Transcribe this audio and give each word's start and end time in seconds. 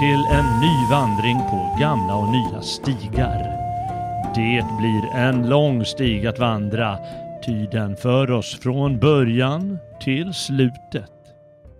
till 0.00 0.26
en 0.26 0.60
ny 0.60 0.86
vandring 0.90 1.38
på 1.38 1.76
gamla 1.80 2.14
och 2.14 2.28
nya 2.28 2.62
stigar. 2.62 3.38
Det 4.34 4.64
blir 4.78 5.16
en 5.16 5.48
lång 5.48 5.84
stig 5.84 6.26
att 6.26 6.38
vandra, 6.38 6.98
ty 7.46 7.66
den 7.66 7.96
för 7.96 8.30
oss 8.30 8.58
från 8.60 8.98
början 8.98 9.78
till 10.02 10.34
slutet. 10.34 11.10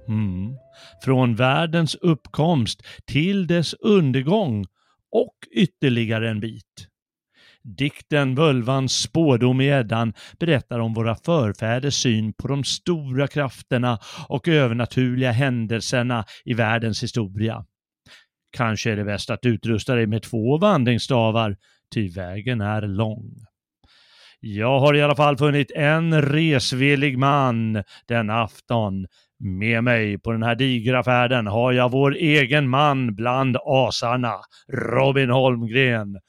Mm. 0.08 0.56
Från 1.04 1.34
världens 1.34 1.94
uppkomst 1.94 2.82
till 3.06 3.46
dess 3.46 3.74
undergång 3.74 4.66
och 5.12 5.34
ytterligare 5.56 6.30
en 6.30 6.40
bit. 6.40 6.88
Dikten 7.62 8.34
Völvans 8.34 8.92
spådom 8.92 9.60
i 9.60 9.66
Eddan 9.66 10.12
berättar 10.38 10.78
om 10.78 10.94
våra 10.94 11.14
förfäders 11.14 11.94
syn 11.94 12.32
på 12.32 12.48
de 12.48 12.64
stora 12.64 13.26
krafterna 13.26 13.98
och 14.28 14.48
övernaturliga 14.48 15.32
händelserna 15.32 16.24
i 16.44 16.54
världens 16.54 17.02
historia. 17.02 17.64
Kanske 18.50 18.92
är 18.92 18.96
det 18.96 19.04
bäst 19.04 19.30
att 19.30 19.46
utrusta 19.46 19.94
dig 19.94 20.06
med 20.06 20.22
två 20.22 20.58
vandringsstavar, 20.58 21.56
ty 21.94 22.08
vägen 22.08 22.60
är 22.60 22.82
lång. 22.82 23.30
Jag 24.40 24.80
har 24.80 24.94
i 24.94 25.02
alla 25.02 25.16
fall 25.16 25.38
funnit 25.38 25.70
en 25.70 26.22
resvillig 26.22 27.18
man 27.18 27.82
denna 28.06 28.42
afton. 28.42 29.06
Med 29.38 29.84
mig 29.84 30.18
på 30.18 30.32
den 30.32 30.42
här 30.42 30.54
digra 30.54 31.04
färden 31.04 31.46
har 31.46 31.72
jag 31.72 31.90
vår 31.90 32.14
egen 32.14 32.68
man 32.68 33.14
bland 33.14 33.56
asarna, 33.64 34.34
Robin 34.72 35.30
Holmgren. 35.30 36.20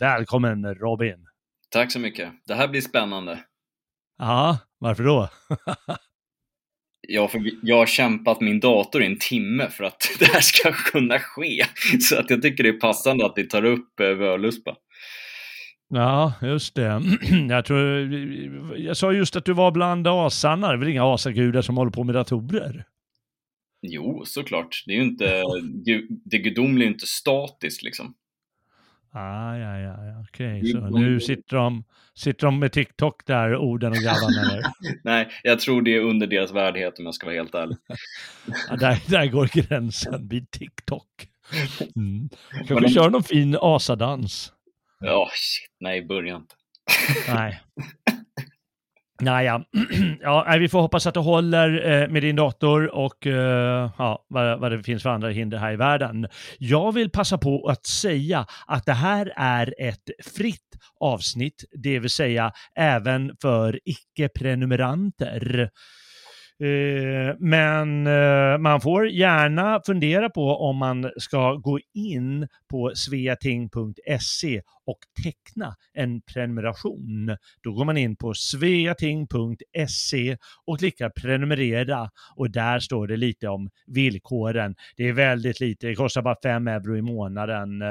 Välkommen 0.00 0.74
Robin! 0.74 1.26
Tack 1.70 1.92
så 1.92 1.98
mycket. 1.98 2.32
Det 2.46 2.54
här 2.54 2.68
blir 2.68 2.80
spännande. 2.80 3.38
Ja, 4.18 4.58
varför 4.78 5.04
då? 5.04 5.28
Ja, 7.12 7.28
för 7.28 7.50
jag 7.62 7.76
har 7.76 7.86
kämpat 7.86 8.40
min 8.40 8.60
dator 8.60 9.02
i 9.02 9.06
en 9.06 9.18
timme 9.18 9.68
för 9.70 9.84
att 9.84 10.10
det 10.18 10.24
här 10.24 10.40
ska 10.40 10.72
kunna 10.72 11.18
ske. 11.18 11.64
Så 12.00 12.18
att 12.18 12.30
jag 12.30 12.42
tycker 12.42 12.62
det 12.62 12.68
är 12.68 12.80
passande 12.80 13.26
att 13.26 13.32
vi 13.36 13.48
tar 13.48 13.64
upp 13.64 14.00
eh, 14.00 14.08
Völuspa. 14.08 14.76
Ja, 15.88 16.32
just 16.42 16.74
det. 16.74 17.02
Jag, 17.48 17.64
tror, 17.64 18.12
jag 18.78 18.96
sa 18.96 19.12
just 19.12 19.36
att 19.36 19.44
du 19.44 19.52
var 19.52 19.70
bland 19.70 20.06
asarna. 20.06 20.68
Det 20.68 20.74
är 20.74 20.78
väl 20.78 20.88
inga 20.88 21.14
asagudar 21.14 21.62
som 21.62 21.76
håller 21.76 21.90
på 21.90 22.04
med 22.04 22.14
datorer? 22.14 22.84
Jo, 23.82 24.22
såklart. 24.26 24.82
Det 24.86 24.92
är 24.92 24.96
ju 24.96 25.02
inte, 25.02 25.42
det 26.24 26.38
gudomliga 26.38 26.84
är 26.84 26.88
ju 26.88 26.94
inte 26.94 27.06
statiskt 27.06 27.82
liksom. 27.82 28.14
Ah, 29.12 29.56
ja, 29.56 29.78
ja, 29.78 30.04
ja. 30.04 30.24
okej. 30.28 30.58
Okay. 30.58 30.72
Så 30.72 30.80
nu 30.80 31.20
sitter 31.20 31.56
de, 31.56 31.84
sitter 32.14 32.46
de 32.46 32.58
med 32.58 32.72
TikTok 32.72 33.26
där, 33.26 33.56
orden 33.56 33.92
och 33.92 33.98
grabbarna 33.98 34.50
eller? 34.50 34.62
Nej, 35.04 35.28
jag 35.42 35.60
tror 35.60 35.82
det 35.82 35.96
är 35.96 36.00
under 36.00 36.26
deras 36.26 36.52
värdighet 36.52 36.98
om 36.98 37.04
jag 37.04 37.14
ska 37.14 37.26
vara 37.26 37.36
helt 37.36 37.54
ärlig. 37.54 37.76
ja, 38.68 38.76
där, 38.76 39.02
där 39.06 39.26
går 39.26 39.46
gränsen 39.52 40.28
vid 40.28 40.50
TikTok. 40.50 41.28
Mm. 41.96 42.28
Kanske 42.50 42.80
de... 42.80 42.88
köra 42.88 43.08
någon 43.08 43.22
fin 43.22 43.56
asadans. 43.60 44.52
Ja, 45.00 45.22
oh, 45.22 45.28
shit, 45.28 45.76
nej, 45.80 46.06
börja 46.06 46.36
inte. 46.36 46.54
nej. 47.28 47.60
Naja, 49.20 49.64
ja, 50.20 50.56
vi 50.60 50.68
får 50.68 50.80
hoppas 50.80 51.06
att 51.06 51.14
det 51.14 51.20
håller 51.20 52.02
eh, 52.02 52.08
med 52.08 52.22
din 52.22 52.36
dator 52.36 52.94
och 52.94 53.26
eh, 53.26 53.90
ja, 53.98 54.26
vad, 54.28 54.60
vad 54.60 54.72
det 54.72 54.82
finns 54.82 55.02
för 55.02 55.10
andra 55.10 55.28
hinder 55.28 55.58
här 55.58 55.72
i 55.72 55.76
världen. 55.76 56.26
Jag 56.58 56.92
vill 56.92 57.10
passa 57.10 57.38
på 57.38 57.68
att 57.68 57.86
säga 57.86 58.46
att 58.66 58.86
det 58.86 58.92
här 58.92 59.32
är 59.36 59.74
ett 59.78 60.10
fritt 60.36 60.76
avsnitt, 61.00 61.64
det 61.82 61.98
vill 61.98 62.10
säga 62.10 62.52
även 62.76 63.36
för 63.42 63.80
icke-prenumeranter. 63.84 65.70
Eh, 66.60 67.36
men 67.38 68.06
eh, 68.06 68.58
man 68.58 68.80
får 68.80 69.08
gärna 69.08 69.80
fundera 69.86 70.30
på 70.30 70.56
om 70.56 70.76
man 70.76 71.10
ska 71.16 71.54
gå 71.54 71.78
in 71.94 72.48
på 72.70 72.92
sveating.se 72.94 74.62
och 74.86 74.98
teckna 75.22 75.74
en 75.94 76.22
prenumeration. 76.22 77.36
Då 77.62 77.72
går 77.72 77.84
man 77.84 77.96
in 77.96 78.16
på 78.16 78.34
sveating.se 78.34 80.36
och 80.66 80.78
klickar 80.78 81.10
prenumerera 81.10 82.10
och 82.36 82.50
där 82.50 82.78
står 82.78 83.06
det 83.06 83.16
lite 83.16 83.48
om 83.48 83.70
villkoren. 83.86 84.74
Det 84.96 85.08
är 85.08 85.12
väldigt 85.12 85.60
lite, 85.60 85.86
det 85.86 85.94
kostar 85.94 86.22
bara 86.22 86.36
5 86.42 86.68
euro 86.68 86.96
i 86.96 87.02
månaden. 87.02 87.82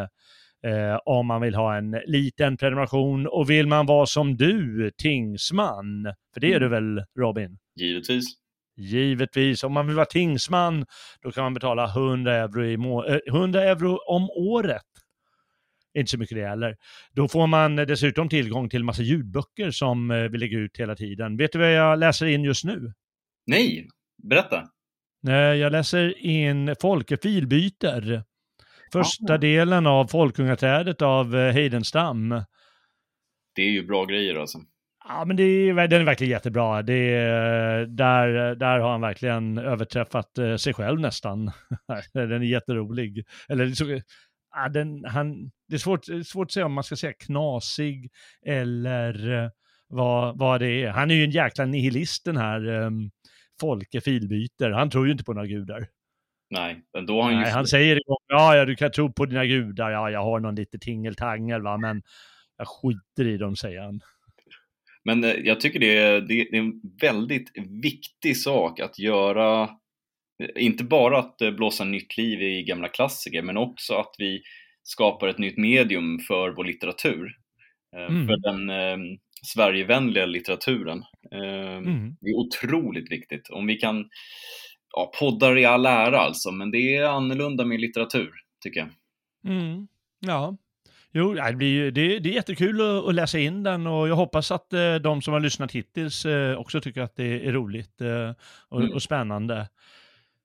Eh, 0.63 0.99
om 1.05 1.27
man 1.27 1.41
vill 1.41 1.55
ha 1.55 1.77
en 1.77 1.91
liten 2.05 2.57
prenumeration 2.57 3.27
och 3.27 3.49
vill 3.49 3.67
man 3.67 3.85
vara 3.85 4.05
som 4.05 4.37
du, 4.37 4.91
tingsman, 4.97 6.13
för 6.33 6.41
det 6.41 6.53
är 6.53 6.59
du 6.59 6.65
mm. 6.65 6.95
väl 6.95 7.05
Robin? 7.19 7.57
Givetvis. 7.75 8.38
Givetvis, 8.79 9.63
om 9.63 9.73
man 9.73 9.87
vill 9.87 9.95
vara 9.95 10.05
tingsman, 10.05 10.85
då 11.21 11.31
kan 11.31 11.43
man 11.43 11.53
betala 11.53 11.85
100 11.85 12.35
euro, 12.35 12.65
i 12.65 12.77
må 12.77 13.05
100 13.27 13.63
eh, 13.63 13.69
euro 13.69 13.97
om 14.07 14.29
året. 14.29 14.81
Inte 15.93 16.11
så 16.11 16.17
mycket 16.17 16.37
det 16.37 16.47
heller. 16.47 16.75
Då 17.11 17.27
får 17.27 17.47
man 17.47 17.75
dessutom 17.75 18.29
tillgång 18.29 18.69
till 18.69 18.83
massa 18.83 19.01
ljudböcker 19.01 19.71
som 19.71 20.11
eh, 20.11 20.23
vi 20.23 20.37
lägger 20.37 20.57
ut 20.57 20.79
hela 20.79 20.95
tiden. 20.95 21.37
Vet 21.37 21.51
du 21.51 21.59
vad 21.59 21.73
jag 21.73 21.99
läser 21.99 22.25
in 22.25 22.43
just 22.43 22.63
nu? 22.63 22.93
Nej, 23.45 23.87
berätta. 24.23 24.63
Jag 25.21 25.71
läser 25.71 26.25
in 26.25 26.75
Folke 26.81 27.17
Filbyter. 27.17 28.23
Första 28.91 29.33
ah. 29.33 29.37
delen 29.37 29.87
av 29.87 30.07
Folkungaträdet 30.07 31.01
av 31.01 31.35
eh, 31.35 31.53
Heidenstam. 31.53 32.29
Det 33.55 33.61
är 33.61 33.69
ju 33.69 33.85
bra 33.85 34.05
grejer 34.05 34.35
alltså. 34.35 34.57
Ja, 35.11 35.25
men 35.25 35.35
det 35.35 35.43
är, 35.43 35.87
den 35.87 36.01
är 36.01 36.05
verkligen 36.05 36.31
jättebra. 36.31 36.81
Det 36.81 37.13
är, 37.13 37.85
där, 37.85 38.55
där 38.55 38.79
har 38.79 38.91
han 38.91 39.01
verkligen 39.01 39.57
överträffat 39.57 40.37
eh, 40.37 40.55
sig 40.55 40.73
själv 40.73 40.99
nästan. 40.99 41.51
den 42.13 42.31
är 42.31 42.39
jätterolig. 42.41 43.25
Eller 43.47 43.69
så, 43.69 44.01
ja, 44.55 44.69
den, 44.69 45.05
han, 45.05 45.51
det 45.67 45.75
är 45.75 45.77
svårt, 45.77 46.05
svårt 46.25 46.45
att 46.45 46.51
säga 46.51 46.65
om 46.65 46.73
man 46.73 46.83
ska 46.83 46.95
säga 46.95 47.13
knasig 47.13 48.11
eller 48.45 49.43
eh, 49.43 49.49
vad, 49.87 50.37
vad 50.37 50.61
det 50.61 50.83
är. 50.83 50.89
Han 50.89 51.11
är 51.11 51.15
ju 51.15 51.23
en 51.23 51.31
jäkla 51.31 51.65
nihilist 51.65 52.25
den 52.25 52.37
här 52.37 52.67
um, 52.67 53.11
Folke 53.59 54.01
Filbyter. 54.01 54.71
Han 54.71 54.89
tror 54.89 55.05
ju 55.05 55.11
inte 55.11 55.23
på 55.23 55.33
några 55.33 55.47
gudar. 55.47 55.87
Nej, 56.49 56.81
men 56.93 57.05
då 57.05 57.21
har 57.21 57.31
han 57.31 57.41
Nej, 57.41 57.51
Han 57.51 57.67
säger 57.67 58.01
ja, 58.27 58.55
ja, 58.55 58.65
du 58.65 58.75
kan 58.75 58.91
tro 58.91 59.13
på 59.13 59.25
dina 59.25 59.45
gudar, 59.45 59.91
ja, 59.91 60.09
jag 60.09 60.23
har 60.23 60.39
någon 60.39 60.55
lite 60.55 60.79
tingeltangel, 60.79 61.61
va, 61.61 61.77
men 61.77 62.01
jag 62.57 62.67
skiter 62.67 63.27
i 63.27 63.37
dem, 63.37 63.55
säger 63.55 63.81
han. 63.81 64.01
Men 65.09 65.23
eh, 65.23 65.35
jag 65.43 65.59
tycker 65.59 65.79
det 65.79 65.97
är, 65.97 66.21
det 66.21 66.41
är 66.41 66.55
en 66.55 66.81
väldigt 67.01 67.51
viktig 67.81 68.37
sak 68.37 68.79
att 68.79 68.99
göra, 68.99 69.63
eh, 70.43 70.63
inte 70.63 70.83
bara 70.83 71.19
att 71.19 71.41
eh, 71.41 71.51
blåsa 71.51 71.83
nytt 71.83 72.17
liv 72.17 72.41
i 72.41 72.63
gamla 72.63 72.87
klassiker, 72.87 73.41
men 73.41 73.57
också 73.57 73.93
att 73.93 74.15
vi 74.17 74.41
skapar 74.83 75.27
ett 75.27 75.37
nytt 75.37 75.57
medium 75.57 76.19
för 76.19 76.49
vår 76.49 76.63
litteratur. 76.63 77.35
Mm. 77.95 78.27
För 78.27 78.37
den 78.37 78.69
eh, 78.69 79.17
Sverigevänliga 79.43 80.25
litteraturen. 80.25 81.03
Eh, 81.31 81.77
mm. 81.77 82.15
Det 82.21 82.29
är 82.29 82.35
otroligt 82.35 83.11
viktigt. 83.11 83.49
Om 83.49 83.67
vi 83.67 83.75
kan, 83.75 84.09
ja, 84.95 85.11
poddar 85.19 85.57
i 85.57 85.65
all 85.65 85.85
ära 85.85 86.19
alltså, 86.19 86.51
men 86.51 86.71
det 86.71 86.95
är 86.95 87.05
annorlunda 87.05 87.65
med 87.65 87.79
litteratur, 87.79 88.31
tycker 88.63 88.79
jag. 88.79 88.89
Mm. 89.53 89.87
Ja, 90.19 90.57
Jo, 91.13 91.33
det, 91.33 91.53
blir, 91.53 91.91
det, 91.91 92.19
det 92.19 92.29
är 92.29 92.33
jättekul 92.33 92.81
att, 92.81 93.07
att, 93.07 93.15
läsa 93.15 93.39
in 93.39 93.63
den 93.63 93.87
och 93.87 94.09
jag 94.09 94.15
hoppas 94.15 94.51
att 94.51 94.73
eh, 94.73 94.95
de 94.95 95.21
som 95.21 95.33
har 95.33 95.39
lyssnat 95.39 95.71
hittills 95.71 96.25
eh, 96.25 96.57
också 96.57 96.81
tycker 96.81 97.01
att 97.01 97.15
det 97.15 97.47
är 97.47 97.51
roligt 97.51 98.01
eh, 98.01 98.31
och, 98.69 98.81
mm. 98.81 98.93
och, 98.93 99.01
spännande. 99.01 99.67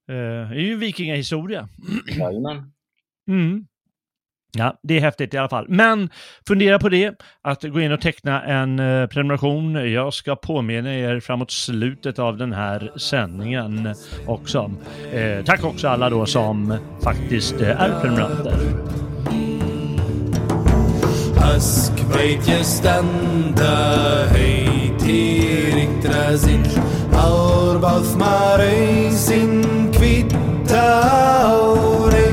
Det 0.07 0.15
är 0.15 0.55
ju 0.55 0.77
vikingahistoria. 0.77 1.69
Jajamän. 2.19 2.73
Mm. 3.29 3.67
Ja, 4.57 4.79
det 4.83 4.97
är 4.97 5.01
häftigt 5.01 5.35
i 5.35 5.39
alla 5.39 5.49
fall. 5.49 5.67
Men 5.69 6.11
fundera 6.47 6.79
på 6.79 6.89
det, 6.89 7.23
att 7.43 7.63
gå 7.63 7.81
in 7.81 7.93
och 7.93 8.01
teckna 8.01 8.43
en 8.43 8.79
eh, 8.79 9.07
prenumeration. 9.07 9.93
Jag 9.93 10.15
ska 10.15 10.37
påminna 10.37 10.95
er 10.95 11.21
framåt 11.21 11.51
slutet 11.51 12.19
av 12.19 12.37
den 12.37 12.53
här 12.53 12.93
sändningen 12.97 13.95
också. 14.27 14.73
Eh, 15.13 15.45
tack 15.45 15.65
också 15.65 15.89
alla 15.89 16.11
då 16.11 16.27
som 16.27 16.79
faktiskt 17.05 17.61
eh, 17.61 17.81
är 17.81 18.01
prenumeranter 18.01 18.55
paskveitje 21.55 22.57
standa 22.67 23.75
heitir 24.35 25.77
ikdrasill 25.85 26.65
árbáð 27.15 28.09
marei 28.19 29.13
sinn 29.15 29.63
kvitta 29.95 30.83
ári 31.15 32.27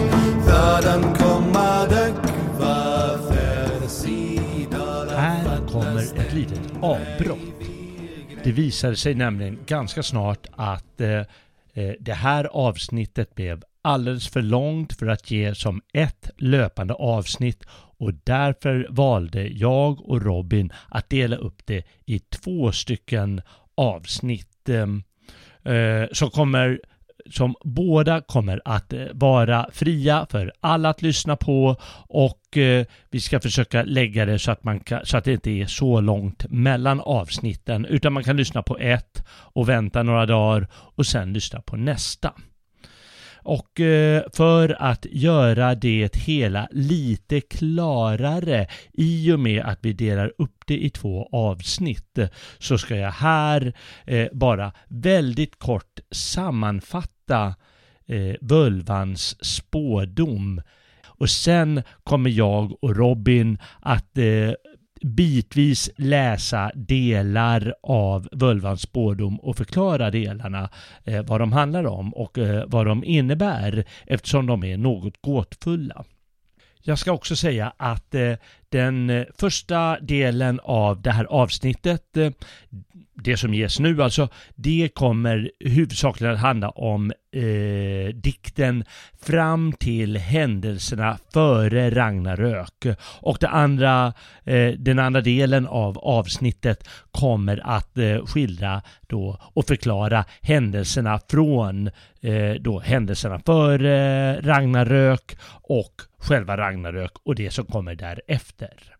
þaðan 0.48 1.06
koma 1.20 1.70
Här 5.22 5.68
kommer 5.68 6.02
ett 6.02 6.34
litet 6.34 6.74
avbrott. 6.82 7.40
Det 8.44 8.52
visade 8.52 8.96
sig 8.96 9.16
nämligen 9.16 9.60
ganska 9.66 10.04
snart 10.04 10.48
att 10.52 11.02
eh, 11.02 11.10
eh, 11.74 11.94
det 12.00 12.14
här 12.14 12.46
avsnittet 12.46 13.36
blev 13.36 13.64
alldeles 13.82 14.28
för 14.28 14.42
långt 14.42 14.94
för 14.94 15.08
att 15.08 15.32
ge 15.32 15.56
som 15.56 15.82
ett 15.94 16.30
löpande 16.38 16.94
avsnitt 16.94 17.64
och 18.02 18.14
därför 18.24 18.88
valde 18.90 19.48
jag 19.48 20.10
och 20.10 20.22
Robin 20.22 20.74
att 20.90 21.10
dela 21.10 21.36
upp 21.36 21.66
det 21.66 21.84
i 22.06 22.20
två 22.20 22.72
stycken 22.72 23.42
avsnitt 23.76 24.70
ehm, 24.70 25.04
eh, 25.64 26.08
som 26.12 26.30
kommer 26.30 26.80
som 27.30 27.56
båda 27.64 28.22
kommer 28.22 28.62
att 28.66 28.94
eh, 28.94 29.06
vara 29.14 29.70
fria 29.74 30.28
för 30.30 30.52
alla 30.60 30.90
att 30.90 31.02
lyssna 31.02 31.36
på 31.36 31.76
och 32.08 32.58
eh, 32.58 32.86
vi 33.10 33.20
ska 33.20 33.40
försöka 33.40 33.84
lägga 33.84 34.26
det 34.26 34.40
så 34.40 34.52
att, 34.52 34.64
man 34.64 34.80
kan, 34.80 35.06
så 35.06 35.18
att 35.18 35.24
det 35.24 35.34
inte 35.34 35.52
är 35.52 35.66
så 35.66 36.02
långt 36.02 36.46
mellan 36.50 37.00
avsnitten 37.00 37.86
utan 37.86 38.14
man 38.14 38.24
kan 38.24 38.38
lyssna 38.38 38.64
på 38.64 38.78
ett 38.78 39.24
och 39.30 39.70
vänta 39.70 40.04
några 40.04 40.26
dagar 40.26 40.68
och 40.74 41.06
sen 41.06 41.34
lyssna 41.34 41.62
på 41.62 41.76
nästa. 41.76 42.34
Och 43.44 43.80
eh, 43.80 44.24
för 44.34 44.76
att 44.80 45.06
göra 45.12 45.76
det 45.76 46.16
hela 46.16 46.68
lite 46.72 47.42
klarare 47.42 48.68
i 48.94 49.32
och 49.32 49.40
med 49.40 49.66
att 49.66 49.80
vi 49.82 49.94
delar 49.94 50.34
upp 50.38 50.64
det 50.66 50.78
i 50.78 50.90
två 50.90 51.30
avsnitt 51.32 52.20
så 52.60 52.78
ska 52.78 52.96
jag 52.96 53.12
här 53.12 53.74
eh, 54.06 54.28
bara 54.34 54.72
väldigt 54.88 55.60
kort 55.60 56.00
sammanfatta 56.12 57.56
vulvans 58.42 58.82
Völvans 58.82 59.46
spådom. 59.46 60.62
Och 61.06 61.30
sen 61.30 61.84
kommer 62.04 62.30
jag 62.30 62.84
och 62.84 62.96
Robin 62.96 63.58
att 63.80 64.18
bitvis 65.04 65.90
läsa 65.98 66.72
delar 66.76 67.74
av 67.84 68.28
Völvans 68.32 68.82
spådom 68.82 69.40
och 69.40 69.58
förklara 69.58 70.12
delarna, 70.12 70.70
eh, 71.04 71.24
vad 71.24 71.40
de 71.42 71.54
handlar 71.54 71.84
om 71.86 72.14
och 72.14 72.38
eh, 72.38 72.64
vad 72.68 72.86
de 72.86 73.04
innebär 73.04 73.86
eftersom 74.06 74.46
de 74.46 74.64
är 74.64 74.78
något 74.78 75.22
gåtfulla. 75.22 76.06
Jag 76.84 77.00
ska 77.00 77.12
också 77.12 77.36
säga 77.36 77.74
att 77.78 78.16
eh, 78.16 78.34
den 78.70 79.10
eh, 79.10 79.26
första 79.38 80.00
delen 80.00 80.60
av 80.64 81.02
det 81.02 81.12
här 81.12 81.26
avsnittet, 81.26 82.18
eh, 82.18 82.32
det 83.14 83.38
som 83.38 83.54
ges 83.54 83.80
nu 83.80 84.04
alltså, 84.04 84.30
det 84.56 84.90
kommer 84.94 85.52
huvudsakligen 85.60 86.34
att 86.34 86.40
handla 86.40 86.70
om 86.70 87.12
eh, 87.32 88.16
dikten 88.16 88.84
fram 89.22 89.74
till 89.74 90.18
händelserna 90.18 91.18
före 91.34 91.90
Ragnarök. 91.90 92.86
Och 93.22 93.38
det 93.40 93.48
andra, 93.48 94.14
eh, 94.44 94.72
den 94.72 95.00
andra 95.00 95.22
delen 95.22 95.68
av 95.68 95.98
avsnittet 95.98 96.88
kommer 97.12 97.62
att 97.64 97.98
eh, 97.98 98.26
skildra 98.26 98.82
då 99.08 99.38
och 99.42 99.68
förklara 99.68 100.26
händelserna 100.42 101.20
från 101.30 101.88
eh, 102.22 102.54
då 102.60 102.80
händelserna 102.80 103.40
före 103.46 104.42
Ragnarök 104.42 105.38
och 105.62 106.02
själva 106.22 106.58
Ragnarök 106.58 107.12
och 107.24 107.36
det 107.36 107.52
som 107.52 107.66
kommer 107.66 107.96
därefter. 107.96 108.96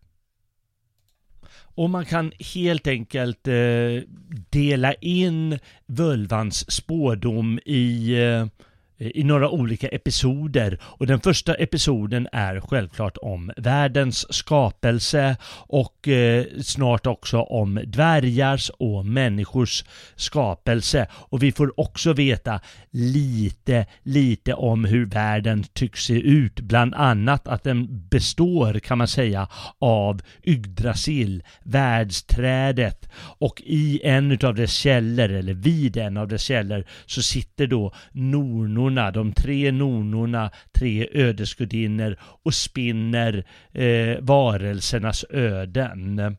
Och 1.74 1.90
man 1.90 2.04
kan 2.04 2.32
helt 2.54 2.86
enkelt 2.86 3.48
eh, 3.48 4.02
dela 4.50 4.94
in 4.94 5.58
völvans 5.86 6.72
spådom 6.72 7.58
i 7.64 8.14
eh, 8.22 8.46
Eh, 9.02 9.10
i 9.14 9.24
några 9.24 9.50
olika 9.50 9.88
episoder. 9.88 10.78
Och 10.82 11.06
den 11.06 11.20
första 11.20 11.54
episoden 11.54 12.28
är 12.32 12.60
självklart 12.60 13.16
om 13.22 13.52
världens 13.56 14.34
skapelse 14.34 15.36
och 15.66 16.08
eh, 16.08 16.44
snart 16.62 17.06
också 17.06 17.40
om 17.40 17.80
dvärgars 17.86 18.70
och 18.78 19.06
människors 19.06 19.84
skapelse. 20.16 21.06
Och 21.12 21.42
vi 21.42 21.52
får 21.52 21.80
också 21.80 22.12
veta 22.12 22.60
lite, 22.90 23.86
lite 24.02 24.54
om 24.54 24.84
hur 24.84 25.06
världen 25.06 25.64
tycks 25.72 26.04
se 26.04 26.14
ut, 26.14 26.60
bland 26.60 26.94
annat 26.94 27.48
att 27.48 27.64
den 27.64 28.08
består 28.08 28.78
kan 28.78 28.98
man 28.98 29.08
säga 29.08 29.48
av 29.78 30.22
Yggdrasil, 30.44 31.42
världsträdet. 31.62 33.08
Och 33.38 33.62
i 33.66 34.00
en 34.04 34.38
av 34.42 34.54
dess 34.54 34.72
källor 34.72 35.32
eller 35.32 35.54
vid 35.54 35.96
en 35.96 36.16
av 36.16 36.28
dess 36.28 36.42
källor 36.42 36.84
så 37.06 37.22
sitter 37.22 37.66
då 37.66 37.94
nornorna 38.12 38.91
nornorna, 38.94 39.10
de 39.10 39.32
tre 39.32 39.72
nornorna, 39.72 40.50
tre 40.72 41.08
ödesgudinnor 41.12 42.16
och 42.44 42.54
spinner 42.54 43.44
eh, 43.72 44.20
varelsernas 44.20 45.24
öden. 45.30 46.36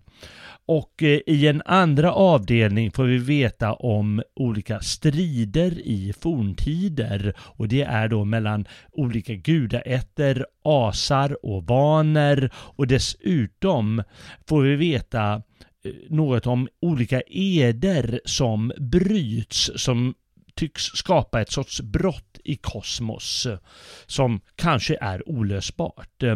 Och 0.65 1.03
eh, 1.03 1.19
i 1.27 1.47
en 1.47 1.61
andra 1.65 2.13
avdelning 2.13 2.91
får 2.91 3.03
vi 3.03 3.17
veta 3.17 3.73
om 3.73 4.21
olika 4.35 4.79
strider 4.79 5.87
i 5.87 6.13
forntider 6.19 7.33
och 7.37 7.67
det 7.67 7.81
är 7.81 8.07
då 8.07 8.25
mellan 8.25 8.65
olika 8.91 9.33
gudaätter, 9.33 10.45
asar 10.63 11.45
och 11.45 11.67
vaner 11.67 12.49
och 12.55 12.87
dessutom 12.87 14.03
får 14.47 14.61
vi 14.61 14.75
veta 14.75 15.33
eh, 15.33 15.91
något 16.09 16.47
om 16.47 16.67
olika 16.81 17.21
eder 17.27 18.19
som 18.25 18.71
bryts, 18.77 19.71
som 19.75 20.13
tycks 20.55 20.83
skapa 20.83 21.41
ett 21.41 21.51
sorts 21.51 21.81
brott 21.81 22.39
i 22.43 22.55
kosmos 22.55 23.45
eh, 23.45 23.57
som 24.05 24.41
kanske 24.55 24.97
är 25.01 25.29
olösbart. 25.29 26.23
Eh, 26.23 26.35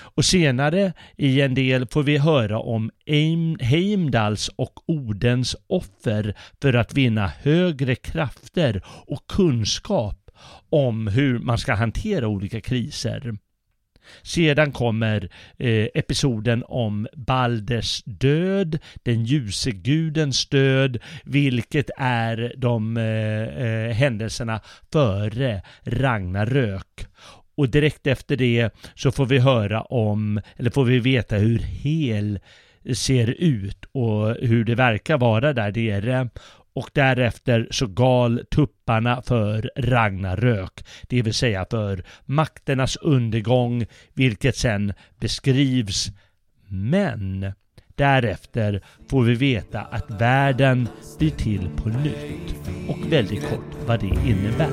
och 0.00 0.24
senare 0.24 0.92
i 1.16 1.40
en 1.40 1.54
del 1.54 1.86
får 1.86 2.02
vi 2.02 2.18
höra 2.18 2.58
om 2.58 2.90
Heimdals 3.60 4.48
och 4.48 4.90
Odens 4.90 5.56
offer 5.66 6.34
för 6.62 6.74
att 6.74 6.94
vinna 6.94 7.26
högre 7.26 7.94
krafter 7.94 8.82
och 8.86 9.26
kunskap 9.26 10.30
om 10.70 11.06
hur 11.06 11.38
man 11.38 11.58
ska 11.58 11.74
hantera 11.74 12.28
olika 12.28 12.60
kriser. 12.60 13.36
Sedan 14.22 14.72
kommer 14.72 15.28
eh, 15.58 15.88
episoden 15.94 16.64
om 16.66 17.08
Balders 17.12 18.02
död, 18.04 18.78
den 19.02 19.24
ljuse 19.24 19.70
gudens 19.70 20.48
död, 20.48 20.98
vilket 21.24 21.90
är 21.96 22.54
de 22.56 22.96
eh, 22.96 23.66
eh, 23.66 23.92
händelserna 23.92 24.60
före 24.92 25.62
Ragnarök. 25.84 27.06
Och 27.56 27.68
direkt 27.68 28.06
efter 28.06 28.36
det 28.36 28.70
så 28.94 29.12
får 29.12 29.26
vi 29.26 29.38
höra 29.38 29.82
om, 29.82 30.40
eller 30.56 30.70
får 30.70 30.84
vi 30.84 30.98
veta 30.98 31.36
hur 31.36 31.58
Hel 31.58 32.38
ser 32.94 33.30
ut 33.30 33.84
och 33.92 34.36
hur 34.40 34.64
det 34.64 34.74
verkar 34.74 35.18
vara 35.18 35.52
där 35.52 35.72
nere 35.72 36.28
och 36.76 36.90
därefter 36.92 37.68
så 37.70 37.86
gal 37.86 38.42
tupparna 38.50 39.22
för 39.22 39.70
Ragnarök, 39.76 40.84
det 41.08 41.22
vill 41.22 41.34
säga 41.34 41.66
för 41.70 42.04
makternas 42.24 42.96
undergång, 42.96 43.86
vilket 44.14 44.56
sen 44.56 44.92
beskrivs. 45.20 46.06
Men 46.68 47.52
därefter 47.94 48.82
får 49.10 49.24
vi 49.24 49.34
veta 49.34 49.80
att 49.80 50.10
världen 50.20 50.88
blir 51.18 51.30
till 51.30 51.70
på 51.76 51.88
nytt 51.88 52.56
och 52.88 53.12
väldigt 53.12 53.48
kort 53.48 53.86
vad 53.86 54.00
det 54.00 54.30
innebär. 54.30 54.70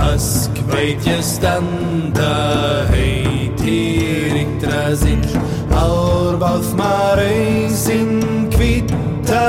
Askveitje 0.00 1.22
standa 1.22 2.32
hei 2.92 3.50
til 3.60 4.36
Yggdrasil 4.44 5.24
Árbáð 5.76 6.74
marei 6.78 7.68
sin 7.70 8.20
kvitta 8.54 9.44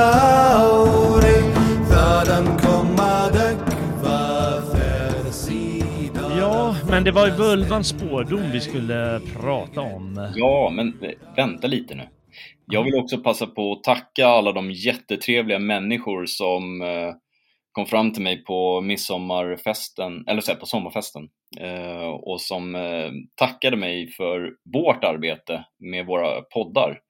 komma 2.62 3.30
dökva 3.32 4.62
färdsida 4.72 6.38
Ja, 6.38 6.76
men 6.90 7.04
det 7.04 7.12
var 7.12 7.26
ju 7.26 7.32
Völvans 7.32 7.88
spårdom 7.88 8.52
vi 8.52 8.60
skulle 8.60 9.20
prata 9.36 9.80
om. 9.80 10.30
Ja, 10.34 10.70
men 10.74 10.94
vänta 11.36 11.66
lite 11.66 11.94
nu. 11.94 12.02
Jag 12.66 12.82
vill 12.82 12.94
också 12.94 13.18
passa 13.18 13.46
på 13.46 13.72
att 13.72 13.84
tacka 13.84 14.26
alla 14.26 14.52
de 14.52 14.70
jättetrevliga 14.70 15.58
människor 15.58 16.26
som 16.26 16.82
eh, 16.82 17.14
kom 17.78 17.86
fram 17.86 18.12
till 18.12 18.22
mig 18.22 18.44
på 18.44 18.80
midsommarfesten, 18.80 20.24
eller 20.28 20.40
så 20.40 20.52
här, 20.52 20.58
på 20.58 20.66
sommarfesten 20.66 21.28
eh, 21.60 22.08
och 22.08 22.40
som 22.40 22.74
eh, 22.74 23.10
tackade 23.34 23.76
mig 23.76 24.10
för 24.10 24.52
vårt 24.72 25.04
arbete 25.04 25.64
med 25.78 26.06
våra 26.06 26.42
poddar. 26.42 27.00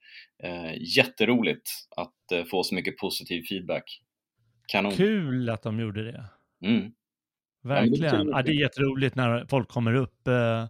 Eh, 0.42 0.96
jätteroligt 0.96 1.70
att 1.96 2.32
eh, 2.32 2.44
få 2.44 2.62
så 2.62 2.74
mycket 2.74 2.96
positiv 2.96 3.42
feedback. 3.48 4.00
Kanon. 4.72 4.92
Kul 4.92 5.50
att 5.50 5.62
de 5.62 5.80
gjorde 5.80 6.12
det. 6.12 6.24
Mm. 6.66 6.90
Verkligen. 7.62 8.28
Ja, 8.28 8.34
det, 8.34 8.38
är 8.38 8.42
det 8.42 8.52
jätteroligt 8.52 9.14
när 9.14 9.46
folk 9.50 9.68
kommer 9.68 9.94
upp 9.94 10.28
eh, 10.28 10.62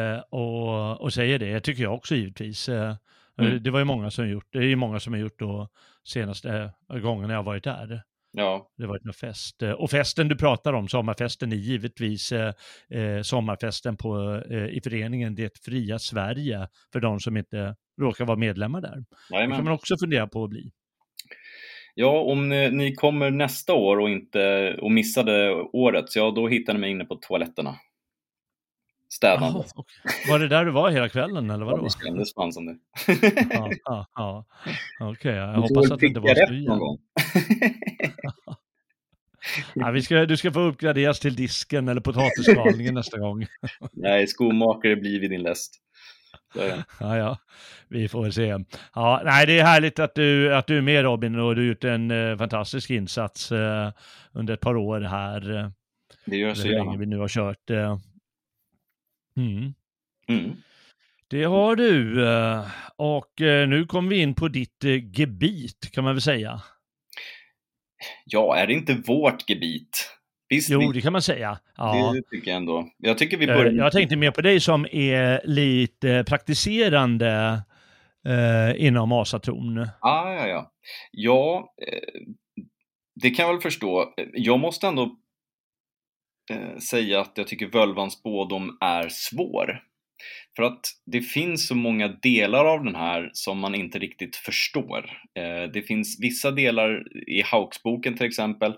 eh, 0.00 0.20
och, 0.30 1.00
och 1.00 1.12
säger 1.12 1.38
det. 1.38 1.48
Jag 1.48 1.64
tycker 1.64 1.82
jag 1.82 1.94
också 1.94 2.14
givetvis. 2.14 2.68
Mm. 2.68 3.62
Det 3.62 3.70
var 3.70 3.78
ju 3.78 3.84
många 3.84 4.10
som 4.10 4.28
gjort 4.28 4.48
det. 4.52 4.58
är 4.58 4.62
ju 4.62 4.76
många 4.76 5.00
som 5.00 5.12
har 5.12 5.20
gjort 5.20 5.38
då 5.38 5.68
senaste 6.04 6.72
gången 7.02 7.30
jag 7.30 7.42
varit 7.42 7.64
där. 7.64 8.02
Ja. 8.38 8.70
Det 8.76 8.86
varit 8.86 9.04
någon 9.04 9.14
fest. 9.14 9.62
Eh, 9.62 9.70
och 9.70 9.90
festen 9.90 10.28
du 10.28 10.36
pratar 10.36 10.72
om, 10.72 10.88
sommarfesten, 10.88 11.52
är 11.52 11.56
givetvis 11.56 12.32
eh, 12.32 12.52
eh, 12.90 13.22
sommarfesten 13.22 13.96
på, 13.96 14.42
eh, 14.50 14.66
i 14.66 14.80
föreningen 14.84 15.34
Det 15.34 15.58
fria 15.64 15.98
Sverige 15.98 16.68
för 16.92 17.00
de 17.00 17.20
som 17.20 17.36
inte 17.36 17.74
råkar 18.00 18.24
vara 18.24 18.36
medlemmar 18.38 18.80
där. 18.80 19.04
Jajamän. 19.30 19.50
Det 19.50 19.56
kan 19.56 19.64
man 19.64 19.74
också 19.74 19.94
fundera 20.00 20.26
på 20.26 20.44
att 20.44 20.50
bli. 20.50 20.70
Ja, 21.94 22.20
om 22.20 22.48
ni, 22.48 22.70
ni 22.70 22.94
kommer 22.94 23.30
nästa 23.30 23.74
år 23.74 24.00
och, 24.00 24.10
inte, 24.10 24.74
och 24.74 24.90
missade 24.90 25.52
året, 25.54 26.16
ja 26.16 26.30
då 26.30 26.48
hittar 26.48 26.72
ni 26.72 26.78
mig 26.78 26.90
inne 26.90 27.04
på 27.04 27.14
toaletterna. 27.14 27.74
Städande. 29.16 29.58
Jaha, 29.58 29.64
okej. 29.74 30.30
Var 30.30 30.38
det 30.38 30.48
där 30.48 30.64
du 30.64 30.70
var 30.70 30.90
hela 30.90 31.08
kvällen 31.08 31.50
eller 31.50 31.64
Ja, 31.66 31.70
vadå? 31.70 31.84
det 31.84 32.04
kändes 32.06 32.34
fan 32.34 32.52
som 32.52 32.66
det. 32.66 32.76
Ja, 33.50 33.70
ja, 33.84 34.06
ja. 34.14 34.44
Okej, 35.00 35.34
jag 35.34 35.54
Du 35.54 35.60
hoppas 35.60 35.90
att 35.90 36.00
det 36.00 36.06
inte 36.06 36.20
var 36.20 36.78
gång. 36.78 36.98
Ja, 39.74 39.90
vi 39.90 40.02
ska, 40.02 40.26
du 40.26 40.36
ska 40.36 40.52
få 40.52 40.60
uppgraderas 40.60 41.20
till 41.20 41.36
disken 41.36 41.88
eller 41.88 42.00
potatisskalningen 42.00 42.94
nästa 43.00 43.18
gång. 43.18 43.46
Nej, 43.92 44.26
skomakare 44.26 44.96
blir 44.96 45.20
vid 45.20 45.30
din 45.30 45.42
läst. 45.42 45.74
Så. 46.54 46.60
Ja, 47.00 47.16
ja, 47.16 47.38
vi 47.88 48.08
får 48.08 48.30
se. 48.30 48.56
Ja, 48.94 49.22
nej, 49.24 49.46
det 49.46 49.58
är 49.58 49.64
härligt 49.64 49.98
att 49.98 50.14
du, 50.14 50.54
att 50.54 50.66
du 50.66 50.78
är 50.78 50.82
med 50.82 51.02
Robin 51.02 51.38
och 51.38 51.54
du 51.56 51.60
har 51.62 51.68
gjort 51.68 51.84
en 51.84 52.10
eh, 52.10 52.36
fantastisk 52.36 52.90
insats 52.90 53.52
eh, 53.52 53.90
under 54.32 54.54
ett 54.54 54.60
par 54.60 54.76
år 54.76 55.00
här. 55.00 55.72
Det 56.24 56.36
gör 56.36 56.54
så 56.54 56.62
hur 56.62 56.70
länge 56.70 56.84
gärna. 56.84 56.98
vi 56.98 57.06
nu 57.06 57.18
har 57.18 57.28
kört. 57.28 57.70
eh. 57.70 57.98
Mm. 59.36 59.74
Mm. 60.28 60.56
Det 61.30 61.44
har 61.44 61.76
du. 61.76 62.26
eh, 62.28 62.64
Och 62.96 63.40
eh, 63.40 63.68
nu 63.68 63.86
kommer 63.86 64.10
vi 64.10 64.16
in 64.20 64.34
på 64.34 64.48
ditt 64.48 64.84
eh, 64.84 64.90
gebit 65.18 65.90
kan 65.92 66.04
man 66.04 66.14
väl 66.14 66.22
säga. 66.22 66.60
Ja, 68.24 68.56
är 68.56 68.66
det 68.66 68.72
inte 68.72 68.94
vårt 68.94 69.48
gebit? 69.50 70.12
Visst, 70.48 70.70
Jo, 70.70 70.92
det 70.92 71.00
kan 71.00 71.12
man 71.12 71.22
säga. 71.22 71.58
Ja. 71.76 72.12
det 72.14 72.22
tycker 72.36 72.50
jag 72.50 72.56
ändå. 72.56 72.88
Jag 72.98 73.18
tycker 73.18 73.36
vi 73.36 73.46
börjar... 73.46 73.72
Jag 73.72 73.92
tänkte 73.92 74.16
mer 74.16 74.30
på 74.30 74.40
dig 74.40 74.60
som 74.60 74.86
är 74.92 75.40
lite 75.44 76.24
praktiserande 76.28 77.62
eh, 78.26 78.86
inom 78.86 79.12
asatron. 79.12 79.78
Ah, 80.00 80.32
ja, 80.32 80.46
ja. 80.46 80.72
Ja, 81.12 81.74
eh, 81.82 82.20
det 83.20 83.30
kan 83.30 83.46
jag 83.46 83.52
väl 83.52 83.62
förstå. 83.62 84.14
Jag 84.32 84.58
måste 84.60 84.86
ändå 84.86 85.16
eh, 86.50 86.78
säga 86.78 87.20
att 87.20 87.32
jag 87.34 87.46
tycker 87.46 87.66
völvans 87.66 88.14
spådom 88.14 88.78
är 88.80 89.08
svår. 89.08 89.80
För 90.56 90.62
att 90.62 90.80
det 91.06 91.20
finns 91.20 91.66
så 91.68 91.74
många 91.74 92.08
delar 92.08 92.64
av 92.64 92.84
den 92.84 92.94
här 92.94 93.30
som 93.32 93.58
man 93.58 93.74
inte 93.74 93.98
riktigt 93.98 94.36
förstår. 94.36 95.10
Eh, 95.38 95.70
det 95.72 95.82
finns 95.82 96.18
vissa 96.20 96.50
delar 96.50 97.02
i 97.28 97.42
Hauksboken 97.42 98.16
till 98.16 98.26
exempel 98.26 98.72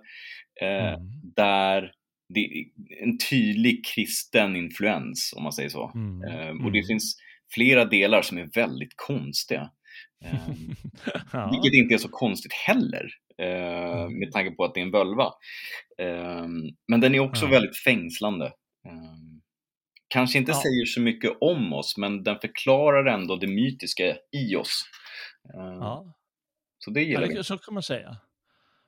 eh, 0.63 0.89
Mm. 0.95 1.01
där 1.37 1.93
det 2.35 2.41
är 2.41 2.65
en 3.03 3.19
tydlig 3.31 3.85
kristen 3.87 4.57
influens, 4.57 5.35
om 5.37 5.43
man 5.43 5.53
säger 5.53 5.69
så. 5.69 5.93
Mm. 5.95 6.21
Och 6.65 6.73
det 6.73 6.79
Mm. 6.79 6.87
finns 6.87 7.17
flera 7.55 7.85
delar 7.85 8.23
som 8.23 8.39
är 8.39 8.49
väldigt 8.55 8.93
konstiga. 8.97 9.71
Eh, 10.25 10.33
ja. 11.33 11.51
vilket 11.53 11.79
inte 11.79 11.95
är 11.95 11.99
så 11.99 12.09
konstigt 12.09 12.53
heller, 12.53 13.09
eh, 13.39 14.01
Mm. 14.03 14.19
med 14.19 14.33
tanke 14.33 14.51
på 14.51 14.65
att 14.65 14.75
det 14.75 14.81
är 14.81 14.85
en 14.85 14.91
völva. 14.91 15.25
Eh, 15.99 16.47
men 16.89 17.01
den 17.01 17.15
är 17.15 17.21
också 17.21 17.45
Ja. 17.45 17.51
väldigt 17.51 17.77
fängslande. 17.79 18.47
Eh, 18.87 18.93
kanske 20.09 20.39
inte 20.39 20.51
Ja. 20.53 20.63
säger 20.63 20.85
så 20.87 21.01
mycket 21.01 21.33
om 21.41 21.73
oss, 21.73 21.97
men 21.97 22.23
den 22.23 22.39
förklarar 22.39 23.07
ändå 23.15 23.37
det 23.37 23.47
mytiska 23.47 24.17
i 24.33 24.57
oss. 24.57 24.85
Ja. 25.53 26.15
Så 26.79 26.91
det 26.91 27.03
gillar 27.03 27.27
vi. 27.27 27.45
så 27.45 27.59
kan 27.59 27.75
man 27.75 27.83
säga. 27.83 28.17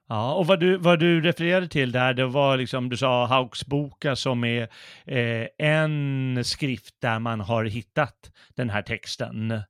Ja, 0.09 0.35
och 0.35 0.47
vad 0.47 0.61
du, 0.61 0.77
vad 0.77 1.01
du 1.01 1.21
refererade 1.21 1.69
till 1.69 1.93
där, 1.93 2.15
det 2.15 2.27
var 2.27 2.57
liksom, 2.57 2.89
du 2.89 2.97
sa 2.97 3.27
Hauksboka 3.27 4.17
som 4.17 4.45
är 4.45 4.63
eh, 5.07 5.47
en 5.59 6.45
skrift 6.45 6.95
där 7.01 7.19
man 7.19 7.41
har 7.41 7.65
hittat 7.65 8.31
den 8.57 8.71
här 8.71 8.83
texten. 8.83 9.63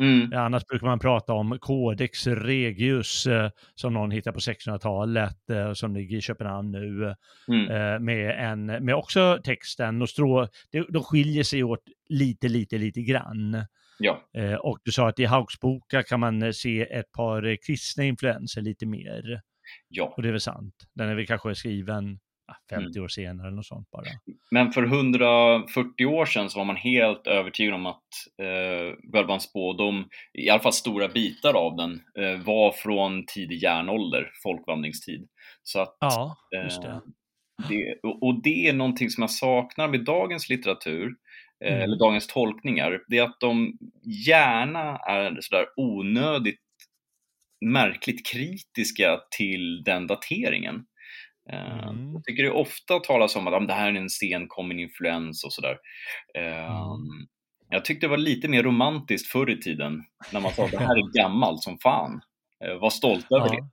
Mm, 0.00 0.32
Annars 0.32 0.66
brukar 0.66 0.86
man 0.86 0.98
prata 0.98 1.32
om 1.32 1.58
Codex 1.60 2.26
Regius 2.26 3.26
eh, 3.26 3.50
som 3.74 3.94
någon 3.94 4.10
hittar 4.10 4.32
på 4.32 4.38
1600-talet 4.38 5.50
eh, 5.50 5.72
som 5.72 5.94
ligger 5.94 6.16
i 6.16 6.20
Köpenhamn 6.20 6.70
nu. 6.72 7.14
mm, 7.48 7.70
eh, 7.70 7.98
med, 8.00 8.50
en, 8.52 8.66
med 8.66 8.94
också 8.94 9.38
texten 9.44 10.06
strå, 10.06 10.48
de, 10.88 11.02
skiljer 11.04 11.42
sig 11.42 11.64
åt 11.64 11.82
lite, 12.08 12.48
lite, 12.48 12.78
lite 12.78 13.02
grann. 13.02 13.64
ja, 13.98 14.28
Eh, 14.36 14.54
och 14.54 14.78
du 14.84 14.92
sa 14.92 15.08
att 15.08 15.18
i 15.18 15.24
Hauksboka 15.24 16.02
kan 16.02 16.20
man 16.20 16.42
eh, 16.42 16.50
se 16.50 16.82
ett 16.82 17.12
par 17.12 17.46
eh, 17.46 17.56
kristna 17.66 18.04
influenser 18.04 18.60
lite 18.60 18.86
mer. 18.86 19.40
ja. 19.88 20.14
Och 20.16 20.22
det 20.22 20.28
är 20.28 20.32
väl 20.32 20.40
sant. 20.40 20.74
Den 20.94 21.08
är 21.08 21.14
väl 21.14 21.26
kanske 21.26 21.54
skriven 21.54 22.18
50 22.70 22.84
Mm. 22.98 23.04
år 23.04 23.08
senare 23.08 23.46
eller 23.46 23.56
något 23.56 23.66
sånt 23.66 23.90
bara. 23.90 24.04
Men 24.50 24.72
för 24.72 24.82
140 24.82 26.06
år 26.06 26.26
sedan 26.26 26.50
så 26.50 26.58
var 26.58 26.64
man 26.64 26.76
helt 26.76 27.26
övertygad 27.26 27.74
om 27.74 27.86
att 27.86 28.02
eh, 28.42 28.96
völvans 29.12 29.42
spådom, 29.42 30.08
i 30.32 30.50
alla 30.50 30.60
fall 30.60 30.72
stora 30.72 31.08
bitar 31.08 31.54
av 31.54 31.76
den, 31.76 31.92
eh, 32.24 32.40
var 32.44 32.72
från 32.72 33.26
tidig 33.26 33.62
järnålder, 33.62 34.30
folkvandringstid. 34.42 35.28
Så 35.62 35.80
att 35.80 35.96
Ja, 36.00 36.36
just 36.64 36.82
det. 36.82 36.88
Eh, 36.88 36.98
det, 37.68 37.94
och 38.02 38.22
och 38.22 38.42
det 38.42 38.68
är 38.68 38.72
någonting 38.72 39.10
som 39.10 39.22
jag 39.22 39.30
saknar 39.30 39.88
med 39.88 40.04
dagens 40.04 40.48
litteratur, 40.48 41.14
eh, 41.64 41.72
Mm. 41.72 41.82
eller 41.82 41.98
dagens 41.98 42.26
tolkningar, 42.26 43.00
det 43.08 43.18
är 43.18 43.22
att 43.22 43.40
de 43.40 43.78
gärna 44.26 44.96
är 44.98 45.38
sådär 45.40 45.66
onödigt 45.76 46.60
märkligt 47.66 48.26
kritiska 48.26 49.20
till 49.38 49.82
den 49.84 50.06
dateringen. 50.06 50.84
Eh, 51.52 51.88
Mm. 51.88 52.12
Jag 52.12 52.24
tycker 52.24 52.42
det 52.42 52.50
ofta 52.50 52.98
talas 52.98 53.36
om 53.36 53.46
att 53.46 53.52
"Ja, 53.52 53.58
men 53.58 53.66
det 53.68 53.74
här 53.74 53.92
är 53.92 53.96
en 53.96 54.10
senkommen 54.10 54.78
influens 54.80 55.44
och 55.44 55.52
sådär. 55.52 55.76
Mm. 56.34 57.26
Jag 57.70 57.84
tyckte 57.84 58.06
det 58.06 58.10
var 58.10 58.16
lite 58.16 58.48
mer 58.48 58.62
romantiskt 58.62 59.28
förr 59.32 59.50
i 59.50 59.60
tiden, 59.60 60.04
när 60.32 60.40
man 60.40 60.52
sa 60.52 60.64
att 60.64 60.70
det 60.70 60.78
här 60.78 60.96
är 60.96 61.22
gammalt 61.22 61.62
som 61.62 61.78
fan. 61.78 62.20
Eh, 62.64 62.74
var 62.80 62.90
stolt 62.90 63.26
över. 63.32 63.48
Ja. 63.56 63.70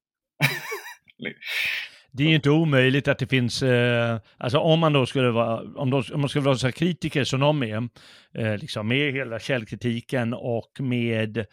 Det 1.17 1.33
är 2.23 2.27
ju 2.27 2.35
inte 2.35 2.49
omöjligt 2.49 3.07
att 3.07 3.19
det 3.19 3.27
finns, 3.27 3.63
eh, 3.63 4.17
alltså 4.37 4.57
om 4.57 4.79
man 4.79 4.93
då 4.93 5.05
skulle 5.05 5.29
vara, 5.31 5.61
om, 5.75 5.89
de, 5.89 6.03
om 6.13 6.21
man 6.21 6.29
skulle 6.29 6.45
vara 6.45 6.55
så 6.55 6.67
här 6.67 6.71
kritiker 6.71 7.23
som 7.23 7.39
de 7.39 7.63
är, 7.63 7.89
eh, 8.37 8.57
liksom 8.57 8.87
med 8.87 9.13
hela 9.13 9.39
källkritiken 9.39 10.33
och 10.33 10.71
med 10.79 11.45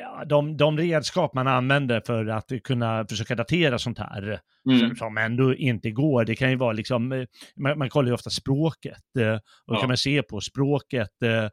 ja, 0.00 0.24
de, 0.26 0.56
de 0.56 0.78
redskap 0.78 1.34
man 1.34 1.46
använder 1.46 2.02
för 2.06 2.26
att 2.26 2.52
kunna 2.64 3.06
försöka 3.08 3.34
datera 3.34 3.78
sånt 3.78 3.98
här, 3.98 4.40
Mm. 4.68 4.80
som, 4.80 4.96
som 4.96 5.18
ändå 5.18 5.54
inte 5.54 5.90
går. 5.90 6.24
Det 6.24 6.34
kan 6.36 6.50
ju 6.50 6.56
vara 6.56 6.72
liksom, 6.72 7.12
eh, 7.12 7.24
man, 7.56 7.78
man 7.78 7.88
kollar 7.88 8.08
ju 8.08 8.14
ofta 8.14 8.30
språket 8.30 9.02
eh, 9.18 9.34
och 9.34 9.74
Ja. 9.74 9.80
kan 9.80 9.88
man 9.88 9.96
se 9.96 10.22
på 10.22 10.40
språket, 10.40 11.22
eh, 11.24 11.44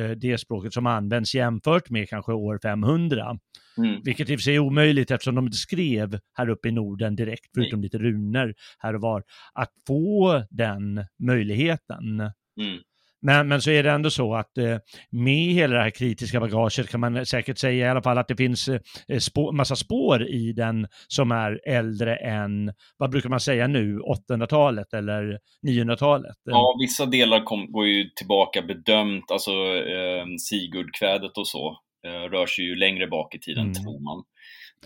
eh, 0.00 0.10
det 0.10 0.38
språket 0.38 0.72
som 0.74 0.86
används 0.86 1.34
jämfört 1.34 1.90
med 1.90 2.08
kanske 2.08 2.32
år 2.32 2.58
500. 2.62 3.38
Mm. 3.78 4.00
Vilket 4.04 4.30
i 4.30 4.34
och 4.34 4.38
för 4.38 4.42
sig 4.42 4.54
är 4.54 4.58
omöjligt 4.58 5.10
eftersom 5.10 5.34
de 5.34 5.44
inte 5.44 5.56
skrev 5.56 6.18
här 6.32 6.48
uppe 6.48 6.68
i 6.68 6.72
Norden 6.72 7.16
direkt, 7.16 7.50
förutom 7.54 7.82
lite 7.82 7.98
runor 7.98 8.54
här 8.78 8.94
och 8.94 9.00
var, 9.00 9.22
att 9.54 9.70
få 9.86 10.42
den 10.50 11.04
möjligheten. 11.18 12.20
Mm. 12.60 12.78
Men, 13.22 13.48
men 13.48 13.62
så 13.62 13.70
är 13.70 13.82
det 13.82 13.90
ändå 13.90 14.10
så 14.10 14.34
att 14.34 14.58
eh, 14.58 14.76
med 15.10 15.54
hela 15.54 15.76
det 15.76 15.82
här 15.82 15.90
kritiska 15.90 16.40
bagaget 16.40 16.88
kan 16.88 17.00
man 17.00 17.26
säkert 17.26 17.58
säga 17.58 17.86
i 17.86 17.90
alla 17.90 18.02
fall 18.02 18.18
att 18.18 18.28
det 18.28 18.36
finns 18.36 18.68
eh, 18.68 19.18
spår, 19.18 19.52
massa 19.52 19.76
spår 19.76 20.28
i 20.28 20.52
den 20.52 20.86
som 21.08 21.32
är 21.32 21.60
äldre 21.68 22.16
än, 22.16 22.72
vad 22.96 23.10
brukar 23.10 23.28
man 23.28 23.40
säga 23.40 23.66
nu, 23.66 23.98
800-talet 24.30 24.94
eller 24.94 25.38
900-talet? 25.66 26.36
Ja, 26.44 26.76
vissa 26.80 27.06
delar 27.06 27.44
kom, 27.44 27.72
går 27.72 27.86
ju 27.86 28.04
tillbaka 28.16 28.62
bedömt, 28.62 29.30
alltså 29.30 29.52
eh, 29.76 30.24
Sigurdkvädet 30.38 31.38
och 31.38 31.48
så 31.48 31.78
rör 32.04 32.46
sig 32.46 32.64
ju 32.64 32.74
längre 32.76 33.06
bak 33.06 33.34
i 33.34 33.38
tiden, 33.38 33.62
Mm. 33.64 33.74
tror 33.74 34.00
man. 34.00 34.24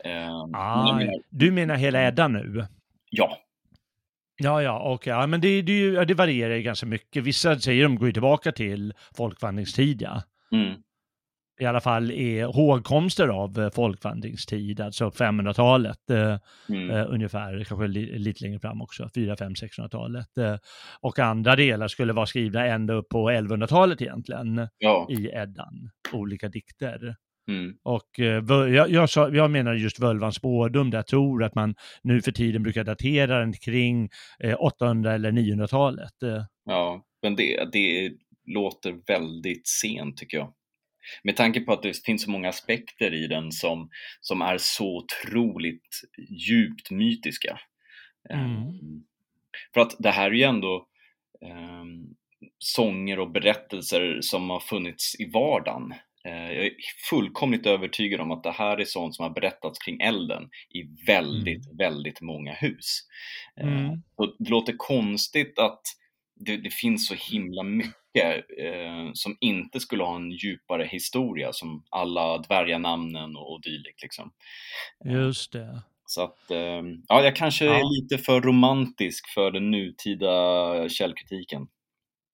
Eh, 0.05 0.47
men 0.47 0.55
Ah, 0.55 0.97
menar, 0.99 1.15
du 1.31 1.51
menar 1.51 1.75
hela 1.77 2.03
Eddan 2.09 2.33
nu? 2.33 2.67
ja, 3.11 3.39
Ja, 4.37 4.63
ja, 4.63 4.83
okej. 4.95 5.11
Ja, 5.11 5.27
men 5.27 5.41
det, 5.41 5.63
det, 5.63 6.05
det 6.05 6.15
varierar 6.15 6.55
ju 6.55 6.63
ganska 6.63 6.87
mycket. 6.87 7.25
Vissa 7.25 7.59
säger 7.59 7.83
de 7.83 7.97
går 7.97 8.07
ju 8.09 8.13
tillbaka 8.13 8.53
till 8.53 8.95
folkvandringstid, 9.17 10.03
ja. 10.03 10.23
mm, 10.53 10.75
I 11.63 11.67
alla 11.67 11.81
fall 11.81 12.11
är 12.11 12.45
hågkomster 12.45 13.29
av 13.29 13.61
eh, 13.61 13.71
folkvandringstid, 13.71 14.81
alltså 14.81 15.09
500-talet 15.09 16.11
eh, 16.11 16.39
mm, 16.69 16.91
eh, 16.91 17.07
ungefär, 17.09 17.65
kanske 17.65 17.87
li, 17.87 18.19
lite 18.19 18.45
längre 18.45 18.61
fram 18.61 18.83
också, 18.83 19.09
4, 19.15 19.37
5, 19.37 19.53
600-talet. 19.53 20.39
Eh, 20.39 20.57
och 21.01 21.19
andra 21.19 21.57
delar 21.57 21.89
skulle 21.89 22.13
vara 22.13 22.27
skrivna 22.27 22.67
ända 22.67 22.95
upp 22.95 23.09
på 23.09 23.31
1100-talet 23.31 24.03
egentligen 24.03 24.69
ja, 24.79 25.07
i 25.11 25.29
Eddan, 25.29 25.91
olika 26.13 26.49
dikter. 26.49 27.17
mm, 27.49 27.75
Och 27.83 28.21
eh, 28.21 28.45
jag, 28.75 28.91
jag, 28.91 29.11
sa, 29.11 29.29
jag 29.29 29.51
menar 29.51 29.75
just 29.75 30.01
völvans 30.01 30.37
spårdom, 30.37 30.91
där 30.91 30.99
jag 30.99 31.07
tror 31.07 31.45
att 31.45 31.55
man 31.55 31.75
nu 32.03 32.23
för 32.23 32.33
tiden 32.33 32.63
brukar 32.63 32.85
datera 32.85 33.39
den 33.39 33.53
kring 33.53 34.09
eh, 34.45 34.55
800 34.55 35.13
eller 35.13 35.33
900-talet. 35.33 36.23
Eh, 36.23 36.45
ja. 36.65 37.05
Men 37.23 37.37
det, 37.37 37.69
det 37.73 38.13
låter 38.47 38.95
väldigt 39.07 39.69
sent 39.69 40.17
tycker 40.17 40.37
jag. 40.37 40.53
Med 41.23 41.37
tanke 41.37 41.61
på 41.61 41.73
att 41.73 41.83
det 41.83 42.05
finns 42.05 42.23
så 42.23 42.31
många 42.31 42.49
aspekter 42.49 43.15
i 43.15 43.27
den 43.27 43.53
som, 43.53 43.91
som 44.21 44.43
är 44.43 44.59
så 44.59 44.97
otroligt 44.97 46.01
djupt 46.49 46.91
mytiska. 46.91 47.61
Mm. 48.31 48.53
Eh, 48.53 48.73
För 49.75 49.81
att 49.81 49.97
det 49.99 50.11
här 50.11 50.27
är 50.31 50.35
ju 50.35 50.43
ändå 50.43 50.87
eh, 51.43 51.85
sånger 52.59 53.19
och 53.19 53.31
berättelser 53.31 54.19
som 54.21 54.51
har 54.51 54.61
funnits 54.61 55.21
i 55.21 55.31
vardagen. 55.31 55.95
Eh, 56.25 56.53
jag 56.53 56.67
är 56.67 56.73
fullkomligt 57.11 57.67
övertygad 57.67 58.21
om 58.21 58.31
att 58.31 58.43
det 58.43 58.51
här 58.53 58.77
är 58.81 58.85
sånt 58.85 59.15
som 59.17 59.23
har 59.23 59.31
berättats 59.31 59.79
kring 59.79 60.01
elden 60.01 60.43
i 60.75 60.83
väldigt, 61.07 61.79
väldigt 61.79 62.21
många 62.21 62.53
hus. 62.53 62.99
Eh, 63.61 63.67
Mm. 63.85 64.03
och 64.17 64.37
det 64.39 64.51
låter 64.51 64.75
konstigt 64.77 65.59
att 65.59 65.83
det, 66.37 66.57
det 66.57 66.71
finns 66.71 67.07
så 67.07 67.15
himla 67.15 67.63
mycket 67.63 68.02
mycket 68.15 68.45
eh, 68.59 69.11
som 69.15 69.37
inte 69.41 69.81
skulle 69.81 70.05
ha 70.05 70.17
en 70.17 70.31
djupare 70.31 70.85
historia 70.85 71.53
som 71.53 71.85
alla 71.91 72.39
dvärganamnen 72.39 73.37
och, 73.37 73.53
och 73.53 73.61
dylikt. 73.63 74.03
Liksom. 74.03 74.33
Just 75.05 75.53
det. 75.53 75.83
Så 76.07 76.23
att, 76.23 76.51
eh, 76.51 76.83
ja, 77.09 77.23
jag 77.23 77.37
kanske 77.37 77.65
ja. 77.65 77.75
är 77.75 78.03
lite 78.03 78.25
för 78.25 78.41
romantisk 78.41 79.29
för 79.35 79.51
den 79.51 79.71
nutida 79.71 80.89
källkritiken. 80.89 81.67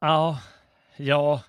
Ja, 0.00 0.38
ja. 0.96 1.42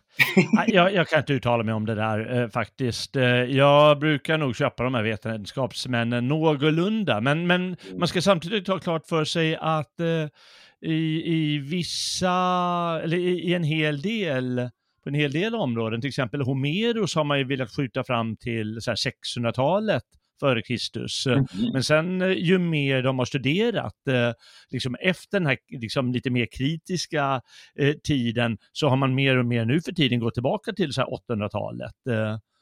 jag, 0.68 0.94
jag, 0.94 1.08
kan 1.08 1.20
inte 1.20 1.34
uttala 1.34 1.64
mig 1.64 1.74
om 1.74 1.86
det 1.86 1.96
där 1.96 2.42
eh, 2.42 2.50
faktiskt. 2.50 3.16
Eh, 3.16 3.24
jag 3.26 4.00
brukar 4.00 4.38
nog 4.38 4.56
köpa 4.56 4.84
de 4.84 4.94
här 4.94 5.04
vetenskapsmännen 5.04 6.28
någorlunda, 6.28 7.22
men, 7.22 7.48
men 7.48 7.62
mm. 7.62 7.78
man 7.98 8.08
ska 8.08 8.22
samtidigt 8.22 8.68
ha 8.68 8.80
klart 8.80 9.06
för 9.08 9.26
sig 9.26 9.56
att 9.56 10.00
eh, 10.00 10.28
i, 10.82 11.34
i 11.36 11.58
vissa, 11.60 12.32
eller 13.04 13.18
i, 13.18 13.50
i 13.50 13.54
en 13.54 13.64
hel 13.64 14.02
del 14.02 14.70
på 15.04 15.10
en 15.10 15.16
hel 15.16 15.32
del 15.32 15.56
områden, 15.56 16.02
till 16.02 16.08
exempel 16.08 16.42
Homeros 16.42 17.16
har 17.16 17.24
man 17.24 17.38
ju 17.38 17.44
velat 17.44 17.72
skjuta 17.72 18.04
fram 18.04 18.38
till 18.38 18.80
600-talet 18.80 20.04
före 20.40 20.62
Kristus. 20.62 21.28
Mm. 21.28 21.46
Men 21.74 21.84
sen 21.84 22.22
eh, 22.22 22.32
ju 22.32 22.58
mer 22.58 23.04
de 23.04 23.20
har 23.20 23.26
studerat, 23.26 24.08
eh, 24.08 24.32
liksom 24.72 24.96
efter 25.00 25.40
den 25.40 25.46
här 25.48 25.58
liksom, 25.70 26.12
lite 26.12 26.30
mer 26.30 26.48
kritiska 26.52 27.42
eh, 27.80 27.94
tiden, 28.04 28.58
så 28.72 28.88
har 28.88 28.98
man 28.98 29.16
mer 29.16 29.38
och 29.38 29.46
mer 29.46 29.66
nu 29.66 29.82
för 29.82 29.92
tiden 29.92 30.20
gått 30.20 30.34
tillbaka 30.34 30.74
till 30.74 30.92
800-talet. 30.92 31.94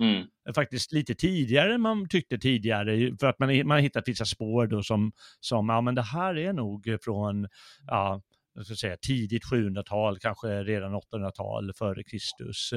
Mm. 0.01 0.27
Faktiskt 0.55 0.91
lite 0.91 1.15
tidigare 1.15 1.74
än 1.74 1.81
man 1.81 2.10
tyckte 2.10 2.38
tidigare, 2.38 3.17
för 3.19 3.27
att 3.27 3.39
man, 3.39 3.67
man 3.67 3.72
har 3.72 3.79
hittat 3.79 4.07
vissa 4.07 4.25
spår 4.25 4.67
då 4.67 4.84
som, 4.84 5.12
som, 5.39 5.69
ja 5.69 5.81
men 5.81 5.96
det 5.96 6.01
här 6.01 6.38
är 6.38 6.53
nog 6.53 6.98
från, 7.01 7.48
ja, 7.88 8.22
jag 8.59 8.65
ska 8.65 8.75
säga, 8.75 8.97
tidigt 8.97 9.43
700-tal, 9.51 10.19
kanske 10.19 10.47
redan 10.47 10.95
800-tal 10.95 11.73
före 11.77 12.03
Kristus. 12.03 12.71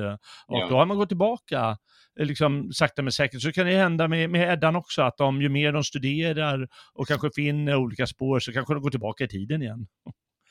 Och 0.46 0.58
ja. 0.58 0.68
då 0.70 0.76
har 0.76 0.86
man 0.86 0.96
gått 0.96 1.08
tillbaka 1.08 1.76
liksom 2.20 2.72
sakta 2.72 3.02
men 3.02 3.12
säkert. 3.12 3.42
Så 3.42 3.52
kan 3.52 3.66
det 3.66 3.76
hända 3.76 4.08
med, 4.08 4.30
med 4.30 4.52
Eddan 4.52 4.76
också, 4.76 5.02
att 5.02 5.16
de, 5.16 5.42
ju 5.42 5.48
mer 5.48 5.72
de 5.72 5.84
studerar 5.84 6.68
och 6.94 7.08
kanske 7.08 7.30
finner 7.34 7.76
olika 7.76 8.06
spår 8.06 8.40
så 8.40 8.52
kanske 8.52 8.74
de 8.74 8.82
går 8.82 8.90
tillbaka 8.90 9.24
i 9.24 9.28
tiden 9.28 9.62
igen. 9.62 9.86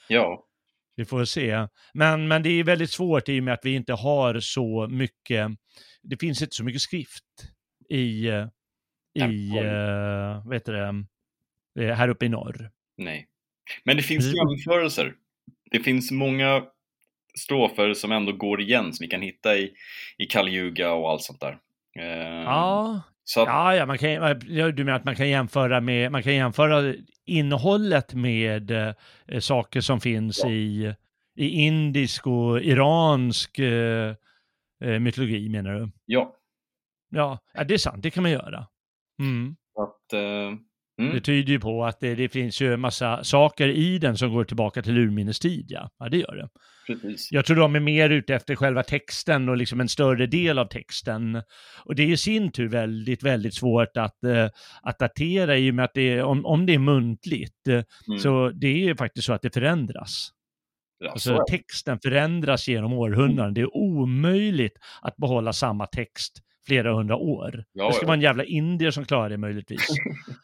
Ja. 0.08 0.46
Vi 0.96 1.06
får 1.06 1.26
se. 1.26 1.68
Men, 1.94 2.28
men 2.28 2.44
det 2.44 2.50
är 2.50 2.64
väldigt 2.64 2.92
svårt 2.92 3.30
i 3.30 3.40
och 3.40 3.44
med 3.44 3.54
att 3.54 3.66
vi 3.66 3.76
inte 3.76 3.94
har 3.94 4.40
så 4.40 4.88
mycket, 4.88 5.48
det 6.02 6.18
finns 6.18 6.42
inte 6.42 6.56
så 6.56 6.64
mycket 6.64 6.82
skrift 6.82 7.26
i, 7.90 8.28
i 9.14 9.60
uh, 9.60 10.46
vad 10.46 10.54
heter 10.54 10.74
det, 10.74 11.06
eh, 11.86 11.96
här 11.96 12.10
uppe 12.10 12.26
i 12.26 12.30
norr. 12.30 12.72
Nej. 12.98 13.29
Men 13.84 13.98
det 13.98 14.04
finns 14.04 14.26
jämförelser. 14.26 15.14
Det 15.72 15.80
finns 15.80 16.12
många 16.12 16.64
strofer 17.40 17.94
som 17.94 18.12
ändå 18.12 18.32
går 18.32 18.62
igen 18.62 18.94
som 18.94 19.04
vi 19.04 19.08
kan 19.08 19.22
hitta 19.22 19.58
i, 19.58 19.74
i 20.18 20.26
Kali 20.26 20.72
och 20.84 21.10
allt 21.10 21.22
sånt 21.22 21.40
där. 21.40 21.58
Eh, 22.00 22.44
ja, 22.44 23.02
så 23.24 23.42
att... 23.42 23.48
ja, 23.48 23.76
ja 23.76 23.86
man 23.86 23.98
kan, 23.98 24.40
du 24.76 24.84
menar 24.84 24.94
att 24.94 25.06
man 25.06 25.16
kan 25.16 25.30
jämföra, 25.30 25.82
med, 25.82 26.12
man 26.12 26.24
kan 26.24 26.36
jämföra 26.36 26.94
innehållet 27.26 28.14
med 28.14 28.72
eh, 28.72 29.40
saker 29.40 29.82
som 29.82 30.02
finns 30.02 30.42
ja. 30.44 30.50
i, 30.50 30.96
i 31.36 31.50
indisk 31.50 32.28
och 32.28 32.62
iransk 32.62 33.60
eh, 33.60 34.16
eh 34.84 35.00
mytologi 35.00 35.50
menar 35.50 35.74
du? 35.74 35.92
Ja. 36.06 36.36
Ja, 37.10 37.40
det 37.68 37.74
är 37.74 37.78
sant, 37.78 38.04
det 38.04 38.12
kan 38.12 38.24
man 38.24 38.32
göra. 38.32 38.68
Mm. 39.20 39.56
Att, 39.76 40.14
eh, 40.14 40.60
Mm. 41.00 41.14
Det 41.14 41.22
tyder 41.22 41.54
ju 41.54 41.60
på 41.60 41.86
att 41.86 42.00
det, 42.00 42.16
det, 42.16 42.30
finns 42.30 42.62
ju 42.62 42.74
en 42.74 42.80
massa 42.80 43.24
saker 43.24 43.68
i 43.68 44.00
den 44.00 44.18
som 44.18 44.34
går 44.34 44.44
tillbaka 44.44 44.82
till 44.82 44.98
urminnes 44.98 45.40
tid, 45.40 45.66
ja. 45.70 45.90
ja 46.00 46.10
det 46.10 46.18
gör 46.18 46.36
det. 46.36 46.50
Precis. 46.88 47.32
Jag 47.32 47.46
tror 47.46 47.58
de 47.58 47.76
är 47.76 47.80
mer 47.80 48.10
ute 48.10 48.36
efter 48.36 48.56
själva 48.56 48.84
texten 48.84 49.50
och 49.50 49.58
liksom 49.58 49.80
en 49.80 49.90
större 49.90 50.28
del 50.28 50.60
av 50.60 50.66
texten. 50.66 51.42
Och 51.86 51.96
det 51.96 52.04
är 52.04 52.08
i 52.08 52.18
sin 52.18 52.52
tur 52.52 52.68
väldigt, 52.68 53.24
väldigt 53.24 53.54
svårt 53.54 53.98
att, 53.98 54.18
uh, 54.26 54.48
att 54.82 55.00
datera 55.00 55.58
i 55.58 55.72
och 55.72 55.76
med 55.76 55.86
att 55.86 55.94
det, 55.94 56.22
om, 56.22 56.46
om 56.46 56.66
det 56.66 56.74
är 56.74 56.80
muntligt, 56.80 57.68
uh, 57.68 57.74
mm. 58.08 58.20
så 58.20 58.50
det 58.50 58.68
är 58.68 58.88
ju 58.88 58.96
faktiskt 58.96 59.26
så 59.26 59.34
att 59.34 59.42
det 59.42 59.54
förändras. 59.54 60.30
Ja, 61.00 61.12
alltså 61.12 61.44
texten 61.50 62.00
förändras 62.04 62.68
genom 62.68 62.94
århundraden. 62.94 63.54
Det 63.54 63.62
är 63.62 63.78
omöjligt 63.78 64.78
att 65.02 65.16
behålla 65.18 65.54
samma 65.54 65.86
text 65.86 66.44
flera 66.70 66.94
hundra 66.94 67.16
år. 67.16 67.66
Ja, 67.74 67.88
det 67.88 67.94
ska 67.94 68.04
ja. 68.04 68.08
vara 68.08 68.16
en 68.16 68.22
jävla 68.22 68.44
indier 68.44 68.92
som 68.92 69.06
klarar 69.06 69.30
det 69.30 69.38
möjligtvis. 69.38 69.88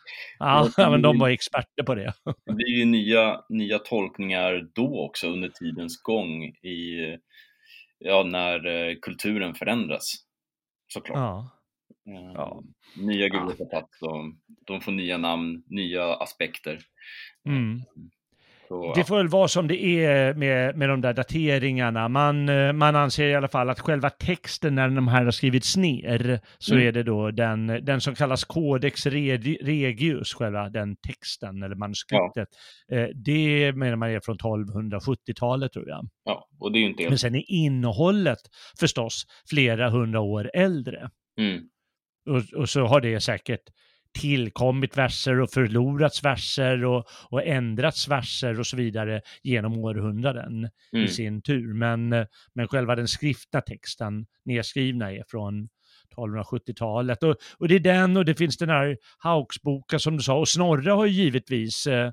ja, 0.39 0.69
men 0.77 1.01
de 1.01 1.19
var 1.19 1.29
experter 1.29 1.83
på 1.83 1.95
det. 1.95 2.13
det 2.45 2.53
blir 2.53 2.77
ju 2.77 2.85
nya, 2.85 3.41
nya 3.49 3.79
tolkningar 3.79 4.67
då 4.73 5.05
också 5.05 5.27
under 5.27 5.49
tidens 5.49 6.01
gång 6.01 6.43
i, 6.45 7.17
ja, 7.99 8.23
när 8.23 8.65
eh, 8.65 8.95
kulturen 9.01 9.55
förändras. 9.55 10.03
Såklart. 10.87 11.17
Ja. 11.17 11.51
Eh, 12.09 12.31
ja. 12.33 12.63
Nya 12.97 13.27
gudar 13.27 13.55
ja. 13.71 13.87
och 13.99 14.33
de 14.65 14.81
får 14.81 14.91
nya 14.91 15.17
namn, 15.17 15.63
nya 15.67 16.13
aspekter. 16.13 16.79
Mm. 17.47 17.81
Så, 18.75 18.93
det 18.95 19.03
får 19.03 19.17
väl 19.17 19.27
vara 19.27 19.47
som 19.47 19.67
det 19.67 19.85
är 19.85 20.33
med, 20.33 20.77
med 20.77 20.89
de 20.89 21.01
där 21.01 21.13
dateringarna. 21.13 22.07
Man, 22.09 22.49
eh, 22.49 22.73
man 22.73 22.95
anser 22.95 23.27
i 23.27 23.35
alla 23.35 23.47
fall 23.47 23.69
att 23.69 23.79
själva 23.79 24.09
texten 24.09 24.75
när 24.75 24.89
de 24.89 25.07
här 25.07 25.23
har 25.23 25.31
skrivits 25.31 25.77
ner 25.77 26.39
så 26.57 26.73
mm. 26.73 26.87
är 26.87 26.91
det 26.91 27.03
då 27.03 27.31
den, 27.31 27.67
den 27.67 28.01
som 28.01 28.15
kallas 28.15 28.43
Codex 28.43 29.05
Regius, 29.05 30.33
själva 30.33 30.69
den 30.69 30.95
texten 30.95 31.63
eller 31.63 31.75
manuskriptet. 31.75 32.49
Ja. 32.87 32.97
Eh, 32.97 33.07
det 33.15 33.73
menar 33.75 33.95
man 33.95 34.09
är 34.09 34.19
från 34.19 34.37
1270-talet 34.37 35.71
tror 35.73 35.89
jag. 35.89 36.09
Ja, 36.25 36.47
och 36.59 36.71
det 36.71 36.77
är 36.77 36.81
ju 36.81 36.87
inte 36.87 37.09
Men 37.09 37.17
sen 37.17 37.35
är 37.35 37.43
innehållet 37.51 38.39
förstås 38.79 39.25
flera 39.49 39.89
hundra 39.89 40.19
år 40.19 40.51
äldre. 40.53 41.09
Mm. 41.39 41.61
Och, 42.29 42.59
och, 42.59 42.69
så 42.69 42.85
har 42.85 43.01
det 43.01 43.21
säkert 43.21 43.61
tillkommit 44.15 44.97
verser 44.97 45.39
och 45.39 45.49
förlorats 45.49 46.23
verser 46.23 46.85
och, 46.85 47.05
och 47.29 47.43
ändrats 47.43 48.07
verser 48.07 48.59
och 48.59 48.67
så 48.67 48.77
vidare 48.77 49.21
genom 49.43 49.77
århundraden 49.77 50.69
mm. 50.93 51.05
i 51.05 51.07
sin 51.07 51.41
tur. 51.41 51.73
Men, 51.73 52.09
men 52.53 52.67
själva 52.67 52.95
den 52.95 53.07
skriftna 53.07 53.61
texten, 53.61 54.25
nedskrivna, 54.45 55.11
är 55.11 55.23
från 55.27 55.69
1270-talet. 56.17 57.23
Och, 57.23 57.35
och 57.57 57.67
det 57.67 57.75
är 57.75 57.79
den 57.79 58.17
och 58.17 58.25
det 58.25 58.35
finns 58.35 58.57
den 58.57 58.69
här 58.69 58.97
Hauksboka 59.17 59.99
som 59.99 60.17
du 60.17 60.23
sa. 60.23 60.39
Och 60.39 60.47
Snorre 60.47 60.91
har 60.91 61.05
ju 61.05 61.11
givetvis 61.11 61.87
eh, 61.87 62.11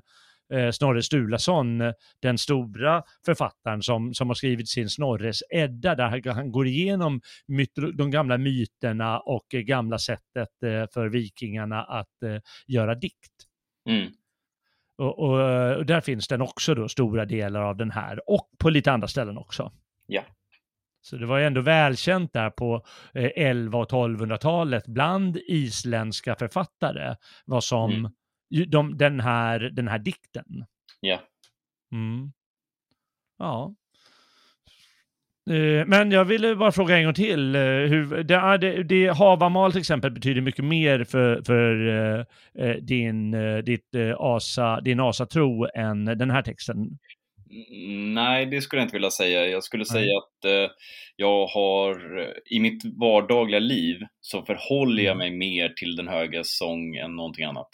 eh, 0.53 0.71
Snorre 0.71 1.03
Sturlason, 1.03 1.93
den 2.21 2.37
stora 2.37 3.03
författaren 3.25 3.81
som, 3.81 4.13
som 4.13 4.27
har 4.27 4.35
skrivit 4.35 4.69
sin 4.69 4.89
Snorres 4.89 5.43
Edda, 5.49 5.95
där 5.95 6.33
han 6.33 6.51
går 6.51 6.67
igenom 6.67 7.21
de 7.93 8.11
gamla 8.11 8.37
myterna 8.37 9.19
och 9.19 9.45
gamla 9.49 9.99
sättet 9.99 10.63
eh, 10.65 10.85
för 10.93 11.09
vikingarna 11.09 11.83
att 11.83 12.23
eh, 12.23 12.37
göra 12.67 12.95
dikt. 12.95 13.33
Mm. 13.89 14.11
Och, 14.97 15.19
och, 15.19 15.75
och, 15.77 15.85
där 15.85 16.01
finns 16.01 16.27
den 16.27 16.41
också 16.41 16.75
då, 16.75 16.89
stora 16.89 17.25
delar 17.25 17.61
av 17.61 17.77
den 17.77 17.91
här, 17.91 18.29
och 18.29 18.49
på 18.59 18.69
lite 18.69 18.91
andra 18.91 19.07
ställen 19.07 19.37
också. 19.37 19.71
Ja. 20.07 20.21
Så 21.01 21.15
det 21.15 21.25
var 21.25 21.37
ju 21.37 21.45
ändå 21.45 21.61
välkänt 21.61 22.33
där 22.33 22.49
på 22.49 22.85
11 23.13 23.79
och 23.79 23.91
1200-talet 23.91 24.87
bland 24.87 25.37
isländska 25.37 26.35
författare 26.35 27.15
vad 27.45 27.63
som 27.63 27.91
mm 27.91 28.11
de, 28.67 28.97
den, 28.97 29.19
här, 29.19 29.59
den 29.59 29.87
här 29.87 29.99
dikten. 29.99 30.65
Ja. 30.99 31.19
Mm. 31.91 32.31
Ja. 33.37 33.75
Eh, 35.49 35.85
men 35.87 36.11
jag 36.11 36.25
ville 36.25 36.55
bara 36.55 36.71
fråga 36.71 36.97
en 36.97 37.03
gång 37.03 37.13
till. 37.13 37.55
Eh, 37.55 37.61
hur, 37.61 38.23
det, 38.23 38.57
det, 38.57 38.83
det, 38.83 39.07
havamal 39.07 39.71
till 39.71 39.81
exempel 39.81 40.11
betyder 40.11 40.41
mycket 40.41 40.65
mer 40.65 41.03
för, 41.03 41.41
för 41.45 41.87
uh, 41.87 42.75
din, 42.81 43.31
ditt, 43.65 43.95
asa, 44.17 44.81
din 44.81 44.99
asatro 44.99 45.67
än 45.75 46.05
den 46.05 46.31
här 46.31 46.41
texten. 46.41 46.97
Nej, 48.13 48.45
det 48.45 48.61
skulle 48.61 48.79
jag 48.79 48.85
inte 48.85 48.95
vilja 48.95 49.11
säga. 49.11 49.45
Jag 49.45 49.63
skulle 49.63 49.85
Nej. 49.93 50.03
säga 50.03 50.17
att 50.17 50.45
eh, 50.45 50.75
jag 51.15 51.47
har 51.47 51.97
i 52.45 52.59
mitt 52.59 52.81
vardagliga 52.99 53.59
liv 53.59 53.97
så 54.21 54.45
förhåller 54.45 55.03
jag 55.03 55.15
mm. 55.15 55.17
mig 55.17 55.37
mer 55.37 55.69
till 55.69 55.95
den 55.95 56.07
höga 56.07 56.41
sång 56.43 56.95
än 56.95 57.15
någonting 57.15 57.45
annat. 57.45 57.69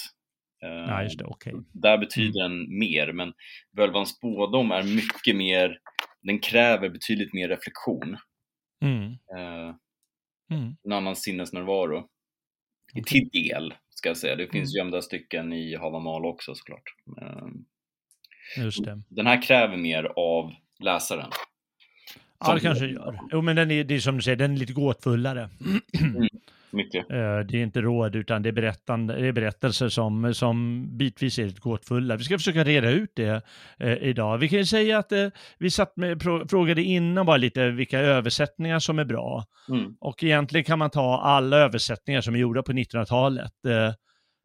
Ja, 0.62 1.04
just 1.04 1.20
det, 1.20 1.26
okay. 1.26 1.54
Där 1.74 1.98
betyder 1.98 2.46
mm. 2.46 2.68
den 2.68 2.80
mer, 2.80 3.14
men 3.14 3.34
Völvans 3.72 4.10
spådom 4.10 4.72
är 4.72 4.84
mycket 4.84 5.36
mer, 5.36 5.80
den 6.22 6.40
kräver 6.40 6.90
betydligt 6.90 7.34
mer 7.34 7.50
reflektion. 7.50 8.18
Mm. 8.82 9.04
Uh, 9.12 9.76
mm. 10.52 10.76
En 10.84 10.92
annan 10.92 11.16
sinnesnärvaro. 11.16 12.08
Okay. 12.92 13.04
Till 13.04 13.30
del, 13.30 13.74
ska 13.90 14.10
jag 14.10 14.18
säga. 14.18 14.36
Det 14.36 14.48
finns 14.48 14.76
mm. 14.76 14.86
gömda 14.86 15.02
stycken 15.02 15.54
i 15.54 15.76
Havamal 15.76 16.26
också 16.26 16.56
såklart. 16.56 16.96
Uh, 17.22 17.48
just 18.64 18.86
det. 18.86 19.02
Den 19.10 19.28
här 19.28 19.42
kräver 19.42 19.78
mer 19.78 20.04
av 20.16 20.54
läsaren. 20.80 21.30
Ja, 22.40 22.54
det 22.54 22.60
kanske 22.60 22.86
gör. 22.86 23.20
Jo, 23.32 23.42
men 23.42 23.56
den 23.56 23.72
är, 23.72 23.84
det 23.84 23.96
är 23.96 24.00
som 24.00 24.16
du 24.16 24.22
säger, 24.22 24.38
den 24.38 24.54
är 24.54 24.58
lite 24.58 24.74
gåtfullare. 24.74 25.50
Mm. 25.66 26.28
Mycket. 26.72 27.10
Eh, 27.12 27.40
Det 27.40 27.58
är 27.58 27.64
inte 27.64 27.82
råd 27.82 28.16
utan 28.16 28.42
det 28.42 28.50
är, 28.50 28.54
berättande, 28.54 29.16
det 29.16 29.28
är 29.28 29.32
berättelser 29.32 29.90
som, 29.90 30.34
som 30.34 30.88
bitvis 30.98 31.40
är 31.40 31.46
lite 31.46 31.60
gåtfulla. 31.62 32.16
Vi 32.16 32.24
ska 32.24 32.38
försöka 32.38 32.64
reda 32.64 32.90
ut 32.90 33.12
det 33.16 33.42
eh, 33.80 33.94
idag. 33.94 34.38
Vi 34.38 34.50
kan 34.50 34.60
ju 34.60 34.66
säga 34.66 34.98
att 34.98 35.12
eh, 35.12 35.28
vi 35.60 35.72
satt 35.72 35.98
med, 35.98 36.22
frågade 36.50 36.84
innan 36.84 37.26
bara 37.26 37.38
lite 37.38 37.70
vilka 37.70 38.00
översättningar 38.00 38.80
som 38.80 39.00
är 39.00 39.06
bra. 39.06 39.46
Mm. 39.70 39.96
Och 40.00 40.24
egentligen 40.24 40.64
kan 40.64 40.80
man 40.80 40.90
ta 40.90 41.20
alla 41.22 41.58
översättningar 41.58 42.22
som 42.22 42.36
är 42.36 42.40
gjorda 42.40 42.64
på 42.64 42.72
1900-talet. 42.72 43.66
Eh, 43.68 43.94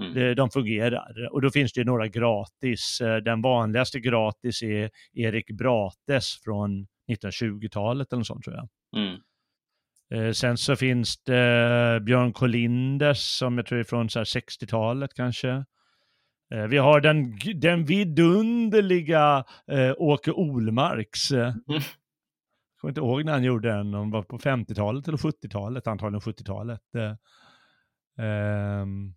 Mm. 0.02 0.14
de, 0.14 0.34
de 0.34 0.50
fungerar. 0.50 1.28
Och 1.32 1.42
då 1.42 1.50
finns 1.50 1.72
det 1.72 1.80
ju 1.80 1.84
några 1.84 2.08
gratis. 2.08 3.00
Eh, 3.00 3.16
Den 3.16 3.42
vanligaste 3.42 4.00
gratis 4.00 4.62
är 4.62 4.90
Erik 5.12 5.50
Brates 5.50 6.38
från 6.44 6.86
1920-talet 7.10 8.12
eller 8.12 8.18
något 8.20 8.26
sånt 8.26 8.44
tror 8.44 8.56
jag. 8.56 8.68
Mm. 9.02 9.16
Eh, 10.14 10.32
sen 10.32 10.56
så 10.56 10.76
finns 10.76 11.16
det 11.24 12.00
Björn 12.02 12.32
Kolinders 12.32 13.18
som 13.18 13.56
jag 13.58 13.66
tror 13.66 13.78
är 13.78 13.84
från 13.84 14.10
så 14.10 14.18
här 14.18 14.24
60-talet 14.24 15.14
kanske. 15.14 15.64
Eh, 16.54 16.66
vi 16.68 16.76
har 16.78 17.00
den, 17.00 17.38
den 17.60 17.84
vidunderliga 17.84 19.44
eh, 19.66 19.92
Åke 19.96 20.32
Olmarks. 20.32 21.30
Mm. 21.30 21.52
jag 21.66 21.82
kommer 22.80 22.90
inte 22.90 23.00
ihåg 23.00 23.24
när 23.24 23.32
han 23.32 23.44
gjorde 23.44 23.68
den, 23.68 23.94
om 23.94 24.10
det 24.10 24.16
var 24.16 24.22
på 24.22 24.38
50-talet 24.38 25.08
eller 25.08 25.18
70-talet, 25.18 25.86
antagligen 25.86 26.20
70-talet. 26.20 26.80
Eh, 26.94 27.14
ehm, 28.26 29.14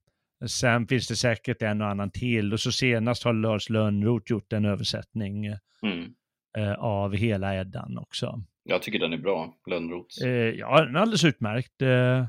sen 0.48 0.88
finns 0.88 1.08
det 1.08 1.16
säkert 1.16 1.62
en 1.62 1.82
och 1.82 1.88
annan 1.88 2.12
till 2.12 2.54
och 2.54 2.60
så 2.60 2.72
senast 2.72 3.24
har 3.24 3.34
Lars 3.34 3.70
Lönnroth 3.70 4.32
gjort 4.32 4.54
en 4.54 4.66
översättning 4.66 5.46
Mm. 5.84 6.14
eh, 6.58 6.74
av 6.74 7.14
hela 7.16 7.56
Eddan 7.56 7.98
också. 7.98 8.44
Jag 8.70 8.82
tycker 8.82 9.00
den 9.00 9.14
är 9.14 9.18
bra, 9.18 9.54
Lönnroths. 9.70 10.22
Eh, 10.22 10.30
ja, 10.30 10.86
den 10.86 10.96
är 10.96 11.00
alldeles 11.00 11.24
utmärkt. 11.24 11.82
Eh, 11.82 12.20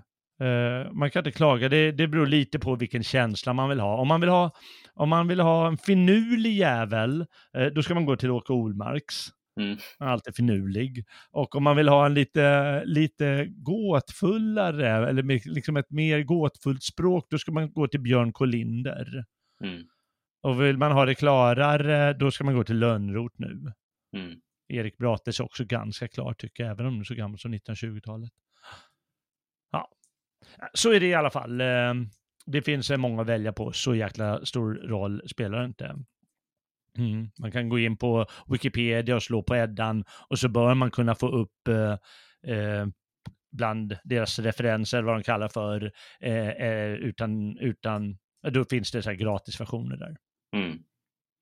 eh, 0.49 0.93
man 0.93 1.11
kan 1.11 1.21
inte 1.21 1.37
klaga, 1.37 1.69
det, 1.69 1.93
det 1.93 2.09
beror 2.09 2.27
lite 2.27 2.59
på 2.59 2.77
vilken 2.77 3.03
känsla 3.03 3.53
man 3.53 3.69
vill 3.69 3.81
ha. 3.81 3.97
Om 3.97 4.09
man 4.09 4.21
vill 4.21 4.31
ha, 4.31 4.51
om 4.95 5.09
man 5.09 5.29
vill 5.29 5.41
ha 5.41 5.69
en 5.69 5.77
finurlig 5.77 6.53
jävel, 6.53 7.27
eh, 7.57 7.67
då 7.67 7.83
ska 7.83 7.95
man 7.95 8.05
gå 8.05 8.17
till 8.17 8.31
Åke 8.31 8.53
Olmarks. 8.53 9.15
Mm. 9.61 9.79
Han 9.99 10.09
är 10.09 10.13
alltid 10.13 10.37
finurlig. 10.37 11.05
Och 11.31 11.55
om 11.55 11.63
man 11.63 11.77
vill 11.77 11.89
ha 11.89 12.07
en 12.07 12.15
lite, 12.15 12.85
lite 12.85 13.47
gåtfullare, 13.49 15.09
eller 15.09 15.51
liksom 15.53 15.77
ett 15.77 15.91
mer 15.91 16.23
gåtfullt 16.23 16.83
språk, 16.83 17.27
då 17.31 17.39
ska 17.39 17.53
man 17.53 17.73
gå 17.73 17.89
till 17.89 18.01
Björn 18.01 18.33
Kolinder. 18.33 19.25
Mm. 19.65 19.83
Och 20.43 20.63
vill 20.63 20.79
man 20.79 20.93
ha 20.93 21.05
det 21.05 21.15
klarare, 21.15 22.13
då 22.13 22.31
ska 22.31 22.45
man 22.45 22.55
gå 22.55 22.65
till 22.65 22.79
Lönnroth 22.79 23.35
nu. 23.39 23.73
Mm. 24.17 24.41
Erik 24.69 24.99
Brates 24.99 25.41
är 25.41 25.45
också 25.45 25.65
ganska 25.65 26.09
klar 26.09 26.35
tycker 26.35 26.63
jag, 26.63 26.71
även 26.71 26.87
om 26.87 26.93
den 26.93 27.01
är 27.01 27.05
så 27.05 27.15
gammal 27.15 27.39
som 27.39 27.55
1920-talet. 27.55 28.31
Ja, 29.71 29.91
så 30.73 30.93
är 30.93 31.01
det 31.01 31.07
i 31.07 31.15
alla 31.15 31.31
fall. 31.31 31.61
Ehm, 31.61 32.09
det 32.47 32.63
finns 32.63 32.91
eh, 32.91 32.97
många 32.97 33.23
att 33.23 33.29
välja 33.29 33.53
på, 33.53 33.73
så 33.73 33.95
jäkla 33.95 34.47
stor 34.47 34.75
roll 34.75 35.23
spelar 35.29 35.59
det 35.59 35.65
inte. 35.65 35.97
Mm. 36.99 37.31
Man 37.39 37.53
kan 37.53 37.69
gå 37.69 37.79
in 37.79 37.97
på 37.97 38.27
Wikipedia 38.47 39.17
och 39.17 39.23
slå 39.23 39.43
på 39.43 39.57
Eddan 39.57 40.05
och 40.29 40.39
så 40.39 40.49
bör 40.49 40.75
man 40.75 40.91
kunna 40.91 41.15
få 41.15 41.29
upp 41.29 41.69
eh, 41.69 41.93
eh, 42.55 42.87
bland 43.53 43.97
deras 44.05 44.39
referenser, 44.39 45.03
vad 45.03 45.15
de 45.17 45.23
kallar 45.23 45.49
för, 45.49 45.93
eh, 46.21 46.49
eh, 46.49 46.93
utan, 46.93 47.59
utan, 47.59 48.19
då 48.51 48.65
finns 48.65 48.91
det 48.91 49.03
så 49.03 49.11
här 49.11 49.17
gratisversioner 49.17 49.97
där. 49.97 50.17
Mm. 50.57 50.79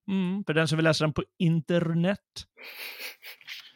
Mm, 0.08 0.44
för 0.44 0.54
den 0.54 0.68
som 0.68 0.76
vill 0.76 0.84
läsa 0.84 1.04
den 1.04 1.12
på 1.12 1.24
internet. 1.38 2.18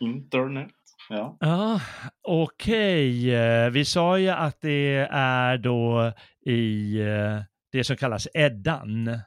Internet. 0.01 0.71
Ja. 1.09 1.37
Ja, 1.41 1.81
okej. 2.23 3.35
Eh, 3.35 3.71
Vi 3.71 3.85
sa 3.85 4.19
ju 4.19 4.29
att 4.29 4.61
det 4.61 5.09
är 5.11 5.59
då 5.59 6.13
i 6.47 6.97
eh, 7.01 7.41
det 7.73 7.85
som 7.85 7.97
kallas 7.97 8.29
Eddan, 8.35 9.21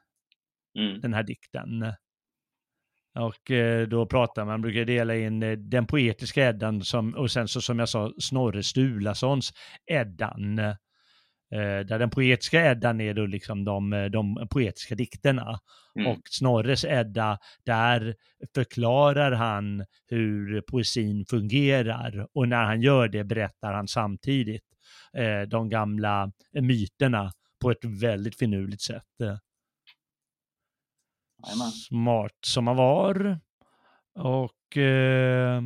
Mm. 0.80 1.02
den 1.02 1.14
här 1.14 1.24
dikten. 1.24 1.94
Och 3.20 3.52
eh, 3.52 3.88
då 3.88 4.06
pratar 4.06 4.46
man, 4.46 4.62
brukar 4.62 4.86
dela 4.86 5.16
in 5.16 5.40
den 5.70 5.88
poetiska 5.88 6.50
Eddan 6.50 6.84
som, 6.84 7.16
och 7.16 7.32
sen 7.32 7.48
så 7.48 7.62
som 7.62 7.80
jag 7.80 7.90
sa 7.90 8.14
Snorre 8.20 8.64
Sturlasons 8.64 9.54
Eddan. 9.92 10.62
Eh, 11.54 11.86
Där 11.86 12.00
den 12.00 12.10
poetiska 12.10 12.72
Eddan 12.72 13.02
är 13.02 13.14
då 13.14 13.26
liksom 13.26 13.66
de, 13.66 13.94
eh, 13.94 14.06
de 14.06 14.48
poetiska 14.50 14.96
dikterna. 14.96 15.60
Mm. 16.00 16.12
Och 16.12 16.20
Snorres 16.30 16.86
Edda, 16.86 17.38
där 17.66 18.16
förklarar 18.56 19.32
han 19.32 19.86
hur 20.08 20.62
poesin 20.62 21.26
fungerar 21.30 22.28
och 22.34 22.48
när 22.48 22.64
han 22.64 22.82
gör 22.82 23.08
det 23.08 23.24
berättar 23.24 23.74
han 23.74 23.88
samtidigt 23.88 24.64
eh, 25.18 25.42
de 25.42 25.70
gamla 25.70 26.32
myterna 26.62 27.32
på 27.62 27.72
ett 27.72 27.86
väldigt 27.86 28.40
finurligt 28.40 28.82
sätt. 28.82 29.04
Jajamän. 29.20 29.40
smart 31.72 32.38
som 32.46 32.68
han 32.68 32.76
var. 32.76 33.40
Och, 34.16 34.78
eh, 34.78 35.62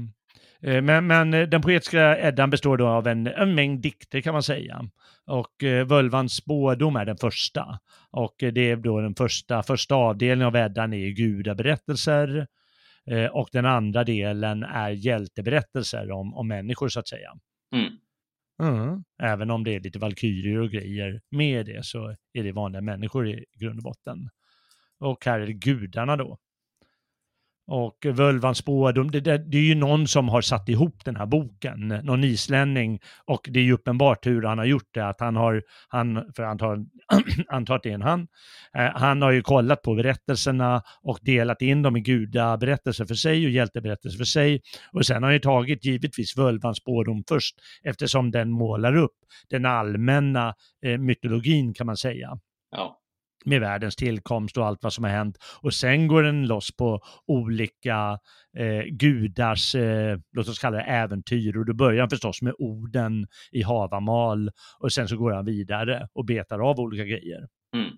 men, 0.62 1.08
men 1.08 1.34
eh, 1.34 1.48
den 1.48 1.62
poetiska 1.62 2.20
Eddan 2.20 2.50
består 2.50 2.78
då 2.78 2.88
av 2.88 3.08
en, 3.08 3.28
en 3.28 3.56
mängd 3.56 3.82
dikter 3.82 4.22
kan 4.22 4.34
man 4.34 4.44
säga. 4.44 4.90
Och 5.26 5.64
eh, 5.64 5.88
Völvans 5.88 6.34
spådom 6.34 6.96
är 6.96 7.06
den 7.06 7.18
första. 7.18 7.80
Och 8.12 8.44
eh, 8.44 8.54
det 8.54 8.72
är 8.72 8.76
då 8.76 9.02
den 9.02 9.16
första, 9.16 9.64
första 9.64 9.96
avdelningen 9.96 10.48
av 10.48 10.56
Eddan 10.56 10.94
är 10.94 11.10
gudaberättelser. 11.10 12.48
Eh, 13.06 13.26
och 13.26 13.50
den 13.52 13.66
andra 13.66 14.04
delen 14.04 14.64
är 14.64 14.90
hjälteberättelser 14.90 16.12
om, 16.12 16.34
om 16.34 16.48
människor 16.48 16.90
så 16.90 17.00
att 17.00 17.08
säga. 17.08 17.34
Mm. 17.76 17.94
Mm. 18.64 19.04
Även 19.24 19.52
om 19.52 19.64
det 19.64 19.76
är 19.76 19.80
lite 19.80 20.00
valkyrier 20.00 20.60
och 20.60 20.70
grejer 20.70 21.22
med 21.32 21.66
det 21.66 21.86
så 21.86 22.16
är 22.34 22.44
det 22.44 22.52
vanliga 22.52 22.82
människor 22.82 23.28
i 23.28 23.46
grund 23.60 23.80
och 23.80 23.84
botten. 23.84 24.30
Och 25.00 25.26
här 25.26 25.40
är 25.40 25.48
det 25.48 25.54
gudarna 25.54 26.16
då. 26.16 26.38
Och 27.68 28.06
Völvans 28.06 28.58
spådom, 28.58 29.12
det, 29.12 29.20
det, 29.20 29.38
det 29.38 29.58
är 29.58 29.62
ju 29.62 29.76
någon 29.76 30.08
som 30.08 30.30
har 30.30 30.42
satt 30.42 30.70
ihop 30.70 31.06
den 31.06 31.16
här 31.16 31.26
boken, 31.26 31.88
någon 31.88 32.24
islänning. 32.24 33.00
Och 33.26 33.50
det 33.52 33.60
är 33.60 33.64
ju 33.64 33.74
uppenbart 33.74 34.26
hur 34.26 34.44
han 34.44 34.58
har 34.58 34.66
gjort 34.66 34.90
det, 34.94 35.08
att 35.08 35.20
han 35.20 35.36
har, 35.36 35.64
han, 35.88 36.34
för 36.36 36.44
antar, 36.44 36.86
antar 37.48 37.76
att 37.76 37.84
det 37.84 37.90
är 37.90 37.94
en 37.94 38.02
han, 38.08 38.28
eh, 38.78 38.92
han 38.96 39.22
har 39.22 39.32
ju 39.32 39.42
kollat 39.42 39.82
på 39.82 39.96
berättelserna 39.96 40.82
och 41.02 41.20
delat 41.22 41.62
in 41.62 41.82
dem 41.82 41.98
i 41.98 42.02
gudaberättelser 42.02 43.06
för 43.06 43.16
sig 43.16 43.46
och 43.46 43.52
hjälteberättelser 43.52 44.18
för 44.18 44.26
sig. 44.26 44.62
Och 44.92 45.06
sen 45.06 45.16
har 45.16 45.30
han 45.30 45.34
ju 45.34 45.40
tagit 45.40 45.86
givetvis 45.86 46.38
Völvans 46.38 46.78
spådom 46.78 47.24
först, 47.30 47.56
eftersom 47.84 48.32
den 48.32 48.52
målar 48.52 48.96
upp 48.96 49.16
den 49.50 49.66
allmänna 49.66 50.54
eh, 50.86 50.98
mytologin 50.98 51.74
kan 51.74 51.86
man 51.86 51.98
säga 51.98 52.40
Ja 52.72 53.00
med 53.48 53.62
världens 53.62 53.96
tillkomst 53.96 54.58
och 54.58 54.66
allt 54.66 54.84
vad 54.84 54.94
som 54.94 55.04
har 55.04 55.12
hänt. 55.12 55.38
Och 55.62 55.74
sen 55.74 56.08
går 56.08 56.24
den 56.24 56.48
loss 56.48 56.76
på 56.78 57.00
olika 57.28 58.20
eh, 58.58 58.84
gudars, 58.84 59.76
eh, 59.76 60.18
låt 60.32 60.50
oss 60.50 60.60
kalla 60.60 60.78
det 60.78 60.84
äventyr. 60.84 61.58
Och 61.58 61.66
då 61.66 61.74
börjar 61.74 62.00
han 62.00 62.10
förstås 62.10 62.42
med 62.42 62.54
orden 62.58 63.28
i 63.52 63.64
Havamal 63.64 64.52
och 64.80 64.94
sen 64.94 65.08
så 65.08 65.18
går 65.18 65.32
han 65.32 65.46
vidare 65.46 66.08
och 66.14 66.26
betar 66.26 66.60
av 66.60 66.80
olika 66.80 67.04
grejer. 67.04 67.48
Mm. 67.76 67.92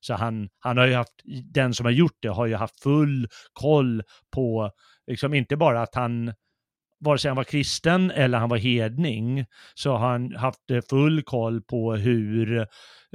Så 0.00 0.14
han, 0.14 0.48
han 0.58 0.76
har 0.76 0.86
ju 0.86 0.94
haft, 0.94 1.22
den 1.44 1.74
som 1.74 1.86
har 1.86 1.92
gjort 1.92 2.16
det 2.20 2.28
har 2.28 2.46
ju 2.46 2.54
haft 2.54 2.82
full 2.82 3.28
koll 3.52 4.02
på, 4.34 4.70
liksom 5.06 5.34
inte 5.34 5.56
bara 5.56 5.82
att 5.82 5.94
han 5.94 6.32
vare 7.04 7.18
sig 7.18 7.28
han 7.28 7.36
var 7.36 7.44
kristen 7.44 8.10
eller 8.10 8.38
han 8.38 8.48
var 8.48 8.56
hedning, 8.56 9.46
så 9.74 9.96
har 9.96 10.10
han 10.10 10.36
haft 10.36 10.70
eh, 10.70 10.80
full 10.90 11.22
koll 11.22 11.62
på 11.62 11.94
hur 11.94 12.58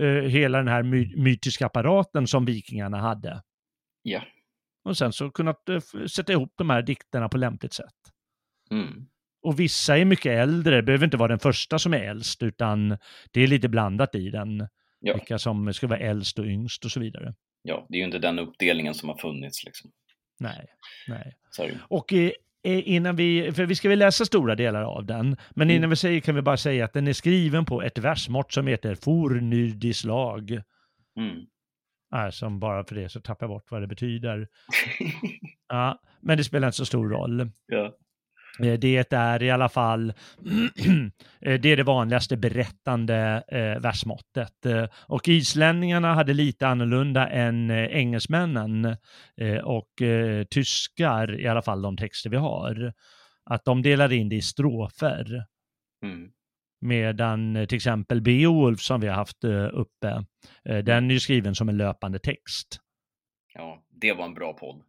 eh, 0.01 0.07
hela 0.07 0.57
den 0.57 0.67
här 0.67 0.83
my 0.83 1.15
mytiska 1.15 1.65
apparaten 1.65 2.27
som 2.27 2.45
vikingarna 2.45 2.97
hade. 2.97 3.41
Ja. 4.01 4.21
Och 4.83 4.97
sen 4.97 5.13
så 5.13 5.31
kunnat 5.31 5.69
eh, 5.69 5.79
sätta 6.07 6.31
ihop 6.31 6.53
de 6.57 6.69
här 6.69 6.81
dikterna 6.81 7.29
på 7.29 7.37
lämpligt 7.37 7.73
sätt. 7.73 7.95
Mm. 8.71 9.07
Och 9.41 9.59
vissa 9.59 9.97
är 9.97 10.05
mycket 10.05 10.31
äldre, 10.31 10.75
det 10.75 10.83
behöver 10.83 11.05
inte 11.05 11.17
vara 11.17 11.27
den 11.27 11.39
första 11.39 11.79
som 11.79 11.93
är 11.93 11.99
äldst, 11.99 12.43
utan 12.43 12.97
det 13.31 13.41
är 13.41 13.47
lite 13.47 13.69
blandat 13.69 14.15
i 14.15 14.29
den. 14.29 14.67
Ja. 14.99 15.13
Vilka 15.13 15.39
som 15.39 15.73
ska 15.73 15.87
vara 15.87 15.99
äldst 15.99 16.39
och 16.39 16.45
yngst 16.45 16.85
och 16.85 16.91
så 16.91 16.99
vidare. 16.99 17.33
ja, 17.63 17.85
det 17.89 17.95
är 17.95 17.99
ju 17.99 18.05
inte 18.05 18.19
den 18.19 18.39
uppdelningen 18.39 18.93
som 18.93 19.09
har 19.09 19.17
funnits 19.17 19.63
liksom. 19.63 19.91
Nej, 20.39 20.65
nej. 21.07 21.35
Ju. 21.59 21.77
Och 21.87 22.13
eh, 22.13 22.31
innan 22.63 23.15
vi, 23.15 23.51
för 23.51 23.65
vi 23.65 23.75
ska 23.75 23.89
väl 23.89 23.99
läsa 23.99 24.25
stora 24.25 24.55
delar 24.55 24.83
av 24.83 25.05
den, 25.05 25.37
men 25.55 25.69
innan 25.69 25.77
Mm. 25.77 25.89
vi 25.89 25.95
säger 25.95 26.19
kan 26.19 26.35
vi 26.35 26.41
bara 26.41 26.57
säga 26.57 26.85
att 26.85 26.93
den 26.93 27.07
är 27.07 27.13
skriven 27.13 27.65
på 27.65 27.81
ett 27.81 27.97
versmått 27.97 28.51
som 28.53 28.67
heter 28.67 28.95
fornyrdislag. 28.95 30.51
Mm. 31.19 31.45
Äh, 32.15 32.29
som 32.29 32.59
bara 32.59 32.83
för 32.83 32.95
det 32.95 33.09
så 33.09 33.21
tappar 33.21 33.45
jag 33.45 33.49
bort 33.49 33.71
vad 33.71 33.81
det 33.81 33.87
betyder. 33.87 34.47
Ja, 35.69 36.01
men 36.21 36.37
det 36.37 36.43
spelar 36.43 36.67
inte 36.67 36.77
så 36.77 36.85
stor 36.85 37.09
roll. 37.09 37.49
ja. 37.65 37.93
Eh, 38.59 38.73
Det 38.73 39.13
är 39.13 39.43
i 39.43 39.51
alla 39.51 39.69
fall 39.69 40.09
eh, 41.41 41.59
det 41.59 41.69
är 41.69 41.77
det 41.77 41.83
vanligaste 41.83 42.37
berättande 42.37 43.43
eh, 43.47 43.81
versmåttet. 43.81 44.53
Och 45.07 45.27
islänningarna 45.27 46.13
hade 46.13 46.33
lite 46.33 46.67
annorlunda 46.67 47.27
än 47.27 47.71
engelsmännen 47.71 48.97
och 49.63 49.89
tyskar, 50.49 51.39
i 51.39 51.47
alla 51.47 51.61
fall 51.61 51.81
de 51.81 51.97
texter 51.97 52.29
vi 52.29 52.37
har. 52.37 52.93
Att 53.49 53.65
de 53.65 53.81
delar 53.81 54.13
in 54.13 54.29
det 54.29 54.35
i 54.35 54.41
strofer. 54.41 55.45
Mm. 56.03 56.29
Medan 56.81 57.65
till 57.69 57.75
exempel 57.75 58.21
Beowulf 58.21 58.79
som 58.79 59.01
vi 59.01 59.07
har 59.07 59.15
haft 59.15 59.43
uppe, 59.71 60.25
den 60.63 61.09
är 61.09 61.13
ju 61.13 61.19
skriven 61.19 61.55
som 61.55 61.69
en 61.69 61.77
löpande 61.77 62.19
text. 62.19 62.79
Ja, 63.53 63.83
det 63.89 64.13
var 64.13 64.25
en 64.25 64.33
bra 64.33 64.53
podd. 64.53 64.86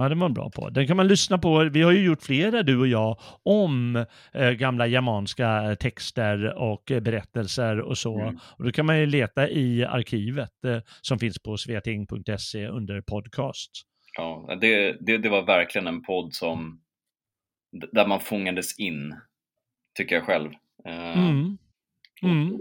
Ja, 0.00 0.08
det 0.08 0.14
var 0.14 0.26
en 0.26 0.34
bra 0.34 0.50
podd. 0.50 0.74
Den 0.74 0.86
kan 0.86 0.96
man 0.96 1.08
lyssna 1.08 1.38
på. 1.38 1.68
Vi 1.72 1.82
har 1.82 1.92
ju 1.92 2.04
gjort 2.04 2.22
flera, 2.22 2.62
du 2.62 2.78
och 2.78 2.86
jag, 2.86 3.16
om 3.42 4.06
eh, 4.32 4.50
gamla 4.50 4.86
germanska 4.86 5.76
texter 5.80 6.58
och 6.58 6.90
eh, 6.90 7.00
berättelser 7.00 7.80
och 7.80 7.98
så. 7.98 8.20
Mm. 8.20 8.38
Och 8.58 8.64
då 8.64 8.72
kan 8.72 8.86
man 8.86 8.98
ju 8.98 9.06
leta 9.06 9.48
i 9.48 9.84
arkivet 9.84 10.64
eh, 10.64 10.78
som 11.00 11.18
finns 11.18 11.38
på 11.38 11.56
sveting.se 11.56 12.66
under 12.66 13.00
podcast. 13.00 13.70
Ja, 14.16 14.58
det, 14.60 14.96
det, 15.00 15.18
det 15.18 15.28
var 15.28 15.42
verkligen 15.42 15.86
en 15.86 16.02
podd 16.02 16.34
som 16.34 16.80
där 17.92 18.06
man 18.06 18.20
fångades 18.20 18.78
in, 18.78 19.14
tycker 19.96 20.14
jag 20.14 20.24
själv. 20.24 20.50
Eh, 20.86 21.18
mm. 21.18 21.58
Mm. 22.22 22.58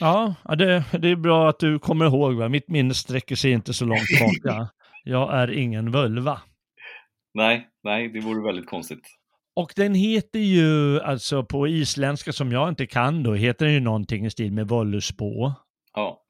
Ja, 0.00 0.34
det, 0.58 0.84
det 0.98 1.08
är 1.08 1.16
bra 1.16 1.48
att 1.48 1.58
du 1.58 1.78
kommer 1.78 2.06
ihåg. 2.06 2.34
Va? 2.34 2.48
Mitt 2.48 2.68
minne 2.68 2.94
sträcker 2.94 3.36
sig 3.36 3.50
inte 3.50 3.74
så 3.74 3.84
långt 3.84 4.06
tillbaka. 4.06 4.68
Jag 5.08 5.34
är 5.34 5.50
ingen 5.50 5.90
völva. 5.90 6.40
Nej, 7.34 7.68
nej, 7.82 8.08
det 8.08 8.20
vore 8.20 8.46
väldigt 8.46 8.66
konstigt. 8.66 9.02
Och 9.56 9.72
den 9.76 9.94
heter 9.94 10.38
ju, 10.38 11.00
alltså 11.00 11.44
på 11.44 11.68
isländska 11.68 12.32
som 12.32 12.52
jag 12.52 12.68
inte 12.68 12.86
kan 12.86 13.22
då, 13.22 13.34
heter 13.34 13.64
den 13.64 13.74
ju 13.74 13.80
någonting 13.80 14.26
i 14.26 14.30
stil 14.30 14.52
med 14.52 14.68
Völluspå. 14.68 15.54
Ja. 15.94 16.22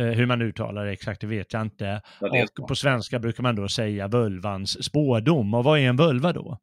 Eh, 0.00 0.06
hur 0.06 0.26
man 0.26 0.42
uttalar 0.42 0.84
det 0.84 0.92
exakt, 0.92 1.20
det 1.20 1.26
vet 1.26 1.52
jag 1.52 1.62
inte. 1.62 2.02
Ja, 2.20 2.46
och 2.60 2.68
på 2.68 2.74
svenska 2.74 3.18
brukar 3.18 3.42
man 3.42 3.56
då 3.56 3.68
säga 3.68 4.08
völvans 4.08 4.84
spådom. 4.84 5.54
Och 5.54 5.64
vad 5.64 5.78
är 5.78 5.88
en 5.88 5.96
völva 5.96 6.32
då? 6.32 6.58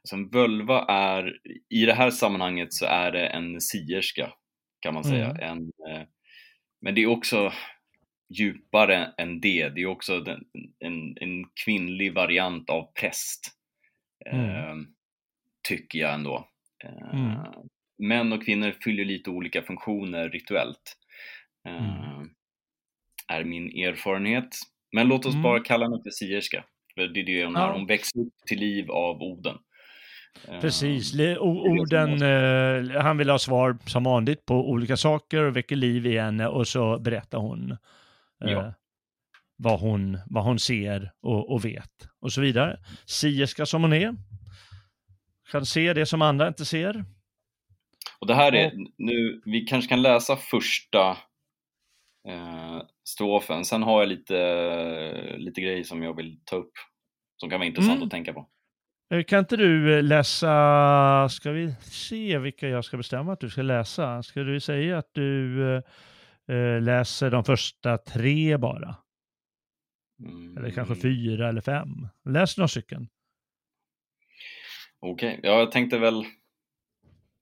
Alltså 0.00 0.16
en 0.16 0.28
völva 0.28 0.84
är, 0.84 1.32
i 1.70 1.86
det 1.86 1.94
här 1.94 2.10
sammanhanget 2.10 2.72
så 2.72 2.86
är 2.86 3.12
det 3.12 3.26
en 3.26 3.60
sierska 3.60 4.32
kan 4.80 4.94
man 4.94 5.04
säga. 5.04 5.30
Mm. 5.30 5.40
En, 5.40 5.58
eh, 5.58 6.02
men 6.80 6.94
det 6.94 7.02
är 7.02 7.06
också 7.06 7.52
djupare 8.28 9.12
än 9.18 9.40
det. 9.40 9.68
Det 9.68 9.82
är 9.82 9.86
också 9.86 10.20
den, 10.20 10.44
en, 10.78 11.16
en 11.20 11.44
kvinnlig 11.64 12.14
variant 12.14 12.70
av 12.70 12.92
präst. 13.00 13.50
Mm. 14.26 14.50
Eh, 14.50 14.74
tycker 15.68 15.98
jag 15.98 16.14
ändå. 16.14 16.48
Eh, 16.84 17.20
mm. 17.20 17.38
Män 17.98 18.32
och 18.32 18.44
kvinnor 18.44 18.74
fyller 18.84 19.04
lite 19.04 19.30
olika 19.30 19.62
funktioner 19.62 20.30
rituellt. 20.30 20.96
Eh, 21.68 22.06
mm. 22.06 22.30
Är 23.28 23.44
min 23.44 23.66
erfarenhet. 23.66 24.48
Men 24.92 25.08
låt 25.08 25.26
oss 25.26 25.34
mm. 25.34 25.42
bara 25.42 25.60
kalla 25.60 25.84
henne 25.84 26.02
för 26.02 26.10
sierska. 26.10 26.64
För 26.94 27.06
det 27.06 27.20
är 27.20 27.24
det 27.24 27.44
hon 27.44 27.56
är. 27.56 27.72
Hon 27.72 27.86
växer 27.86 28.20
upp 28.20 28.34
till 28.46 28.58
liv 28.58 28.90
av 28.90 29.22
Oden. 29.22 29.58
Precis, 30.60 31.14
orden, 31.40 32.22
eh, 32.22 33.02
han 33.02 33.18
vill 33.18 33.30
ha 33.30 33.38
svar 33.38 33.76
som 33.86 34.04
vanligt 34.04 34.46
på 34.46 34.70
olika 34.70 34.96
saker 34.96 35.42
och 35.42 35.56
väcker 35.56 35.76
liv 35.76 36.06
i 36.06 36.18
henne 36.18 36.46
och 36.46 36.68
så 36.68 36.98
berättar 36.98 37.38
hon 37.38 37.76
eh, 38.48 38.52
ja. 38.52 38.74
vad, 39.56 39.80
hon 39.80 40.18
vad 40.26 40.44
hon 40.44 40.58
ser 40.58 41.12
och, 41.20 41.52
och 41.52 41.64
vet 41.64 42.08
och 42.20 42.32
så 42.32 42.40
vidare. 42.40 42.78
Sierska 43.06 43.66
som 43.66 43.82
hon 43.82 43.92
är, 43.92 44.16
kan 45.50 45.66
se 45.66 45.92
det 45.92 46.06
som 46.06 46.22
andra 46.22 46.48
inte 46.48 46.64
ser. 46.64 47.04
Och 48.20 48.26
det 48.26 48.34
här 48.34 48.54
är, 48.54 48.72
nu, 48.98 49.42
vi 49.44 49.60
kanske 49.60 49.88
kan 49.88 50.02
läsa 50.02 50.36
första 50.36 51.10
eh, 52.28 52.82
strofen, 53.08 53.64
sen 53.64 53.82
har 53.82 54.00
jag 54.00 54.08
lite, 54.08 55.36
lite 55.38 55.60
grejer 55.60 55.84
som 55.84 56.02
jag 56.02 56.16
vill 56.16 56.40
ta 56.44 56.56
upp 56.56 56.72
som 57.36 57.50
kan 57.50 57.58
vara 57.58 57.66
intressant 57.66 57.96
mm. 57.96 58.04
att 58.04 58.10
tänka 58.10 58.32
på. 58.32 58.48
Eh, 59.14 59.22
kan 59.22 59.38
inte 59.38 59.56
du 59.56 59.96
eh, 59.96 60.02
läsa, 60.02 61.28
ska 61.30 61.50
vi 61.50 61.74
se 61.80 62.38
vilka 62.38 62.68
jag 62.68 62.84
ska 62.84 62.96
bestämma 62.96 63.32
att 63.32 63.40
du 63.40 63.50
ska 63.50 63.62
läsa? 63.62 64.22
Ska 64.22 64.40
du 64.40 64.60
säga 64.60 64.98
att 64.98 65.10
du 65.12 65.82
äh, 66.48 66.82
läser 66.82 67.30
de 67.30 67.44
första 67.44 67.98
tre 67.98 68.56
bara? 68.56 68.96
Mm. 70.20 70.56
Eller 70.58 70.70
kanske 70.70 70.94
fyra 70.94 71.48
eller 71.48 71.60
fem? 71.60 72.08
Läs 72.24 72.56
några 72.56 72.68
stycken. 72.68 73.08
Okej, 75.00 75.38
okay. 75.38 75.50
ja, 75.50 75.58
jag 75.58 75.72
tänkte 75.72 75.98
väl... 75.98 76.24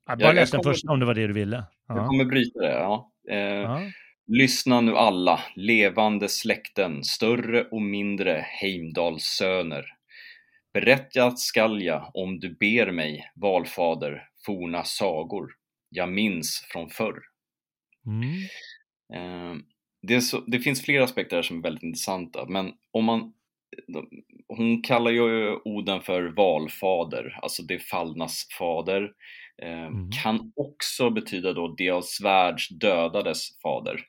Ja, 0.07 0.17
bara 0.17 0.29
jag, 0.29 0.35
läs 0.35 0.51
den 0.51 0.63
första 0.63 0.93
om 0.93 1.01
det 1.01 1.07
var 1.07 1.15
det 1.15 1.27
du 1.27 1.33
ville. 1.33 1.65
Jag 1.89 1.99
ja. 1.99 2.07
kommer 2.07 2.25
bryta 2.25 2.61
det, 2.61 2.73
ja. 2.73 3.13
Eh, 3.31 3.39
ja. 3.39 3.81
Lyssna 4.27 4.81
nu 4.81 4.97
alla, 4.97 5.41
levande 5.57 6.29
släkten, 6.29 7.05
större 7.05 7.65
och 7.65 7.83
mindre 7.83 8.47
Heimdals 8.61 9.25
söner 9.25 9.85
Berättat 10.73 11.39
skall 11.39 11.83
jag, 11.83 12.11
om 12.15 12.41
du 12.41 12.55
ber 12.55 12.91
mig, 12.91 13.31
valfader, 13.35 14.29
forna 14.47 14.85
sagor 14.85 15.51
jag 15.89 16.13
minns 16.13 16.67
från 16.69 16.91
förr. 16.91 17.23
Mm. 18.07 18.29
Eh, 19.15 19.55
det, 20.03 20.21
så, 20.21 20.41
det, 20.41 20.59
finns 20.59 20.83
flera 20.83 21.05
aspekter 21.05 21.37
här 21.37 21.43
som 21.43 21.59
är 21.59 21.63
väldigt 21.63 21.83
intressanta, 21.83 22.47
men 22.49 22.73
om 22.91 23.05
man 23.05 23.33
hon 24.49 24.83
kallar 24.83 25.11
ju 25.11 25.59
Oden 25.65 26.03
för 26.03 26.23
valfader, 26.23 27.39
alltså 27.43 27.63
det 27.63 27.79
fallnas 27.79 28.47
fader. 28.59 29.13
Eh, 29.63 29.87
mm. 29.87 30.11
Kan 30.11 30.53
också 30.57 31.11
betyda 31.11 31.53
då 31.53 31.75
det 31.79 31.91
av 31.91 32.03
svärds 32.03 32.69
dödades 32.69 33.61
fader. 33.61 34.01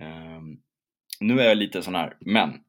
Eh, 0.00 0.40
nu 1.20 1.40
är 1.40 1.48
jag 1.48 1.56
lite 1.56 1.82
sån 1.82 1.94
här, 1.94 2.16
men 2.20 2.60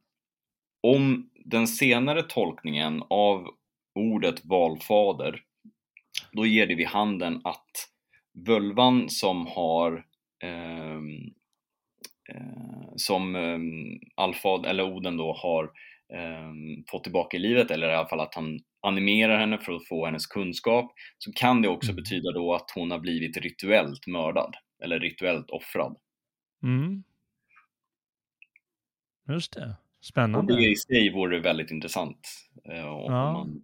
om 0.84 1.30
den 1.46 1.68
senare 1.68 2.24
tolkningen 2.24 3.04
av 3.10 3.48
ordet 3.96 4.46
valfader, 4.46 5.42
då 6.32 6.46
ger 6.46 6.68
det 6.68 6.76
vid 6.76 6.88
handen 6.88 7.42
att 7.44 7.90
völvan 8.48 9.10
som 9.10 9.48
har 9.48 10.06
som 12.96 13.36
eh, 13.36 13.60
Alfad, 14.16 14.66
eller 14.66 14.84
Oden 14.84 15.18
då 15.18 15.34
har 15.34 15.64
eh, 16.14 16.52
fått 16.92 17.04
tillbaka 17.04 17.38
i 17.38 17.40
livet 17.40 17.72
eller 17.72 17.90
i 17.90 17.96
alla 17.96 18.08
fall 18.08 18.20
att 18.20 18.36
han 18.36 18.60
animerar 18.82 19.40
henne 19.40 19.58
för 19.58 19.74
att 19.74 19.88
få 19.88 20.06
hennes 20.06 20.28
kunskap 20.28 20.94
så 21.18 21.32
kan 21.32 21.62
det 21.62 21.68
också 21.68 21.92
mm. 21.92 22.04
betyda 22.04 22.32
då 22.32 22.54
att 22.54 22.72
hon 22.76 22.92
har 22.92 23.00
blivit 23.00 23.38
rituellt 23.38 24.08
mördad 24.08 24.56
eller 24.84 25.00
rituellt 25.00 25.50
offrad. 25.50 25.98
Mm. 26.64 27.04
Just 29.30 29.54
det. 29.54 29.76
Spännande. 30.02 30.54
Och 30.54 30.60
det 30.60 30.68
i 30.68 30.76
sig 30.76 31.14
vore 31.14 31.40
väldigt 31.40 31.72
intressant. 31.72 32.20
Eh, 32.70 32.78
ja. 32.78 33.32
man, 33.34 33.64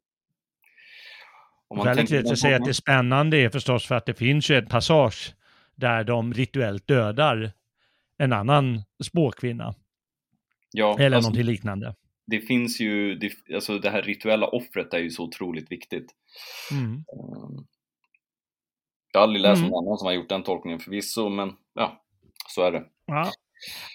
man 1.76 1.86
väldigt 1.86 2.10
lätt 2.10 2.32
att 2.32 2.40
säga 2.40 2.56
att 2.56 2.64
det 2.64 2.72
är 2.72 2.74
spännande 2.74 3.38
är 3.38 3.50
förstås 3.50 3.88
för 3.88 3.96
att 3.96 4.06
det 4.06 4.14
finns 4.14 4.50
ju 4.52 4.56
en 4.56 4.66
passage 4.66 5.36
där 5.80 6.04
de 6.04 6.34
rituellt 6.34 6.88
dödar 6.88 7.52
en 8.18 8.34
annan 8.34 8.84
spåkvinna. 9.04 9.76
Ja, 10.72 10.96
Eller 11.00 11.18
alltså, 11.18 11.30
någonting 11.30 11.46
liknande. 11.46 11.96
Det 12.28 12.40
finns 12.40 12.80
ju, 12.80 13.16
det, 13.16 13.32
alltså 13.56 13.80
det 13.80 13.90
här 13.90 14.02
rituella 14.02 14.48
offret 14.48 14.94
är 14.94 14.98
ju 14.98 15.10
så 15.10 15.24
otroligt 15.24 15.72
viktigt. 15.72 16.12
Mm. 16.72 16.94
Ehm, 16.94 17.66
jag 19.12 19.20
har 19.20 19.24
aldrig 19.24 19.42
läst 19.42 19.60
mm. 19.60 19.70
någon 19.70 19.88
annan 19.88 19.98
som 19.98 20.06
har 20.06 20.14
gjort 20.14 20.30
den 20.30 20.44
tolkningen 20.44 20.80
förvisso, 20.80 21.30
men 21.30 21.52
ja, 21.74 22.04
så 22.48 22.64
är 22.64 22.72
det. 22.72 22.84
Ja. 23.06 23.32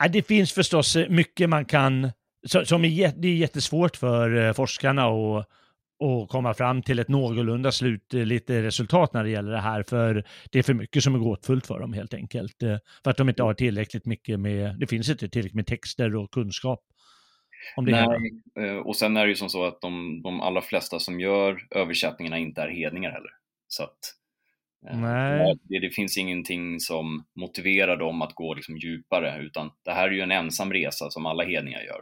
Det 0.09 0.23
finns 0.23 0.53
förstås 0.53 0.97
mycket 1.09 1.49
man 1.51 1.65
kan 1.65 2.11
som 2.47 2.85
är, 2.85 3.13
det 3.17 3.29
är 3.29 3.35
jättesvårt 3.35 3.97
för 3.97 4.47
eh, 4.47 4.53
forskarna 4.53 5.07
att 5.07 5.49
och 5.99 6.29
komma 6.29 6.55
fram 6.55 6.83
till 6.83 6.99
ett 6.99 7.09
någorlunda 7.09 7.73
slutligt 7.73 8.51
eh, 8.51 8.55
resultat 8.55 9.13
när 9.13 9.25
det 9.25 9.31
gäller 9.31 9.53
det 9.53 9.61
här, 9.61 9.83
för 9.83 10.25
det 10.51 10.59
är 10.59 10.63
för 10.63 10.75
mycket 10.75 11.03
som 11.03 11.15
är 11.15 11.19
gåtfullt 11.19 11.67
för 11.67 11.81
dem 11.81 11.93
helt 11.93 12.15
enkelt. 12.15 12.63
Eh, 12.63 12.77
för 13.05 13.11
att 13.11 13.17
de 13.17 13.29
inte 13.29 13.43
har 13.43 13.55
tillräckligt 13.55 14.07
mycket 14.07 14.41
med, 14.41 14.79
det 14.79 14.87
finns 14.87 15.09
inte 15.09 15.29
tillräckligt 15.29 15.55
med 15.55 15.67
texter 15.67 16.17
och 16.17 16.31
kunskap. 16.31 16.81
Om 17.77 17.85
det 17.85 17.93
Nej, 17.93 18.79
och 18.79 18.97
sen 18.97 19.17
är 19.17 19.23
det 19.25 19.29
ju 19.29 19.35
som 19.35 19.49
så 19.49 19.65
att 19.65 19.81
de, 19.81 20.23
de 20.23 20.41
allra 20.41 20.63
flesta 20.63 20.99
som 20.99 21.21
gör 21.21 21.59
översättningarna 21.71 22.39
inte 22.39 22.63
är 22.63 22.69
hedningar 22.69 23.11
heller. 23.11 23.31
Så 23.69 23.83
att 23.83 23.99
Nej. 24.93 25.55
Det, 25.63 25.81
det, 25.81 25.91
finns 25.91 26.19
ingenting 26.19 26.81
som 26.81 27.25
motiverar 27.41 27.97
dem 27.97 28.23
att 28.23 28.35
gå 28.35 28.55
liksom 28.55 28.77
djupare, 28.77 29.43
utan 29.43 29.71
det 29.85 29.93
här 29.93 30.09
är 30.09 30.13
ju 30.13 30.21
en 30.21 30.31
ensam 30.31 30.73
resa 30.73 31.11
som 31.11 31.27
alla 31.27 31.45
hedningar 31.45 31.81
gör. 31.81 32.01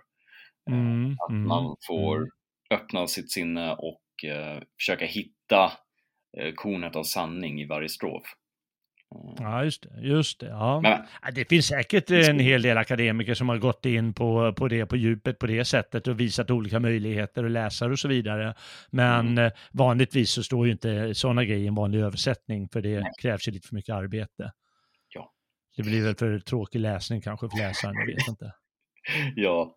Eh, 0.70 0.74
mm, 0.74 1.16
att 1.20 1.30
mm, 1.30 1.48
man 1.48 1.76
får 1.86 2.16
mm. 2.16 2.28
Öppna 2.72 3.06
sitt 3.06 3.30
sinne 3.30 3.72
och 3.72 4.02
eh, 4.24 4.62
försöka 4.78 5.04
hitta 5.04 5.72
eh, 6.38 6.52
kornet 6.54 6.96
av 6.96 7.04
sanning 7.04 7.60
i 7.60 7.66
varje 7.66 7.88
strof. 7.88 8.22
Eh. 9.14 9.34
Ja, 9.38 9.64
just 9.64 9.82
det. 9.82 10.00
Just 10.00 10.40
det, 10.40 10.46
ja. 10.46 10.80
Men, 10.80 11.34
det 11.34 11.48
finns 11.48 11.66
säkert 11.66 12.10
en 12.10 12.38
hel 12.38 12.62
del 12.62 12.78
akademiker 12.78 13.34
som 13.34 13.48
har 13.48 13.58
gått 13.58 13.86
in 13.86 14.14
på, 14.14 14.52
på 14.52 14.68
det 14.68 14.86
på 14.86 14.96
djupet 14.96 15.38
på 15.38 15.46
det 15.46 15.64
sättet 15.64 16.08
och 16.08 16.20
visat 16.20 16.50
olika 16.50 16.80
möjligheter 16.80 17.44
och 17.44 17.50
läsare 17.50 17.92
och 17.92 17.98
så 17.98 18.08
vidare. 18.08 18.54
Men 18.90 19.28
mm. 19.28 19.50
Vanligtvis 19.72 20.30
så 20.30 20.42
står 20.42 20.66
ju 20.66 20.72
inte 20.72 21.14
sådana 21.14 21.44
grejer 21.44 21.64
i 21.64 21.66
en 21.66 21.74
vanlig 21.74 22.00
översättning 22.00 22.68
för 22.68 22.82
det 22.82 23.00
Nej. 23.00 23.12
krävs 23.22 23.48
ju 23.48 23.52
lite 23.52 23.68
för 23.68 23.74
mycket 23.74 23.94
arbete. 23.94 24.52
Ja. 25.08 25.32
Det 25.76 25.82
blir 25.82 26.04
väl 26.04 26.14
för 26.14 26.38
tråkig 26.38 26.78
läsning 26.78 27.20
kanske 27.20 27.48
för 27.48 27.58
läsaren, 27.58 27.94
jag 27.94 28.06
vet 28.06 28.28
inte. 28.28 28.52
ja, 29.36 29.76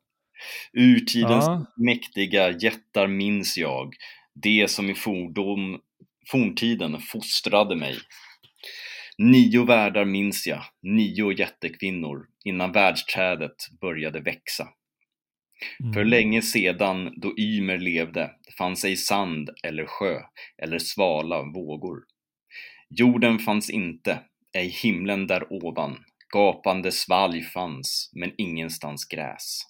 Urtidens 0.73 1.45
ja. 1.45 1.65
mäktiga 1.77 2.51
jättar 2.51 3.07
minns 3.07 3.57
jag, 3.57 3.95
det 4.33 4.71
som 4.71 4.89
i 4.89 4.95
fordom 4.95 5.79
forntiden 6.31 6.99
fostrade 6.99 7.75
mig. 7.75 7.97
Nio 9.17 9.63
världar 9.63 10.05
minns 10.05 10.47
jag, 10.47 10.61
nio 10.81 11.31
jättekvinnor, 11.31 12.25
innan 12.45 12.71
världsträdet 12.71 13.55
började 13.81 14.19
växa. 14.19 14.67
Mm. 15.79 15.93
För 15.93 16.03
länge 16.05 16.41
sedan 16.41 17.13
då 17.17 17.33
Ymer 17.39 17.77
levde 17.77 18.31
fanns 18.57 18.85
ej 18.85 18.95
sand 18.95 19.49
eller 19.63 19.85
sjö 19.85 20.21
eller 20.63 20.79
svala 20.79 21.43
vågor. 21.43 22.03
Jorden 22.89 23.39
fanns 23.39 23.69
inte, 23.69 24.19
ej 24.53 24.67
himlen 24.67 25.27
där 25.27 25.53
ovan, 25.53 25.97
gapande 26.33 26.91
svalg 26.91 27.43
fanns, 27.43 28.11
men 28.13 28.31
ingenstans 28.37 29.05
gräs. 29.05 29.61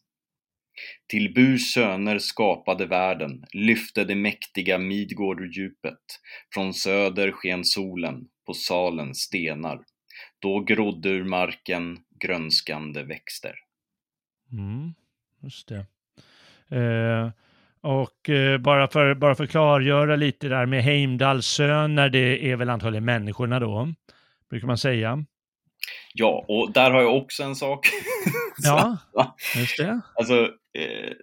Till 1.08 1.34
Burs 1.34 1.74
söner 1.74 2.20
skapade 2.20 2.86
världen, 2.86 3.44
lyfte 3.54 4.04
det 4.04 4.16
mäktiga 4.16 4.78
Midgård 4.78 5.42
ur 5.42 5.52
djupet. 5.52 6.00
Från 6.54 6.74
söder 6.74 7.32
sken 7.32 7.66
solen 7.66 8.28
på 8.46 8.54
salens 8.54 9.18
stenar. 9.18 9.80
Då 10.40 10.60
grodde 10.60 11.10
ur 11.10 11.24
marken 11.24 11.98
grönskande 12.20 13.04
växter. 13.04 13.56
Mm, 14.52 14.94
just 15.44 15.68
det. 15.68 15.86
Eh, 16.78 17.32
och 17.82 18.30
eh, 18.30 18.58
bara, 18.58 18.88
för, 18.88 19.16
bara 19.16 19.36
för 19.36 19.44
att 19.44 19.50
klargöra 19.50 20.16
lite 20.16 20.48
där 20.48 20.66
med 20.66 20.84
Heimdalls 20.84 21.46
söner, 21.46 22.10
det 22.10 22.52
är 22.52 22.56
väl 22.56 22.70
antagligen 22.70 23.06
människorna 23.06 23.60
då, 23.60 23.94
brukar 24.50 24.68
man 24.68 24.78
säga. 24.78 25.26
Ja, 26.18 26.46
och 26.48 26.72
där 26.72 26.92
har 26.92 27.02
jag 27.02 27.18
också 27.18 27.44
en 27.44 27.56
sak. 27.56 27.88
ja, 28.64 28.98
just 29.56 29.78
det. 29.78 30.02
Alltså, 30.16 30.44
eh, 30.78 31.14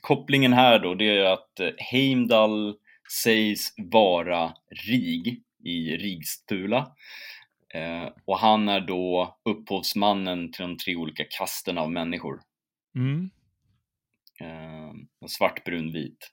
kopplingen 0.00 0.52
här 0.52 0.78
då, 0.78 0.94
det 0.94 1.18
är 1.18 1.24
att 1.24 1.60
eh, 1.60 1.70
Heimdall 1.78 2.76
sägs 3.24 3.74
vara 3.76 4.52
rig 4.88 5.42
i 5.64 5.96
Rigstula. 5.96 6.94
Eh, 7.74 8.08
och 8.24 8.38
han 8.38 8.68
är 8.68 8.80
då 8.80 9.36
upphovsmannen 9.44 10.52
till 10.52 10.62
de 10.62 10.76
tre 10.76 10.96
olika 10.96 11.24
kasten 11.30 11.78
av 11.78 11.92
människor. 11.92 12.40
Mm. 12.94 13.30
Eh, 14.40 14.92
svart, 15.28 15.64
brun, 15.64 15.92
vit. 15.92 16.30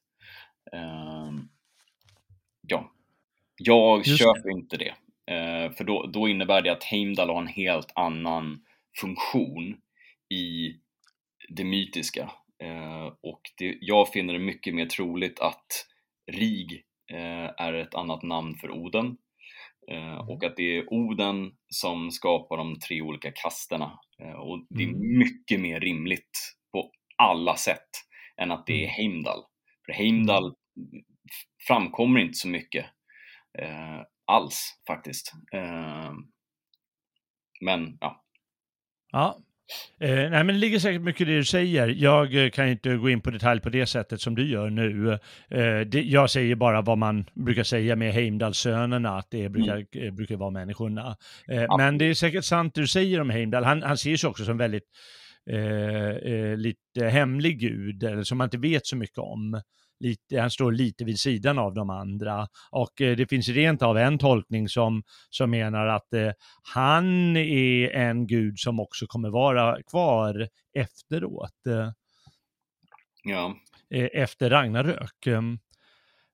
Eh, 0.74 1.32
ja, 2.62 2.92
jag 3.58 4.08
Just 4.08 4.20
köper 4.20 4.44
det. 4.44 4.52
inte 4.52 4.78
det. 4.78 4.94
Eh, 5.32 5.72
för 5.72 5.84
då, 5.84 6.06
då 6.14 6.28
innebär 6.28 6.62
det 6.62 6.72
att 6.72 6.84
Heimdall 6.84 7.30
har 7.30 7.42
en 7.42 7.48
helt 7.48 7.92
annan 7.96 8.62
funktion 9.00 9.78
i 10.30 10.76
det 11.50 11.64
mytiska. 11.64 12.32
Eh, 12.64 13.06
och 13.22 13.42
det, 13.58 13.78
jag 13.82 14.10
finner 14.10 14.34
det 14.34 14.40
mycket 14.40 14.76
mer 14.76 14.86
troligt 14.86 15.40
att 15.40 15.66
Rig 16.32 16.84
eh, 17.12 17.52
är 17.58 17.74
ett 17.74 17.96
annat 17.96 18.24
namn 18.24 18.56
för 18.56 18.72
Oden. 18.72 19.18
Och 20.28 20.44
att 20.44 20.56
det 20.56 20.78
är 20.78 20.94
Oden 20.94 21.52
som 21.68 22.12
skapar 22.12 22.58
de 22.58 22.80
tre 22.80 23.02
olika 23.02 23.32
kasterna. 23.32 24.00
Och 24.38 24.66
det 24.70 24.84
är 24.84 24.88
mm. 24.88 25.18
mycket 25.18 25.60
mer 25.60 25.80
rimligt 25.80 26.56
på 26.72 26.92
alla 27.18 27.56
sätt 27.56 27.90
än 28.38 28.52
att 28.52 28.66
det 28.66 28.74
är 28.74 28.84
mm. 28.84 28.90
Heimdall. 28.90 29.44
För 29.86 29.94
Heimdall 29.94 30.46
mm. 30.46 31.04
framkommer 31.68 32.20
inte 32.20 32.34
så 32.34 32.48
mycket 32.48 32.86
alls 34.26 34.74
faktiskt. 34.88 35.32
Eh, 35.54 36.12
men 37.66 37.98
ja. 38.00 38.24
Ja. 39.12 39.38
Eh, 40.00 40.30
nej 40.30 40.44
men 40.44 40.48
det 40.48 40.54
ligger 40.54 40.80
säkert 40.80 41.02
mycket 41.02 41.22
i 41.22 41.32
det 41.32 41.38
du 41.38 41.46
säger. 41.46 41.88
Jag 41.88 42.46
eh, 42.46 42.50
kan 42.50 42.68
inte 42.68 42.96
gå 42.96 43.10
in 43.10 43.22
på 43.22 43.32
detalj 43.32 43.62
på 43.62 43.70
det 43.70 43.86
sättet 43.86 44.22
som 44.22 44.36
du 44.36 44.50
gör 44.50 44.70
nu. 44.70 45.12
Eh, 45.50 45.80
det, 45.80 46.02
jag 46.02 46.30
säger 46.30 46.56
bara 46.56 46.82
vad 46.82 46.98
man 46.98 47.26
brukar 47.34 47.64
säga 47.64 47.96
med 47.96 48.14
Heimdallsönerna, 48.14 49.18
att 49.18 49.28
det 49.32 49.50
brukar, 49.50 49.86
mm. 49.96 50.16
Brukar 50.16 50.36
vara 50.36 50.50
människorna. 50.50 51.18
Eh, 51.48 51.62
ja. 51.62 51.78
Men 51.78 51.98
det 51.98 52.06
är 52.06 52.14
säkert 52.14 52.46
sant 52.46 52.76
du 52.76 52.88
säger 52.88 53.22
om 53.22 53.30
Heimdall. 53.30 53.64
Han, 53.64 53.84
han 53.84 53.98
ser 53.98 54.16
sig 54.16 54.30
också 54.30 54.46
som 54.46 54.58
väldigt 54.58 54.88
eh, 55.50 56.58
lite 56.58 57.08
hemlig 57.10 57.60
gud, 57.60 58.04
eller 58.04 58.24
som 58.24 58.38
man 58.38 58.46
inte 58.46 58.58
vet 58.58 58.86
så 58.86 58.96
mycket 58.96 59.18
om 59.18 59.62
lite, 60.04 60.40
han 60.40 60.52
står 60.52 60.72
lite 60.72 61.04
vid 61.06 61.20
sidan 61.20 61.60
av 61.60 61.74
de 61.74 61.90
andra. 61.90 62.48
Och 62.72 63.02
eh, 63.02 63.16
det 63.18 63.28
finns 63.28 63.50
rent 63.50 63.82
av 63.82 63.98
en 63.98 64.18
tolkning 64.18 64.70
som, 64.70 65.04
som 65.30 65.52
menar 65.52 65.88
att 65.88 66.14
eh, 66.14 66.32
han 66.74 67.38
är 67.38 67.90
en 67.90 68.28
gud 68.28 68.60
som 68.60 68.80
också 68.80 69.06
kommer 69.08 69.30
vara 69.30 69.84
kvar 69.84 70.48
efteråt. 70.74 71.68
Eh, 71.68 71.92
ja. 73.24 73.56
Efter 74.14 74.50
Ragnarök. 74.50 75.28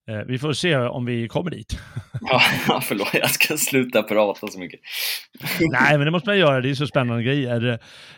Eh, 0.09 0.23
vi 0.27 0.39
får 0.39 0.53
se 0.53 0.75
om 0.75 1.05
vi 1.05 1.27
kommer 1.27 1.51
dit. 1.51 1.79
ja, 2.67 2.81
förlåt, 2.83 3.13
jag 3.13 3.29
ska 3.29 3.57
sluta 3.57 4.03
prata 4.03 4.47
så 4.47 4.59
mycket. 4.59 4.79
Nej, 5.71 5.97
men 5.97 6.05
det 6.05 6.11
måste 6.11 6.29
man 6.29 6.37
göra, 6.37 6.61
det 6.61 6.69
är 6.69 6.73
så 6.73 6.87
spännande 6.87 7.23
grejer. 7.23 7.69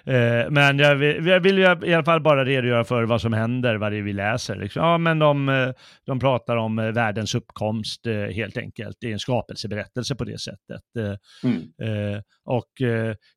Eh, 0.05 0.49
men 0.49 0.79
jag 0.79 0.95
vill, 0.95 1.25
jag 1.25 1.39
vill 1.39 1.59
i 1.59 1.65
alla 1.65 2.03
fall 2.03 2.21
bara 2.21 2.45
redogöra 2.45 2.83
för 2.83 3.03
vad 3.03 3.21
som 3.21 3.33
händer, 3.33 3.75
vad 3.75 3.91
det 3.91 3.97
är 3.97 4.01
vi 4.01 4.13
läser. 4.13 4.55
Liksom. 4.55 4.83
Ja, 4.83 4.97
men 4.97 5.19
de, 5.19 5.49
eh, 5.49 5.69
de 6.05 6.19
pratar 6.19 6.57
om 6.57 6.75
världens 6.75 7.35
uppkomst 7.35 8.05
helt 8.31 8.57
enkelt. 8.57 8.97
Det 8.99 9.07
är 9.07 9.13
en 9.13 9.19
skapelseberättelse 9.19 10.15
på 10.15 10.23
det 10.23 10.39
sättet. 10.39 10.81
Mm. 11.43 12.21
Och 12.45 12.71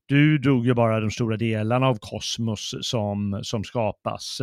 du 0.08 0.38
drog 0.38 0.66
ju 0.66 0.74
bara 0.74 1.00
de 1.00 1.10
stora 1.10 1.36
delarna 1.36 1.86
av 1.86 1.98
kosmos 2.00 2.74
som, 2.80 3.40
som 3.42 3.64
skapas. 3.64 4.40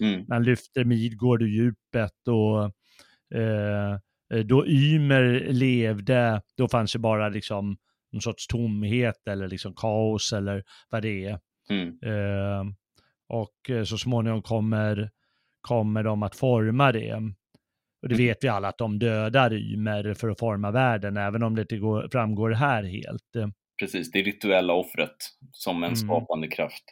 Mm. 0.00 0.24
Man 0.28 0.44
lyfter 0.44 0.84
Midgård 0.84 1.42
ur 1.42 1.46
djupet 1.46 2.28
och 2.28 2.72
då 4.44 4.66
Ymer 4.66 5.46
levde, 5.52 6.42
då 6.56 6.68
fanns 6.68 6.92
det 6.92 6.98
bara 6.98 7.28
liksom 7.28 7.76
någon 8.14 8.22
sorts 8.22 8.46
tomhet 8.46 9.28
eller 9.28 9.48
liksom 9.48 9.74
kaos 9.74 10.32
eller 10.32 10.62
vad 10.90 11.02
det 11.02 11.24
är. 11.24 11.38
Mm. 11.70 11.88
Eh, 11.88 12.64
och 13.28 13.70
eh, 13.70 13.84
så 13.84 13.98
småningom 13.98 14.42
kommer, 14.42 15.10
kommer 15.60 16.02
de 16.02 16.22
att 16.22 16.36
forma 16.36 16.92
det. 16.92 17.14
Och 18.02 18.08
det 18.08 18.14
mm. 18.14 18.26
vet 18.26 18.44
vi 18.44 18.48
alla 18.48 18.68
att 18.68 18.78
de 18.78 18.98
dödar 18.98 19.52
Ymer 19.52 20.14
för 20.14 20.28
att 20.28 20.38
forma 20.38 20.70
världen, 20.70 21.16
även 21.16 21.42
om 21.42 21.54
det 21.54 21.62
inte 21.62 21.76
går, 21.76 22.08
framgår 22.12 22.50
här 22.50 22.82
helt. 22.82 23.52
Precis, 23.80 24.10
det 24.10 24.22
rituella 24.22 24.72
offret 24.72 25.16
som 25.52 25.76
en 25.76 25.84
mm. 25.84 25.96
skapande 25.96 26.48
kraft. 26.48 26.84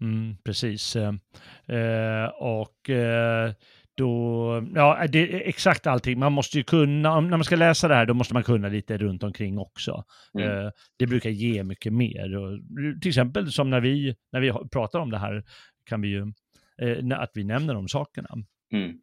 Mm, 0.00 0.36
precis. 0.44 0.96
Eh, 0.96 2.26
och 2.40 2.90
eh, 2.90 3.52
då, 3.94 4.68
ja, 4.74 5.06
det 5.08 5.48
exakt 5.48 5.86
allting. 5.86 6.18
Man 6.18 6.32
måste 6.32 6.58
ju 6.58 6.64
kunna, 6.64 7.20
när 7.20 7.36
man 7.36 7.44
ska 7.44 7.56
läsa 7.56 7.88
det 7.88 7.94
här, 7.94 8.06
då 8.06 8.14
måste 8.14 8.34
man 8.34 8.42
kunna 8.42 8.68
lite 8.68 8.98
runt 8.98 9.22
omkring 9.22 9.58
också. 9.58 10.04
Mm. 10.38 10.48
Eh, 10.48 10.70
det 10.98 11.06
brukar 11.06 11.30
ge 11.30 11.64
mycket 11.64 11.92
mer. 11.92 12.36
Och, 12.36 12.58
till 13.00 13.08
exempel 13.08 13.52
som 13.52 13.70
när 13.70 13.80
vi, 13.80 14.16
när 14.32 14.40
vi 14.40 14.52
pratar 14.72 14.98
om 14.98 15.10
det 15.10 15.18
här, 15.18 15.44
kan 15.84 16.00
vi 16.00 16.08
ju, 16.08 16.32
eh, 16.82 17.20
att 17.20 17.30
vi 17.34 17.44
nämner 17.44 17.74
de 17.74 17.88
sakerna. 17.88 18.28
Mm. 18.72 18.98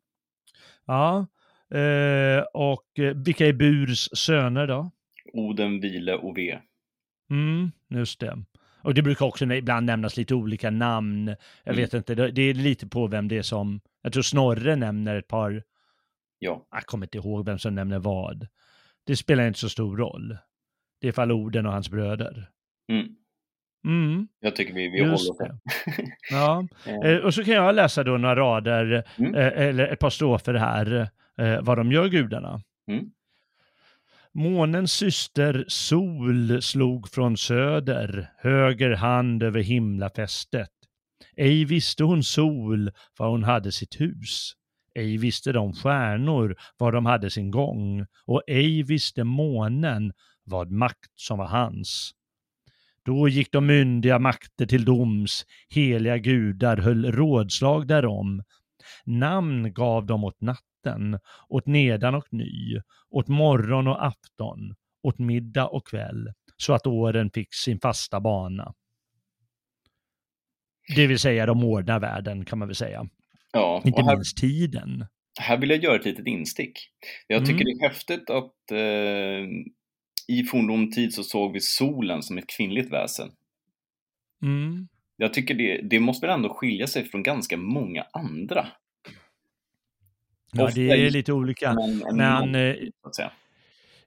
Ja, 0.86 1.28
eh, 1.74 2.44
och 2.54 2.86
vilka 3.26 3.48
är 3.48 3.54
Burs 3.54 4.10
söner 4.14 4.68
då? 4.68 4.92
Oden, 5.34 5.80
Vile 5.80 6.14
och 6.14 6.38
Ve. 6.38 6.60
Mm, 7.30 7.72
just 7.90 8.20
det. 8.20 8.44
Och 8.82 8.94
det 8.94 9.02
brukar 9.02 9.26
också 9.26 9.46
ibland 9.46 9.86
nämnas 9.86 10.18
lite 10.18 10.36
olika 10.36 10.70
namn. 10.70 11.28
Jag 11.64 11.74
mm. 11.74 11.76
vet 11.76 11.94
inte, 11.94 12.16
det 12.16 12.42
är 12.42 12.54
lite 12.54 12.88
på 12.88 13.08
vem 13.08 13.28
det 13.28 13.38
är 13.38 13.42
som 13.42 13.82
jag 14.02 14.14
tror 14.14 14.24
Snorre 14.24 14.76
nämner 14.76 15.16
ett 15.16 15.28
par, 15.28 15.64
ja. 16.40 16.68
jag 16.72 16.84
kommer 16.86 17.06
inte 17.06 17.18
ihåg 17.18 17.46
vem 17.46 17.60
som 17.60 17.76
nämner 17.76 18.00
vad. 18.00 18.48
Det 19.04 19.16
spelar 19.16 19.48
inte 19.48 19.60
så 19.60 19.70
stor 19.70 19.98
roll. 19.98 20.38
Det 21.02 21.08
är 21.08 21.12
fall 21.12 21.32
Oden 21.32 21.66
och 21.66 21.74
hans 21.74 21.90
bröder. 21.90 22.50
Mm. 22.92 23.16
Mm. 23.86 24.28
Jag 24.40 24.56
tycker 24.56 24.74
vi, 24.74 24.90
vi 24.90 25.00
håller 25.00 25.14
oss 25.14 25.32
ja, 26.32 26.68
eh, 27.04 27.18
och 27.18 27.34
så 27.34 27.44
kan 27.44 27.54
jag 27.54 27.76
läsa 27.76 28.04
då 28.04 28.18
några 28.18 28.36
rader, 28.36 29.04
mm. 29.18 29.36
eh, 29.36 29.68
eller 29.68 29.88
ett 29.88 30.00
par 30.00 30.10
strofer 30.10 30.54
här, 30.54 31.10
eh, 31.38 31.62
vad 31.62 31.78
de 31.78 31.92
gör 31.92 32.08
gudarna. 32.08 32.62
Mm. 32.88 33.12
Månens 34.32 34.92
syster 34.92 35.66
Sol 35.68 36.62
slog 36.62 37.10
från 37.10 37.38
söder, 37.38 38.32
höger 38.38 38.92
hand 38.92 39.44
över 39.44 39.60
himlafästet. 39.60 40.70
Ej 41.40 41.66
visste 41.66 42.04
hon 42.04 42.24
sol 42.24 42.92
var 43.18 43.30
hon 43.30 43.44
hade 43.44 43.72
sitt 43.72 44.02
hus. 44.02 44.54
Ej 44.96 45.18
visste 45.18 45.52
de 45.52 45.74
stjärnor 45.74 46.56
var 46.78 46.92
de 46.92 47.06
hade 47.06 47.30
sin 47.30 47.52
gång 47.52 48.06
och 48.26 48.44
ej 48.48 48.84
visste 48.84 49.24
månen 49.24 50.14
vad 50.44 50.72
makt 50.72 51.12
som 51.16 51.38
var 51.38 51.48
hans. 51.48 52.12
Då 53.06 53.28
gick 53.28 53.52
de 53.52 53.66
myndiga 53.66 54.20
makter 54.20 54.66
till 54.66 54.86
doms, 54.86 55.46
heliga 55.70 56.18
gudar 56.18 56.78
höll 56.78 57.12
rådslag 57.12 57.88
därom. 57.88 58.44
Namn 59.06 59.74
gav 59.74 60.06
de 60.06 60.24
åt 60.24 60.42
natten, 60.42 61.20
åt 61.50 61.66
nedan 61.66 62.16
och 62.16 62.28
ny, 62.34 62.82
åt 63.10 63.28
morgon 63.28 63.88
och 63.88 64.06
afton, 64.06 64.76
åt 65.04 65.20
middag 65.20 65.68
och 65.68 65.88
kväll, 65.88 66.34
så 66.58 66.74
att 66.74 66.88
åren 66.88 67.32
fick 67.34 67.54
sin 67.54 67.80
fasta 67.80 68.20
bana. 68.20 68.74
Det 70.96 71.08
vill 71.08 71.20
säga 71.20 71.46
de 71.46 71.64
ordnar 71.64 72.00
världen 72.00 72.46
kan 72.46 72.60
man 72.60 72.68
väl 72.68 72.76
säga. 72.76 73.08
Ja, 73.52 73.82
Inte 73.86 74.02
här, 74.04 74.16
minst 74.16 74.38
tiden. 74.38 75.06
här 75.40 75.58
vill 75.58 75.70
jag 75.70 75.84
göra 75.84 75.96
ett 75.96 76.06
litet 76.06 76.28
instick. 76.28 76.80
Jag 77.28 77.46
tycker 77.46 77.62
Mm. 77.62 77.78
det 77.78 77.86
är 77.86 77.90
häftigt 77.90 78.30
att 78.30 78.72
eh, 78.72 79.48
i 80.28 80.44
forndomstid 80.44 81.14
så 81.14 81.24
såg 81.24 81.54
vi 81.54 81.60
solen 81.60 82.24
som 82.24 82.38
ett 82.38 82.48
kvinnligt 82.58 82.92
väsen. 82.94 83.30
Mm. 84.44 84.88
Jag 85.18 85.34
tycker 85.34 85.54
det, 85.56 85.82
det 85.90 86.00
måste 86.00 86.28
väl 86.28 86.36
ändå 86.36 86.54
skilja 86.54 86.88
sig 86.88 87.06
från 87.06 87.24
ganska 87.24 87.58
många 87.58 88.06
andra. 88.14 88.68
Ja, 90.52 90.72
det 90.76 90.90
är 90.90 91.12
lite 91.12 91.34
olika. 91.34 91.70
En, 91.70 92.04
en 92.08 92.18
Men 92.18 92.56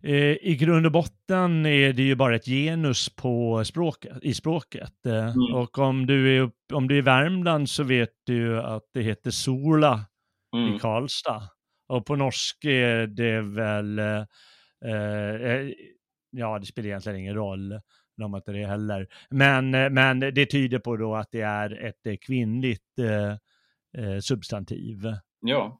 i 0.05 0.57
grund 0.57 0.87
och 0.87 0.93
botten 0.93 1.67
är 1.67 1.93
det 1.93 2.03
ju 2.03 2.15
bara 2.15 2.37
ett 2.37 2.45
genus 2.47 3.09
på 3.09 3.65
språket, 3.65 4.19
i 4.23 4.35
språket. 4.35 5.07
Eh, 5.07 5.13
Mm. 5.29 5.55
Och 5.55 5.79
om 5.79 6.07
du, 6.07 6.37
är 6.37 6.51
om 6.73 6.89
du 6.89 6.95
är 6.95 6.99
i 6.99 7.03
Värmland 7.03 7.71
så 7.71 7.83
vet 7.83 8.11
du 8.27 8.61
att 8.61 8.83
det 8.95 9.03
heter 9.03 9.31
Sola 9.31 10.05
i 10.57 10.59
Mm. 10.59 10.79
Karlstad. 10.79 11.43
Och 11.89 12.07
på 12.07 12.17
norska 12.17 12.71
är 12.71 13.07
det 13.07 13.41
väl, 13.41 13.99
eh, 13.99 14.25
eh, 14.85 15.71
ja 16.31 16.59
det 16.59 16.67
spelar 16.67 16.87
egentligen 16.89 17.19
ingen 17.19 17.35
roll, 17.35 17.81
har 18.21 18.37
inte 18.37 18.53
det 18.53 18.67
heller. 18.67 19.09
Men, 19.31 19.75
eh, 19.75 19.91
men 19.91 20.21
det 20.21 20.47
tyder 20.47 20.79
på 20.79 20.97
då 20.97 21.15
att 21.15 21.29
det 21.31 21.41
är 21.41 21.85
ett 21.85 22.07
eh, 22.07 22.15
kvinnligt 22.17 22.99
eh, 22.99 23.31
eh, 24.05 24.19
substantiv. 24.21 24.99
Ja, 25.41 25.79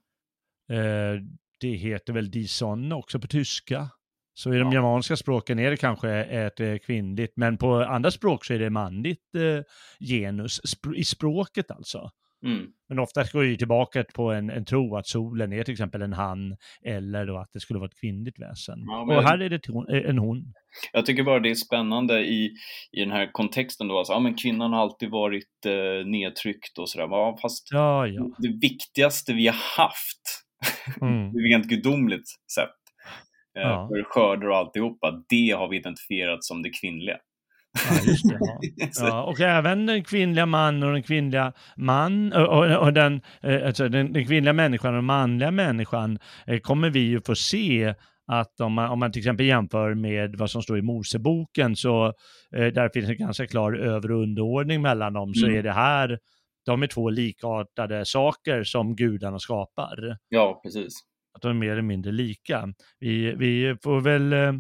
Eh, 0.71 1.21
det 1.61 1.69
heter 1.69 2.13
väl 2.13 2.31
dison 2.31 2.93
också 2.93 3.21
på 3.21 3.27
tyska. 3.27 3.91
Så 4.35 4.55
i 4.55 4.59
de 4.59 4.69
Ja. 4.69 4.73
germanska 4.73 5.17
språken 5.17 5.59
är 5.59 5.71
det 5.71 5.77
kanske 5.77 6.11
ett 6.11 6.61
eh, 6.61 6.77
kvinnligt, 6.77 7.33
men 7.37 7.59
på 7.59 7.75
andra 7.75 8.11
språk 8.11 8.45
så 8.45 8.55
är 8.55 8.59
det 8.59 8.71
manligt 8.71 9.35
eh, 9.37 9.63
genus, 10.09 10.61
spr- 10.61 10.95
i 10.95 11.05
språket 11.05 11.71
alltså. 11.71 12.11
mm. 12.47 12.67
Men 12.89 12.99
ofta 12.99 13.25
går 13.33 13.45
ju 13.45 13.57
tillbaka 13.57 14.05
på 14.15 14.33
en, 14.33 14.51
en 14.51 14.65
tro 14.65 14.97
att 14.97 15.07
solen 15.07 15.53
är 15.53 15.63
till 15.65 15.73
exempel 15.73 16.03
en 16.03 16.13
han 16.13 16.57
eller 16.85 17.27
då 17.27 17.39
att 17.39 17.49
det 17.53 17.61
skulle 17.61 17.79
vara 17.79 17.89
ett 17.89 18.01
kvinnligt 18.01 18.41
väsen. 18.41 18.79
Ja, 18.87 19.05
men- 19.05 19.17
Och 19.17 19.23
här 19.23 19.39
är 19.39 19.49
det 19.51 19.59
ton- 19.63 19.95
eh, 19.95 20.11
en 20.11 20.19
hon. 20.19 20.53
Jag 20.93 21.07
tycker 21.07 21.23
bara 21.23 21.41
det 21.41 21.51
är 21.51 21.55
spännande 21.55 22.21
i, 22.21 22.51
i 22.93 23.01
den 23.01 23.11
här 23.11 23.33
kontexten 23.33 23.89
då, 23.89 23.99
alltså, 23.99 24.13
ja 24.13 24.21
men 24.21 24.35
kvinnan 24.35 24.73
har 24.73 24.81
alltid 24.81 25.11
varit 25.11 25.67
eh, 25.67 26.07
nedtryckt 26.07 26.79
och 26.79 26.89
sådär. 26.89 27.07
Ja, 27.11 27.39
fast 27.43 27.69
Ja, 27.73 28.07
ja. 28.07 28.31
det 28.39 28.59
viktigaste 28.63 29.33
vi 29.33 29.47
har 29.47 29.85
haft, 29.85 30.23
Mm. 31.01 31.33
rent 31.51 31.67
gudomligt 31.67 32.29
sett, 32.55 32.71
Ja. 33.55 33.89
för 33.89 34.03
skördar 34.05 34.49
och 34.49 34.57
alltihopa, 34.57 35.23
det 35.29 35.51
har 35.51 35.69
vi 35.69 35.77
identifierat 35.77 36.45
som 36.45 36.63
det 36.63 36.71
kvinnliga. 36.71 37.17
Ja, 37.91 38.01
just 38.11 38.29
det. 38.29 38.39
Ja. 38.41 38.61
Ja, 39.09 39.23
och 39.23 39.41
även 39.41 39.87
den 39.87 40.05
kvinnliga 40.05 40.47
man 40.47 40.83
och 40.83 40.93
den 40.93 41.03
kvinnliga 41.03 41.53
man 41.77 42.33
och, 42.33 42.49
och, 42.59 42.77
och 42.83 42.93
den, 42.93 43.21
eh, 43.43 43.67
alltså 43.67 43.89
den, 43.89 44.13
den 44.13 44.27
kvinnliga 44.27 44.53
människan 44.53 44.89
och 44.91 44.95
den 44.99 45.05
manliga 45.05 45.51
människan 45.51 46.19
eh, 46.47 46.59
kommer 46.59 46.91
vi 46.91 47.01
ju 47.01 47.21
få 47.21 47.35
se 47.35 47.95
att 48.27 48.61
om 48.61 48.73
man, 48.73 48.91
om 48.91 48.99
man 48.99 49.13
till 49.13 49.21
exempel 49.21 49.47
jämför 49.47 49.95
med 49.95 50.37
vad 50.37 50.51
som 50.51 50.63
står 50.63 50.79
i 50.79 50.83
Moseboken 50.83 51.77
så 51.77 52.07
eh, 52.57 52.67
där 52.67 52.91
finns 52.95 53.09
en 53.09 53.17
ganska 53.17 53.47
klar 53.47 53.73
över 53.73 54.11
och 54.13 54.23
underordning 54.23 54.83
mellan 54.83 55.13
dem 55.13 55.35
så 55.35 55.47
Mm. 55.47 55.59
är 55.59 55.63
det 55.63 55.73
här 55.73 56.19
de 56.67 56.83
är 56.83 56.87
två 56.87 57.11
likartade 57.11 58.05
saker 58.05 58.65
som 58.65 58.97
gudarna 58.97 59.39
skapar. 59.39 60.17
Ja, 60.29 60.61
precis. 60.65 60.93
Att 61.35 61.43
de 61.43 61.51
är 61.51 61.55
mer 61.55 61.71
eller 61.71 61.83
mindre 61.83 62.13
lika. 62.13 62.69
Vi, 62.99 63.35
vi 63.35 63.77
får 63.83 64.01
väl 64.01 64.33
eh, 64.33 64.53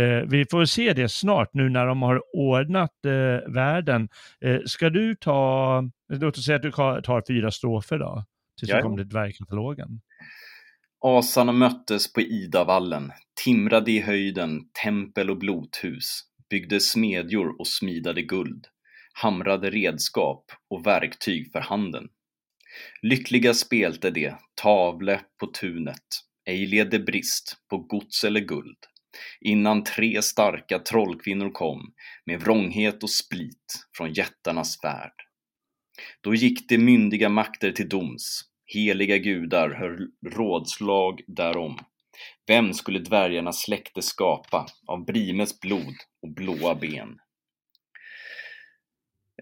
eh, 0.00 0.22
vi 0.28 0.44
får 0.50 0.64
se 0.64 0.92
det 0.92 1.08
snart 1.08 1.54
nu 1.54 1.68
när 1.68 1.86
de 1.86 2.02
har 2.02 2.22
ordnat 2.32 3.04
eh, 3.04 3.52
världen. 3.52 4.08
Eh, 4.40 4.58
ska 4.66 4.90
du 4.90 5.14
ta, 5.14 5.82
låt 6.08 6.38
oss 6.38 6.44
säga 6.44 6.56
att 6.56 6.62
du 6.62 6.70
tar 6.70 7.26
fyra 7.28 7.50
strofer 7.50 7.98
då, 7.98 8.24
tills 8.58 8.70
Jajamän. 8.70 8.90
kommer 8.90 9.02
till 9.02 9.08
dvärgkatalogen. 9.08 10.00
Asarna 11.00 11.52
möttes 11.52 12.12
på 12.12 12.20
Idavallen, 12.20 13.12
timrade 13.44 13.92
i 13.92 14.00
höjden 14.00 14.60
tempel 14.84 15.30
och 15.30 15.38
blothus, 15.38 16.22
byggde 16.50 16.80
smedjor 16.80 17.60
och 17.60 17.66
smidade 17.66 18.22
guld, 18.22 18.66
hamrade 19.12 19.70
redskap 19.70 20.44
och 20.70 20.86
verktyg 20.86 21.52
för 21.52 21.60
handen. 21.60 22.08
Lyckliga 23.02 23.54
spelte 23.54 24.10
de, 24.10 24.34
tavle 24.62 25.20
på 25.40 25.46
tunet, 25.46 26.22
ej 26.48 26.66
led 26.66 27.04
brist 27.04 27.56
på 27.70 27.78
gods 27.78 28.24
eller 28.24 28.40
guld, 28.40 28.78
innan 29.40 29.84
tre 29.84 30.22
starka 30.22 30.78
trollkvinnor 30.78 31.50
kom 31.50 31.92
med 32.26 32.40
vrånghet 32.40 33.02
och 33.02 33.10
split 33.10 33.86
från 33.96 34.12
jättarnas 34.12 34.84
värld. 34.84 35.14
Då 36.20 36.34
gick 36.34 36.68
de 36.68 36.78
myndiga 36.78 37.28
makter 37.28 37.72
till 37.72 37.88
doms, 37.88 38.44
heliga 38.66 39.18
gudar 39.18 39.70
höll 39.70 40.08
rådslag 40.26 41.20
därom. 41.26 41.78
Vem 42.46 42.74
skulle 42.74 42.98
dvärgarnas 42.98 43.62
släkte 43.62 44.02
skapa 44.02 44.66
av 44.86 45.04
Brimes 45.04 45.60
blod 45.60 45.94
och 46.22 46.34
blåa 46.34 46.74
ben? 46.74 47.18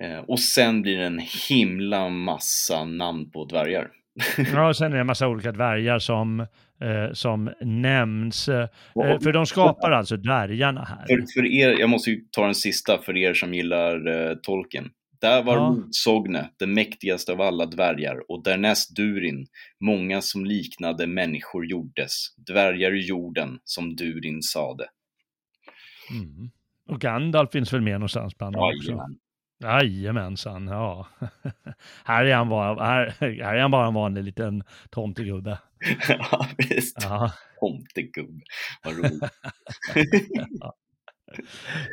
Eh, 0.00 0.18
och 0.18 0.40
sen 0.40 0.82
blir 0.82 0.98
det 0.98 1.06
en 1.06 1.20
himla 1.48 2.08
massa 2.08 2.84
namn 2.84 3.30
på 3.30 3.44
dvärgar. 3.44 3.90
Ja, 4.54 4.68
och 4.68 4.76
sen 4.76 4.92
är 4.92 4.94
det 4.94 5.00
en 5.00 5.06
massa 5.06 5.28
olika 5.28 5.52
dvärgar 5.52 5.98
som, 5.98 6.40
eh, 6.40 7.12
som 7.12 7.50
nämns. 7.60 8.48
Eh, 8.48 8.68
för 8.94 9.32
de 9.32 9.46
skapar 9.46 9.90
alltså 9.90 10.16
dvärgarna 10.16 10.84
här. 10.84 11.06
För, 11.06 11.24
för 11.34 11.46
er, 11.46 11.80
jag 11.80 11.90
måste 11.90 12.10
ju 12.10 12.20
ta 12.30 12.44
den 12.44 12.54
sista 12.54 12.98
för 12.98 13.16
er 13.16 13.34
som 13.34 13.54
gillar 13.54 14.28
eh, 14.30 14.34
Tolkien. 14.34 14.90
Där 15.20 15.42
var 15.42 15.56
Ja. 15.56 15.70
Motsogne 15.70 16.50
den 16.58 16.74
mäktigaste 16.74 17.32
av 17.32 17.40
alla 17.40 17.66
dvärgar 17.66 18.30
och 18.30 18.42
därnäst 18.42 18.96
Durin, 18.96 19.46
många 19.80 20.20
som 20.20 20.44
liknade 20.44 21.06
människor 21.06 21.66
gjordes, 21.66 22.12
dvärgar 22.36 22.94
i 22.94 23.00
jorden 23.00 23.58
som 23.64 23.96
Durin 23.96 24.42
sade. 24.42 24.84
Mm. 26.10 26.50
Och 26.88 27.00
Gandalf 27.00 27.52
finns 27.52 27.72
väl 27.72 27.80
med 27.80 27.92
någonstans 27.92 28.38
bland 28.38 28.56
dem 28.56 28.62
också? 28.62 28.90
Jajamän. 28.90 29.18
Jajamensan, 29.58 30.66
ja. 30.66 31.06
här, 32.04 32.24
är 32.24 32.34
han 32.34 32.48
bara, 32.48 32.84
här, 32.84 33.14
här 33.20 33.54
är 33.54 33.60
han 33.60 33.70
bara 33.70 33.86
en 33.86 33.94
vanlig 33.94 34.24
liten 34.24 34.62
tomtegubbe. 34.90 35.58
ja, 36.08 36.46
visst. 36.58 36.96
Ja. 37.02 37.32
Tomtegubbe. 37.60 38.44
Vad 38.84 38.96
roligt. 38.96 39.22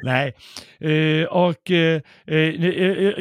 Nej, 0.03 0.33
eh, 0.79 1.25
och 1.27 1.71
eh, 1.71 2.01
eh, 2.27 2.37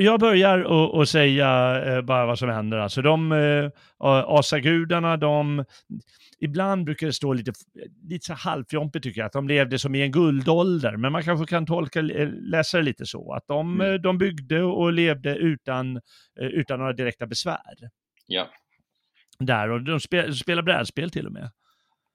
jag 0.02 0.20
börjar 0.20 0.58
och, 0.62 0.94
och 0.94 1.08
säga 1.08 1.82
eh, 1.84 2.02
bara 2.02 2.26
vad 2.26 2.38
som 2.38 2.48
händer. 2.48 2.78
Alltså 2.78 3.02
de 3.02 3.32
eh, 3.32 3.70
asagudarna, 4.26 5.16
de 5.16 5.64
ibland 6.40 6.84
brukar 6.84 7.06
det 7.06 7.12
stå 7.12 7.32
lite, 7.32 7.52
lite 8.08 8.26
så 8.26 8.34
halvfjompigt 8.34 9.02
tycker 9.02 9.20
jag, 9.20 9.26
att 9.26 9.32
de 9.32 9.48
levde 9.48 9.78
som 9.78 9.94
i 9.94 10.02
en 10.02 10.12
guldålder, 10.12 10.96
men 10.96 11.12
man 11.12 11.22
kanske 11.22 11.46
kan 11.46 11.66
tolka, 11.66 12.00
eh, 12.00 12.28
läsa 12.32 12.76
det 12.78 12.82
lite 12.84 13.06
så, 13.06 13.32
att 13.34 13.46
de, 13.46 13.74
Mm. 13.80 13.92
eh, 13.94 14.00
de 14.00 14.18
byggde 14.18 14.62
och 14.62 14.92
levde 14.92 15.36
utan, 15.36 15.96
eh, 16.40 16.46
utan 16.46 16.78
några 16.78 16.92
direkta 16.92 17.26
besvär. 17.26 17.90
ja, 18.26 18.48
Där, 19.38 19.70
och 19.70 19.82
de 19.82 20.00
spel, 20.00 20.34
spelar 20.34 20.62
brädspel 20.62 21.10
till 21.10 21.26
och 21.26 21.32
med. 21.32 21.50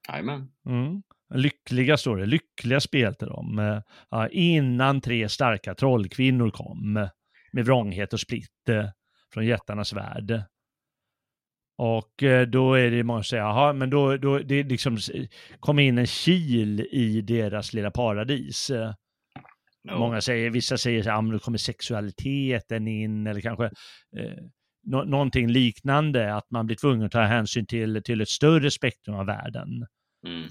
jajamän. 0.09 0.47
Mm. 0.65 1.01
Lyckliga 1.33 1.97
står 1.97 2.17
det, 2.17 2.25
lyckliga 2.25 2.79
spel 2.79 3.15
till 3.15 3.27
dem. 3.27 3.59
Eh, 3.59 3.81
ja, 4.09 4.27
innan 4.29 5.01
tre 5.01 5.29
starka 5.29 5.75
trollkvinnor 5.75 6.49
kom 6.49 6.97
eh, 6.97 7.09
med 7.51 7.65
vrånghet 7.65 8.13
och 8.13 8.19
splitt 8.19 8.69
eh, 8.69 8.89
från 9.33 9.45
jättarnas 9.45 9.93
värld. 9.93 10.43
Och 11.79 12.23
då 12.47 12.73
är 12.73 12.91
det 12.91 13.03
många 13.03 13.19
som 13.19 13.23
säger, 13.23 13.43
jaha, 13.43 13.73
men 13.73 13.89
då, 13.89 14.17
då 14.17 14.39
det 14.39 14.63
liksom 14.63 14.97
kom 15.59 15.79
in 15.79 15.97
en 15.97 16.05
kil 16.05 16.87
i 16.91 17.21
deras 17.21 17.73
lilla 17.73 17.91
paradis. 17.91 18.71
Ja. 19.83 19.97
Många 19.99 20.21
säger, 20.21 20.49
vissa 20.49 20.77
säger 20.77 21.03
så 21.03 21.09
här, 21.09 21.15
ja, 21.15 21.21
men 21.21 21.31
då 21.31 21.39
kommer 21.39 21.57
sexualiteten 21.57 22.87
in 22.87 23.27
eller 23.27 23.41
kanske 23.41 23.65
eh, 24.17 24.37
nå- 24.83 25.03
någonting 25.03 25.47
liknande, 25.47 26.35
att 26.35 26.51
man 26.51 26.65
blir 26.65 26.75
tvungen 26.77 27.05
att 27.05 27.11
ta 27.11 27.21
hänsyn 27.21 27.65
till, 27.65 28.03
till 28.03 28.21
ett 28.21 28.29
större 28.29 28.71
spektrum 28.71 29.15
av 29.15 29.25
världen 29.25 29.87
Mm. 30.27 30.49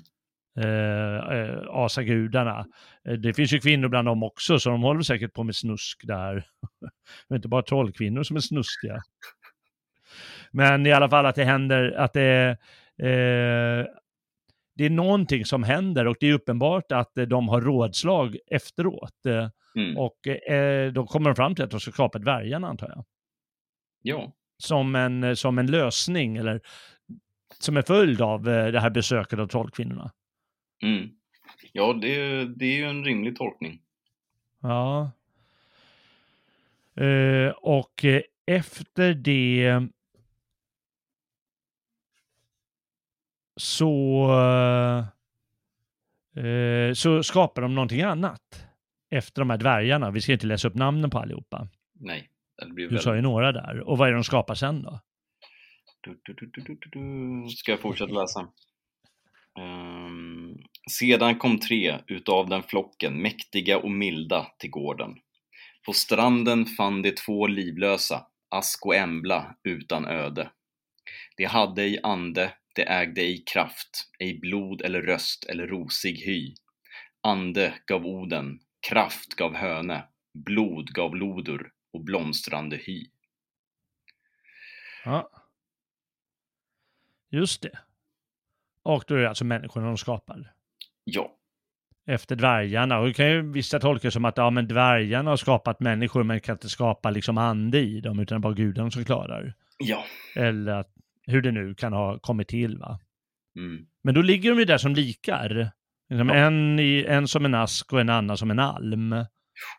Eh, 0.56 1.38
eh, 1.38 1.58
asagudarna. 1.68 2.66
Eh, 3.08 3.12
det 3.14 3.34
finns 3.34 3.52
ju 3.52 3.58
kvinnor 3.58 3.88
bland 3.88 4.08
dem 4.08 4.22
också, 4.22 4.58
så 4.58 4.70
de 4.70 4.82
håller 4.82 5.02
säkert 5.02 5.32
på 5.32 5.44
med 5.44 5.56
snusk 5.56 6.00
där. 6.06 6.46
Men 7.28 7.36
inte 7.36 7.48
bara 7.48 7.62
trollkvinnor 7.62 8.22
som 8.22 8.36
är 8.36 8.40
snuskiga. 8.40 9.02
Men 10.50 10.86
i 10.86 10.92
alla 10.92 11.08
fall 11.08 11.26
att 11.26 11.34
det 11.34 11.44
händer, 11.44 11.92
att 11.92 12.12
det, 12.12 12.58
eh, 12.98 13.86
det 14.76 14.84
är 14.84 14.90
någonting 14.90 15.44
som 15.44 15.62
händer 15.62 16.06
och 16.06 16.16
det 16.20 16.28
är 16.28 16.32
uppenbart 16.32 16.92
att 16.92 17.18
eh, 17.18 17.24
de 17.24 17.48
har 17.48 17.60
rådslag 17.60 18.36
efteråt. 18.46 19.12
Mm. 19.76 19.96
och 19.96 20.26
eh, 20.26 20.92
då 20.92 21.06
kommer 21.06 21.30
de 21.30 21.36
fram 21.36 21.54
till 21.54 21.64
att 21.64 21.70
de 21.70 21.80
ska 21.80 21.90
skapa 21.90 22.18
dvärgarna 22.18 22.68
antar 22.68 22.88
jag. 22.88 23.04
Ja, 24.02 24.32
Som 24.58 24.94
en, 24.94 25.36
som 25.36 25.58
en 25.58 25.66
lösning 25.66 26.36
eller 26.36 26.60
som 27.60 27.76
en 27.76 27.82
följd 27.82 28.20
av 28.20 28.42
det 28.42 28.80
här 28.80 28.90
besöket 28.90 29.38
av 29.38 29.46
trollkvinnorna. 29.46 30.10
Mm. 30.82 31.10
ja 31.72 31.92
det, 31.92 32.44
det 32.44 32.64
är 32.66 32.76
ju 32.76 32.84
en 32.84 33.04
rimlig 33.04 33.36
tolkning. 33.36 33.82
Ja. 34.60 35.10
Eh, 36.96 37.50
och 37.50 38.04
eh, 38.04 38.22
efter 38.46 39.14
det 39.14 39.82
så, 43.56 44.30
eh, 46.36 46.92
så 46.92 47.22
skapar 47.22 47.62
de 47.62 47.74
någonting 47.74 48.02
annat 48.02 48.66
efter 49.10 49.42
de 49.42 49.50
här 49.50 49.56
dvärgarna. 49.56 50.10
Vi 50.10 50.20
ska 50.20 50.32
inte 50.32 50.46
läsa 50.46 50.68
upp 50.68 50.74
namnen 50.74 51.10
på 51.10 51.18
allihopa. 51.18 51.68
Nej. 51.92 52.30
Det 52.58 52.66
blir 52.66 52.84
Du 52.84 52.88
väldigt... 52.88 53.02
sa 53.04 53.16
ju 53.16 53.22
några 53.22 53.52
där. 53.52 53.80
Och 53.80 53.98
vad 53.98 54.08
är 54.08 54.12
det 54.12 54.18
de 54.18 54.24
skapar 54.24 54.54
sen 54.54 54.82
då? 54.82 55.00
Du, 56.00 56.20
du, 56.24 56.34
du. 56.92 57.48
Ska 57.48 57.72
jag 57.72 57.80
fortsätta 57.80 58.12
läsa? 58.12 58.48
Um, 59.58 60.58
sedan 60.90 61.38
kom 61.38 61.58
tre 61.58 61.98
utav 62.06 62.48
den 62.48 62.62
flocken, 62.62 63.22
mäktiga 63.22 63.78
och 63.78 63.90
milda, 63.90 64.46
till 64.58 64.70
gården. 64.70 65.18
På 65.86 65.92
stranden 65.92 66.66
fann 66.66 67.02
de 67.02 67.10
två 67.10 67.46
livlösa, 67.46 68.26
Ask 68.48 68.86
och 68.86 68.94
Embla, 68.94 69.56
utan 69.64 70.04
öde. 70.06 70.50
De 71.36 71.44
hade 71.44 71.82
ej 71.82 72.00
ande, 72.02 72.52
de 72.74 72.82
ägde 72.82 73.20
ej 73.20 73.42
kraft, 73.46 74.10
ej 74.18 74.38
blod 74.38 74.82
eller 74.82 75.02
röst 75.02 75.44
eller 75.44 75.66
rosig 75.66 76.16
hy. 76.16 76.54
Ande 77.20 77.74
gav 77.86 78.06
Oden, 78.06 78.60
kraft 78.88 79.34
gav 79.34 79.54
Höne, 79.54 80.04
blod 80.34 80.88
gav 80.88 81.16
Lodur 81.16 81.72
och 81.92 82.04
blomstrande 82.04 82.76
hy. 82.76 83.06
Ja. 85.04 85.30
Just 87.30 87.62
det. 87.62 87.78
Och 88.86 89.04
då 89.06 89.14
är 89.14 89.18
det 89.18 89.28
alltså 89.28 89.44
människorna 89.44 89.86
de 89.86 89.96
skapar. 89.96 90.52
Ja, 91.04 91.32
Efter 92.08 92.36
dvärgarna. 92.36 92.98
Och 92.98 93.06
det 93.06 93.12
kan 93.14 93.30
ju 93.30 93.52
vissa 93.52 93.80
tolka 93.80 94.10
som 94.10 94.24
att 94.24 94.36
ja, 94.36 94.50
men 94.50 94.68
dvärgarna 94.68 95.30
har 95.30 95.36
skapat 95.36 95.80
människor 95.80 96.22
men 96.22 96.40
kan 96.40 96.54
inte 96.54 96.68
skapa 96.68 97.10
liksom 97.10 97.38
ande 97.38 97.78
i 97.80 98.00
dem 98.00 98.18
utan 98.20 98.40
bara 98.40 98.52
gudarna 98.54 98.90
som 98.90 99.04
klarar. 99.04 99.54
ja. 99.78 100.04
Eller 100.36 100.72
att, 100.72 100.92
hur 101.26 101.42
det 101.42 101.52
nu 101.52 101.74
kan 101.74 101.92
ha 101.92 102.18
kommit 102.18 102.48
till 102.48 102.78
va. 102.78 103.00
Mm. 103.58 103.86
Men 104.02 104.14
då 104.14 104.22
ligger 104.22 104.50
de 104.50 104.58
ju 104.58 104.64
där 104.64 104.78
som 104.78 104.94
likar. 104.94 105.70
Liksom 106.08 106.28
Ja. 106.28 106.34
en, 106.34 106.78
i, 106.80 107.04
en 107.08 107.28
som 107.28 107.44
en 107.44 107.54
ask 107.54 107.92
och 107.92 108.00
en 108.00 108.10
annan 108.10 108.36
som 108.36 108.50
en 108.50 108.58
alm. 108.58 109.10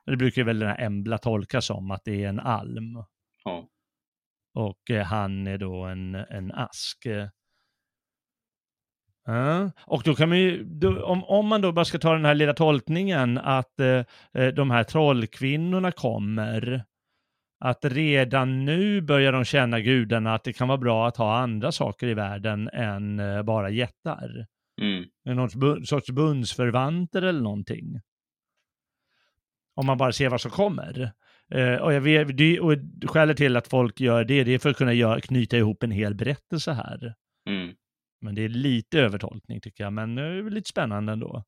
Det 0.06 0.18
brukar 0.18 0.42
ju 0.42 0.46
väl 0.46 0.60
den 0.60 0.70
här 0.70 0.82
Embla 0.86 1.18
tolkas 1.18 1.66
som 1.66 1.92
att 1.92 2.02
det 2.06 2.24
är 2.24 2.30
en 2.30 2.40
alm. 2.40 3.04
Ja. 3.44 3.68
Och 4.54 4.92
eh, 4.92 5.06
han 5.06 5.48
är 5.48 5.58
då 5.58 5.84
en, 5.86 6.16
en 6.16 6.52
ask. 6.52 7.06
Ja, 9.30 9.72
och 9.78 10.02
då 10.06 10.16
kan 10.16 10.30
man 10.30 10.38
ju, 10.38 10.64
då, 10.64 11.04
om, 11.04 11.24
om 11.24 11.48
man 11.48 11.62
då 11.62 11.72
bara 11.72 11.86
ska 11.86 11.98
ta 11.98 12.14
den 12.14 12.26
här 12.26 12.36
lilla 12.36 12.54
tolkningen 12.54 13.38
att 13.38 13.80
eh, 13.80 14.04
eh, 14.34 14.48
de 14.48 14.72
här 14.72 14.84
trollkvinnorna 14.84 15.92
kommer, 15.92 16.84
att 17.60 17.86
redan 17.86 18.66
nu 18.66 19.02
börjar 19.02 19.32
de 19.32 19.46
känna 19.46 19.80
gudarna 19.80 20.34
att 20.34 20.44
det 20.44 20.54
kan 20.54 20.68
vara 20.68 20.78
bra 20.78 21.08
att 21.08 21.18
ha 21.18 21.38
andra 21.38 21.72
saker 21.72 22.08
i 22.08 22.14
världen 22.14 22.70
än 22.74 23.20
eh, 23.20 23.44
bara 23.44 23.70
jättar. 23.70 24.46
Mm. 24.82 25.06
Någon 25.26 25.50
bu- 25.50 25.84
sorts 25.84 26.10
bundsförvanter 26.12 27.22
eller 27.22 27.42
någonting. 27.42 28.02
Om 29.76 29.86
man 29.86 29.98
bara 29.98 30.12
ser 30.12 30.30
vad 30.30 30.42
som 30.42 30.52
kommer. 30.52 31.12
Eh, 31.52 31.76
och, 31.76 31.94
jag 31.94 32.02
vet, 32.02 32.38
det, 32.38 32.60
och 32.60 32.74
skälet 33.06 33.38
till 33.38 33.58
att 33.58 33.68
folk 33.68 34.00
gör 34.00 34.24
det, 34.24 34.44
det 34.44 34.54
är 34.54 34.60
för 34.60 34.70
att 34.70 34.78
kunna 34.78 34.94
gör, 34.94 35.20
knyta 35.20 35.58
ihop 35.58 35.84
en 35.84 35.92
hel 35.92 36.16
berättelse 36.16 36.72
här. 36.72 37.14
Mm. 37.50 37.76
Men 38.22 38.36
det 38.36 38.42
är 38.42 38.50
lite 38.50 39.00
övertolkning 39.00 39.62
tycker 39.62 39.84
jag, 39.84 39.94
men 39.94 40.16
det 40.16 40.22
är 40.22 40.50
lite 40.50 40.70
spännande 40.70 41.14
ändå. 41.14 41.44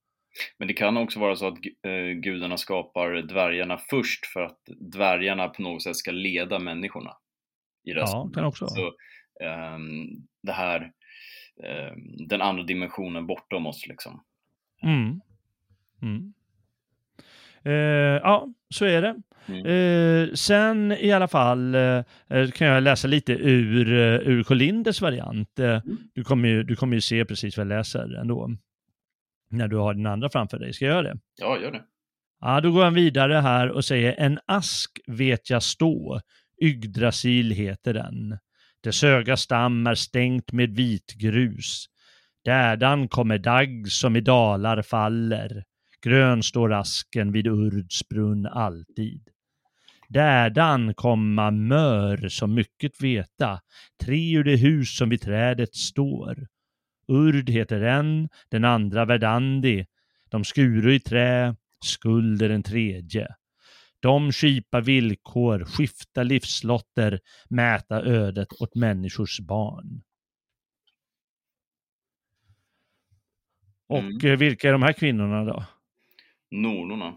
Men 0.58 0.68
det 0.68 0.74
kan 0.74 0.98
också 0.98 1.20
vara 1.20 1.36
så 1.36 1.48
att 1.48 1.58
eh, 1.86 2.12
gudarna 2.22 2.58
skapar 2.58 3.22
dvärgarna 3.22 3.78
först 3.90 4.26
för 4.26 4.42
att 4.42 4.60
dvärgarna 4.92 5.48
på 5.48 5.62
något 5.62 5.84
sätt 5.84 5.96
ska 5.96 6.12
leda 6.12 6.60
människorna. 6.60 7.12
I 7.84 7.94
resten. 7.94 8.20
Ja, 8.20 8.32
kan 8.34 8.46
också. 8.46 8.68
Så 8.68 8.94
ehm, 9.44 10.08
det 10.44 10.52
här, 10.52 10.92
ehm, 11.64 12.28
den 12.28 12.42
andra 12.42 12.64
dimensionen 12.64 13.28
bortom 13.28 13.68
oss 13.68 13.88
liksom. 13.88 14.24
Mm. 14.84 15.22
Mm. 16.02 16.34
Eh, 17.64 17.74
ja, 17.74 18.48
så 18.74 18.86
är 18.86 19.02
det. 19.02 19.16
Mm. 19.48 19.66
Eh, 19.66 20.34
sen 20.34 20.92
i 20.92 21.12
alla 21.12 21.28
fall 21.28 21.76
eh, 21.76 22.04
eh, 22.30 22.52
kan 22.54 22.68
jag 22.68 22.84
läsa 22.84 23.08
lite 23.08 23.34
ur, 23.34 23.94
eh, 23.94 24.30
ur 24.30 24.44
Colinders 24.44 25.02
variant. 25.02 25.60
Eh, 25.60 25.82
du, 26.14 26.24
kommer 26.24 26.50
ju, 26.50 26.64
du 26.64 26.76
kommer 26.76 26.96
ju 26.96 27.02
se 27.02 27.26
precis 27.26 27.58
vad 27.58 27.66
jag 27.66 27.78
läser 27.78 28.16
ändå. 28.16 28.50
När 29.52 29.68
du 29.68 29.78
har 29.78 29.94
den 29.94 30.06
andra 30.06 30.30
framför 30.30 30.60
dig. 30.60 30.74
Ska 30.74 30.86
jag 30.86 30.94
göra 30.94 31.14
det? 31.14 31.20
Ja, 31.42 31.60
gör 31.60 31.72
det. 31.72 31.82
Ja, 32.42 32.62
då 32.62 32.72
går 32.72 32.84
han 32.84 32.94
vidare 32.94 33.34
här 33.34 33.70
och 33.70 33.86
säger 33.86 34.16
en 34.18 34.40
ask 34.46 35.00
vet 35.08 35.50
jag 35.50 35.64
stå, 35.64 36.22
Yggdrasil 36.62 37.52
heter 37.52 37.94
den. 37.94 38.38
Dess 38.84 39.02
höga 39.02 39.38
stam 39.38 39.88
är 39.88 39.96
stängt 39.96 40.52
med 40.52 40.76
vitgrus. 40.76 41.86
Därdan 42.46 43.08
kommer 43.08 43.38
dagg 43.38 43.92
som 43.92 44.16
i 44.16 44.22
dalar 44.22 44.82
faller. 44.82 45.64
Grön 46.02 46.44
står 46.44 46.74
asken 46.74 47.32
vid 47.32 47.48
Urds 47.48 48.08
brunn 48.10 48.46
alltid. 48.46 49.30
Därdan 50.10 50.94
komma 50.94 51.52
mör 51.52 52.30
som 52.30 52.54
mycket 52.54 53.02
veta, 53.02 53.60
tre 54.04 54.38
ur 54.38 54.44
det 54.44 54.56
hus 54.56 54.98
som 54.98 55.10
vid 55.10 55.22
trädet 55.22 55.76
står. 55.76 56.48
Urd 57.08 57.50
heter 57.50 57.82
en, 57.82 58.30
den 58.50 58.66
andra 58.66 59.06
Verdandi, 59.06 59.86
de 60.30 60.44
skuro 60.44 60.92
i 60.92 61.00
trä, 61.00 61.56
skuld 61.86 62.42
är 62.42 62.50
den 62.50 62.64
tredje. 62.64 63.28
De 64.00 64.32
skipa 64.32 64.82
villkor, 64.82 65.66
skifta 65.66 66.24
livslotter, 66.24 67.20
mäta 67.50 68.02
ödet 68.02 68.48
åt 68.62 68.76
människors 68.76 69.40
barn. 69.40 70.02
Och 73.88 74.00
Mm. 74.00 74.32
eh, 74.32 74.38
vilka 74.38 74.68
är 74.68 74.72
de 74.72 74.82
här 74.84 74.94
kvinnorna 74.94 75.44
då? 75.44 75.66
Nornorna. 76.52 77.14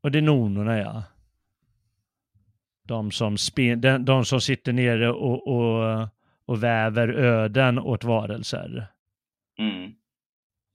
Och 0.00 0.10
det 0.10 0.18
är 0.18 0.22
nonorna 0.22 0.78
ja. 0.78 1.02
De 2.88 3.10
som, 3.10 3.38
spin, 3.38 3.80
de, 3.80 4.04
de 4.04 4.24
som 4.24 4.40
sitter 4.40 4.72
nere 4.72 5.10
och, 5.12 5.48
och, 5.48 6.08
och 6.46 6.62
väver 6.62 7.08
öden 7.08 7.78
åt 7.78 8.04
varelser. 8.04 8.86
Mm. 9.58 9.92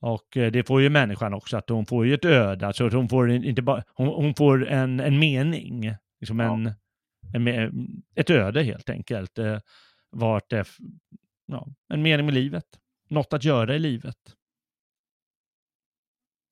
Och 0.01 0.37
eh, 0.37 0.51
det 0.51 0.63
får 0.67 0.81
ju 0.81 0.89
människan 0.89 1.33
också, 1.33 1.57
att 1.57 1.69
hon 1.69 1.85
får 1.85 2.05
ju 2.05 2.13
ett 2.13 2.25
öde, 2.25 2.67
alltså 2.67 2.85
att 2.87 2.93
hon 2.93 3.09
får 3.09 3.31
inte 3.31 3.61
bara, 3.61 3.83
hon, 3.93 4.07
hon 4.07 4.35
får 4.35 4.67
en, 4.67 4.99
en 4.99 5.19
mening, 5.19 5.93
liksom 6.19 6.39
Ja. 6.39 6.53
en, 7.33 7.47
en, 7.47 7.87
ett 8.15 8.29
öde 8.29 8.63
helt 8.63 8.89
enkelt. 8.89 9.37
eh, 9.37 9.59
Vart 10.11 10.49
det, 10.49 10.67
ja, 11.45 11.67
en 11.89 12.01
mening 12.01 12.25
med 12.25 12.35
livet, 12.35 12.65
något 13.09 13.33
att 13.33 13.43
göra 13.43 13.75
i 13.75 13.79
livet. 13.79 14.17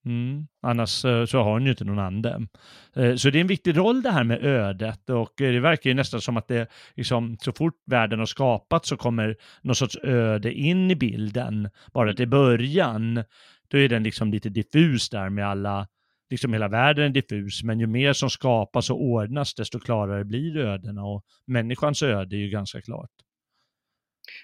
Mm. 0.07 0.47
Annars 0.61 1.05
eh, 1.05 1.25
så 1.25 1.37
har 1.37 1.51
hon 1.51 1.63
ju 1.63 1.69
inte 1.69 1.83
någon 1.83 1.99
ande. 1.99 2.47
Eh, 2.95 3.15
så 3.15 3.29
det 3.29 3.39
är 3.39 3.41
en 3.41 3.47
viktig 3.47 3.77
roll 3.77 4.01
det 4.01 4.11
här 4.11 4.23
med 4.23 4.45
ödet 4.45 5.09
och 5.09 5.41
eh, 5.41 5.51
det 5.51 5.59
verkar 5.59 5.89
ju 5.89 5.93
nästan 5.93 6.21
som 6.21 6.37
att 6.37 6.47
det 6.47 6.67
liksom, 6.95 7.37
så 7.41 7.51
fort 7.51 7.73
världen 7.85 8.19
har 8.19 8.25
skapats 8.25 8.89
så 8.89 8.97
kommer 8.97 9.35
någon 9.61 9.75
sorts 9.75 9.97
öde 10.03 10.53
in 10.53 10.91
i 10.91 10.95
bilden. 10.95 11.69
Bara 11.93 12.13
till 12.13 12.27
början, 12.27 13.23
då 13.67 13.77
är 13.77 13.89
den 13.89 14.03
liksom 14.03 14.31
lite 14.31 14.49
diffus 14.49 15.09
där 15.09 15.29
med 15.29 15.47
alla, 15.47 15.87
liksom 16.29 16.53
hela 16.53 16.67
världen 16.67 17.05
är 17.05 17.09
diffus, 17.09 17.63
men 17.63 17.79
ju 17.79 17.87
mer 17.87 18.13
som 18.13 18.29
skapas 18.29 18.89
och 18.89 19.01
ordnas 19.01 19.55
desto 19.55 19.79
klarare 19.79 20.25
blir 20.25 20.57
ödena 20.57 21.03
och 21.03 21.23
människans 21.47 22.03
öde 22.03 22.35
är 22.35 22.39
ju 22.39 22.49
ganska 22.49 22.81
klart. 22.81 23.11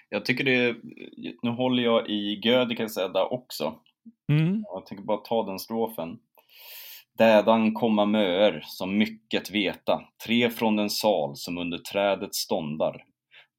Jag 0.08 0.24
tycker 0.24 0.44
det, 0.44 0.76
nu 1.42 1.50
håller 1.50 1.82
jag 1.82 2.08
i 2.08 2.40
Gödikens 2.44 2.98
Edda 2.98 3.24
också. 3.24 3.74
Mm. 4.28 4.64
Jag 4.72 4.86
tänker 4.86 5.04
bara 5.04 5.18
ta 5.18 5.46
den 5.46 5.58
strofen. 5.58 6.18
Dädan 7.18 7.74
komma 7.74 8.04
möer 8.04 8.62
som 8.66 8.98
mycket 8.98 9.50
veta, 9.50 10.08
tre 10.26 10.50
från 10.50 10.76
den 10.76 10.90
sal 10.90 11.36
som 11.36 11.58
under 11.58 11.78
trädet 11.78 12.34
ståndar. 12.34 13.04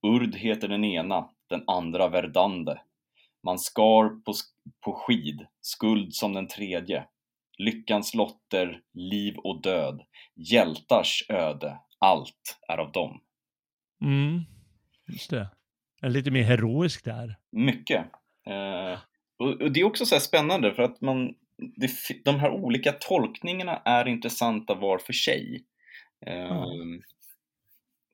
Urd 0.07 0.35
heter 0.35 0.67
den 0.67 0.83
ena, 0.83 1.29
den 1.49 1.63
andra 1.67 2.09
Verdande. 2.09 2.81
Man 3.43 3.59
skar 3.59 4.23
på, 4.23 4.33
på 4.85 4.93
skid, 4.93 5.45
skuld 5.61 6.13
som 6.13 6.33
den 6.33 6.47
tredje. 6.47 7.05
Lyckans 7.57 8.13
lotter, 8.13 8.81
liv 8.93 9.37
och 9.37 9.61
död, 9.61 10.01
hjältars 10.35 11.25
öde, 11.29 11.79
allt 11.99 12.59
är 12.67 12.77
av 12.77 12.91
dem. 12.91 13.21
Mm. 14.01 14.41
Just 15.07 15.29
det. 15.29 15.49
Är 16.01 16.09
lite 16.09 16.31
mer 16.31 16.43
heroisk 16.43 17.05
där. 17.05 17.35
Mycket. 17.51 18.05
Eh, 18.47 18.99
och, 19.39 19.71
det 19.71 19.79
är 19.79 19.83
också 19.83 20.05
så 20.05 20.19
spännande 20.19 20.73
för 20.73 20.83
att 20.83 21.01
man, 21.01 21.33
det, 21.75 21.91
de 22.25 22.39
här 22.39 22.49
olika 22.49 22.91
tolkningarna 22.91 23.81
är 23.85 24.07
intressanta 24.07 24.73
var 24.73 24.97
för 24.97 25.13
sig. 25.13 25.63
Eh, 26.27 26.33
Ja. 26.33 26.65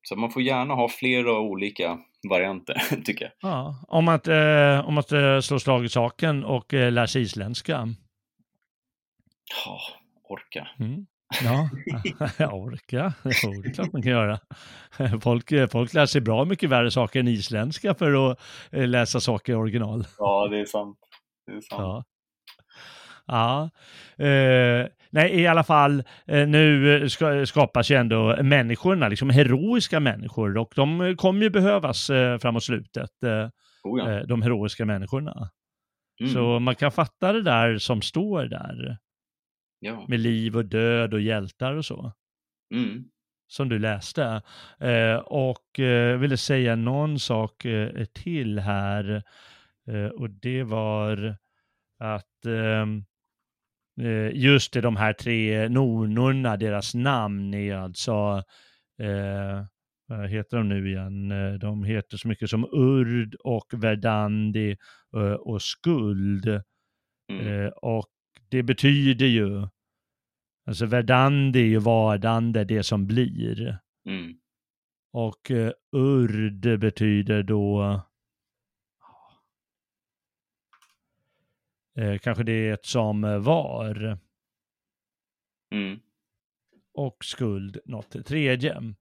Så 0.04 0.16
man 0.16 0.32
får 0.32 0.42
gärna 0.42 0.74
ha 0.74 0.90
flera 0.90 1.40
olika 1.40 2.00
varianter, 2.30 2.76
tycker 3.06 3.26
jag. 3.26 3.52
Ja, 3.52 3.86
om 3.88 4.08
att, 4.08 4.28
eh, 4.28 4.88
om 4.88 4.98
att 4.98 5.12
eh, 5.12 5.40
slå 5.40 5.60
slag 5.60 5.86
i 5.86 5.90
saken 5.90 6.44
och 6.44 6.74
eh, 6.74 7.06
sig 7.06 7.22
isländska. 7.22 7.88
Ja, 9.66 9.80
orka. 10.24 10.68
Mm. 10.80 11.06
Ja, 11.44 11.70
jag 12.38 12.54
orkar. 12.54 13.14
Jo, 13.24 13.62
det 13.62 13.70
är 13.70 13.74
klart 13.74 13.94
man 13.94 14.02
kan 14.02 14.12
göra. 14.12 14.40
Folk, 15.22 15.72
folk 15.72 15.94
lär 15.94 16.06
sig 16.06 16.22
bra 16.22 16.46
mycket 16.46 16.70
värre 16.70 16.92
saker 16.92 17.20
än 17.20 17.28
isländska 17.28 17.94
för 17.94 18.32
att 18.32 18.40
eh, 18.72 18.88
läsa 18.88 19.20
saker 19.20 19.54
i 19.54 19.56
original. 19.56 20.06
Ja, 20.18 20.48
det 20.48 20.60
är 20.60 20.66
sant. 20.66 20.98
Är 21.52 21.62
sant. 21.62 21.66
Ja. 21.70 22.04
Ja, 23.26 23.70
eh, 24.26 24.88
nej 25.10 25.40
i 25.42 25.48
alla 25.48 25.64
fall 25.64 26.04
eh, 26.26 26.48
nu 26.48 27.10
ska, 27.10 27.46
skapas 27.46 27.92
ju 27.92 27.96
ändå 27.96 28.44
människorna, 28.44 29.08
liksom 29.08 29.30
heroiska 29.30 30.00
människor 30.00 30.58
och 30.58 30.74
de 30.76 31.16
kommer 31.18 31.44
ju 31.44 31.50
behövas 31.50 32.10
eh, 32.10 32.38
framåt 32.38 32.64
slutet, 32.64 33.24
eh, 33.24 33.50
Oh, 33.84 34.00
ja. 34.00 34.12
eh, 34.12 34.28
de 34.28 34.42
heroiska 34.42 34.86
människorna. 34.86 35.50
Mm. 36.20 36.34
Så 36.34 36.60
man 36.60 36.76
kan 36.76 36.92
fatta 36.92 37.34
det 37.34 37.42
där 37.42 37.78
som 37.78 38.02
står 38.02 38.46
där 38.46 38.98
ja. 39.80 40.06
med 40.08 40.20
liv 40.20 40.58
och 40.58 40.66
död 40.66 41.14
och 41.14 41.22
hjältar 41.22 41.74
och 41.74 41.86
så. 41.86 42.14
Mm. 42.74 43.04
som 43.48 43.70
du 43.70 43.80
läste. 43.80 44.42
Eh, 44.80 45.16
och 45.16 45.80
eh, 45.80 46.18
ville 46.18 46.38
säga 46.38 46.76
någon 46.76 47.20
sak 47.20 47.66
eh, 47.66 48.06
till 48.06 48.60
här. 48.60 49.24
Eh, 49.88 50.06
och 50.06 50.30
det 50.30 50.64
var 50.64 51.36
att 52.00 52.46
ehm, 52.46 53.04
eh, 54.02 54.30
just 54.34 54.74
de 54.74 54.96
här 54.96 55.14
tre 55.14 55.70
nonorna, 55.70 56.58
deras 56.58 56.96
namn 56.96 57.54
är 57.54 57.76
alltså, 57.76 58.44
eh, 59.02 59.66
vad 60.08 60.30
heter 60.30 60.58
de 60.58 60.70
nu 60.70 60.90
igen? 60.90 61.32
Eh, 61.32 61.54
De 61.54 61.84
heter 61.84 62.18
så 62.18 62.28
mycket 62.28 62.50
som 62.50 62.66
Urd 62.74 63.36
och 63.36 63.74
Verdandi 63.74 64.78
och 65.40 65.62
Skuld. 65.62 66.62
Mm. 67.32 67.48
Eh, 67.48 67.68
och 67.68 68.10
det 68.50 68.64
betyder 68.64 69.26
ju, 69.26 69.68
alltså 70.68 70.86
Verdandi 70.86 71.60
är 71.60 71.66
ju 71.66 71.80
vardande, 71.80 72.64
det 72.64 72.84
som 72.84 73.08
blir. 73.08 73.78
Mm. 74.10 74.34
Och 75.14 75.52
eh, 75.52 75.72
urd 75.96 76.80
betyder 76.80 77.44
då 77.44 78.02
eh, 81.96 82.18
kanske 82.18 82.44
det 82.44 82.86
som 82.86 83.22
var. 83.44 84.18
Mm. 85.72 86.00
Och 86.94 87.26
skuld 87.26 87.78
något 87.86 88.26
tredje. 88.26 88.94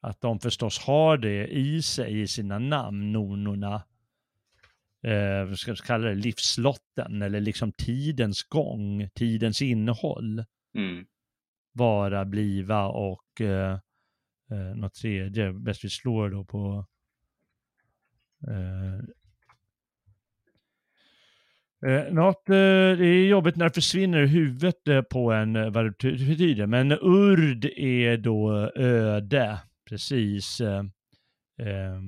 Att 0.00 0.20
de 0.20 0.40
förstås 0.40 0.78
har 0.78 1.16
det 1.18 1.46
i 1.46 1.82
sig 1.82 2.20
i 2.20 2.26
sina 2.26 2.58
namn, 2.58 3.12
nonorna. 3.12 3.82
Eh, 5.02 5.44
vad 5.44 5.58
ska 5.58 5.72
vi 5.72 5.76
kalla 5.76 6.08
det, 6.08 6.14
livslotten 6.14 7.22
eller 7.22 7.40
liksom 7.40 7.72
tidens 7.72 8.42
gång, 8.42 9.08
tidens 9.14 9.62
innehåll. 9.62 10.44
Mm. 10.74 11.06
vara, 11.72 12.24
bliva 12.24 12.86
och 12.86 13.40
eh, 13.40 13.78
eh, 14.50 14.76
något 14.76 14.94
tredje. 14.94 15.52
Bäst 15.52 15.84
vi 15.84 15.88
slår 15.90 16.30
då 16.30 16.44
på 16.44 16.86
eh, 18.48 19.04
eh, 21.86 22.12
något, 22.12 22.48
eh, 22.48 22.54
det 22.98 23.06
är 23.06 23.26
jobbigt 23.26 23.56
när 23.56 23.64
det 23.64 23.74
försvinner 23.74 24.24
huvudet 24.26 24.88
eh, 24.88 25.02
på 25.02 25.32
en 25.32 25.56
eh, 25.56 25.70
vad 25.70 25.84
det 25.84 25.90
bety- 25.90 26.28
betyder, 26.28 26.66
men 26.66 26.92
urd 26.92 27.64
är 27.76 28.16
då 28.16 28.70
öde, 28.76 29.58
precis. 29.88 30.60
Eh, 30.60 30.78
eh, 31.60 32.00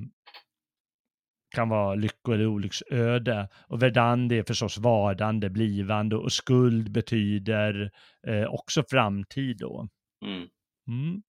kan 1.54 1.68
vara 1.68 1.94
lycko 1.94 2.32
eller 2.32 2.46
olycksöde. 2.46 3.48
Och 3.68 3.82
verdandi 3.82 4.38
är 4.38 4.42
förstås 4.42 4.78
vardande, 4.78 5.50
blivande 5.50 6.16
och 6.16 6.32
skuld 6.32 6.92
betyder 6.92 7.90
också 8.48 8.84
framtid 8.90 9.56
då. 9.58 9.88
Mm. 10.24 10.48
Mm. 10.88 11.22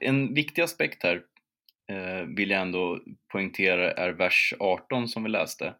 En 0.00 0.34
viktig 0.34 0.62
aspekt 0.62 1.02
här 1.02 1.22
vill 2.36 2.50
jag 2.50 2.60
ändå 2.62 3.00
poängtera 3.32 3.92
är 3.92 4.12
vers 4.12 4.54
18 4.60 5.08
som 5.08 5.22
vi 5.22 5.28
läste. 5.28 5.74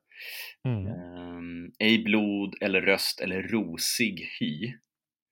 Mm. 0.68 0.86
Ehm, 0.86 1.72
ej 1.78 2.04
blod 2.04 2.54
eller 2.60 2.80
röst 2.80 3.20
eller 3.20 3.42
rosig 3.42 4.28
hy. 4.40 4.72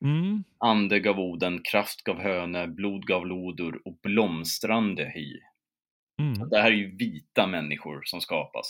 Mm. 0.05 0.45
Ande 0.65 1.01
gav 1.01 1.19
Oden, 1.21 1.61
kraft 1.63 2.03
gav 2.03 2.21
höne, 2.21 2.69
blod 2.69 3.07
gav 3.07 3.27
lodor 3.27 3.81
och 3.85 3.99
blomstrande 4.03 5.13
hy. 5.15 5.41
Mm. 6.23 6.49
Det 6.49 6.59
här 6.61 6.71
är 6.71 6.75
ju 6.77 6.97
vita 6.97 7.47
människor 7.47 8.01
som 8.05 8.21
skapas. 8.21 8.67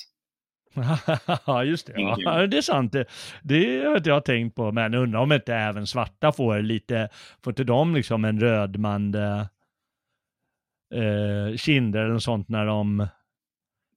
Ja, 1.47 1.65
just 1.65 1.87
det. 1.87 1.93
Ja, 1.97 2.47
det 2.47 2.57
är 2.57 2.63
sant. 2.63 2.93
Det, 2.93 3.07
det 3.43 3.85
har 3.85 4.03
jag 4.05 4.25
tänkt 4.25 4.55
på. 4.57 4.73
Men 4.73 4.95
undrar 4.95 5.21
om 5.21 5.33
inte 5.33 5.55
även 5.55 5.87
svarta 5.87 6.33
får 6.33 6.63
lite, 6.63 7.09
får 7.45 7.51
inte 7.51 7.65
de 7.65 7.95
liksom 7.95 8.25
en 8.25 8.41
rödmande 8.41 9.49
eh, 10.95 11.57
kinder 11.57 12.01
eller 12.05 12.19
sånt 12.19 12.49
när 12.49 12.67
de, 12.67 13.09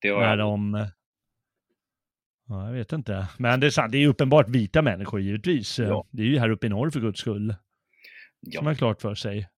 Det 0.02 0.10
har 0.10 0.22
när 0.22 0.30
jag. 0.30 0.40
de 0.40 0.88
Ja, 2.50 2.66
jag 2.66 2.74
vet 2.74 2.94
inte. 2.94 3.28
Men 3.38 3.60
det 3.60 3.68
är 3.68 3.72
sant, 3.72 3.92
det 3.92 3.98
är 3.98 4.08
uppenbart 4.08 4.50
vita 4.50 4.82
människor 4.82 5.22
givetvis. 5.22 5.80
Ja. 5.80 6.08
Det 6.12 6.22
är 6.22 6.26
ju 6.26 6.40
här 6.40 6.50
uppe 6.50 6.68
i 6.68 6.70
norr 6.70 6.90
för 6.90 7.00
guds 7.00 7.20
skull. 7.20 7.56
Ja. 8.40 8.58
Som 8.58 8.64
man 8.64 8.72
har 8.72 8.76
klart 8.76 9.02
för 9.02 9.16
sig. 9.16 9.50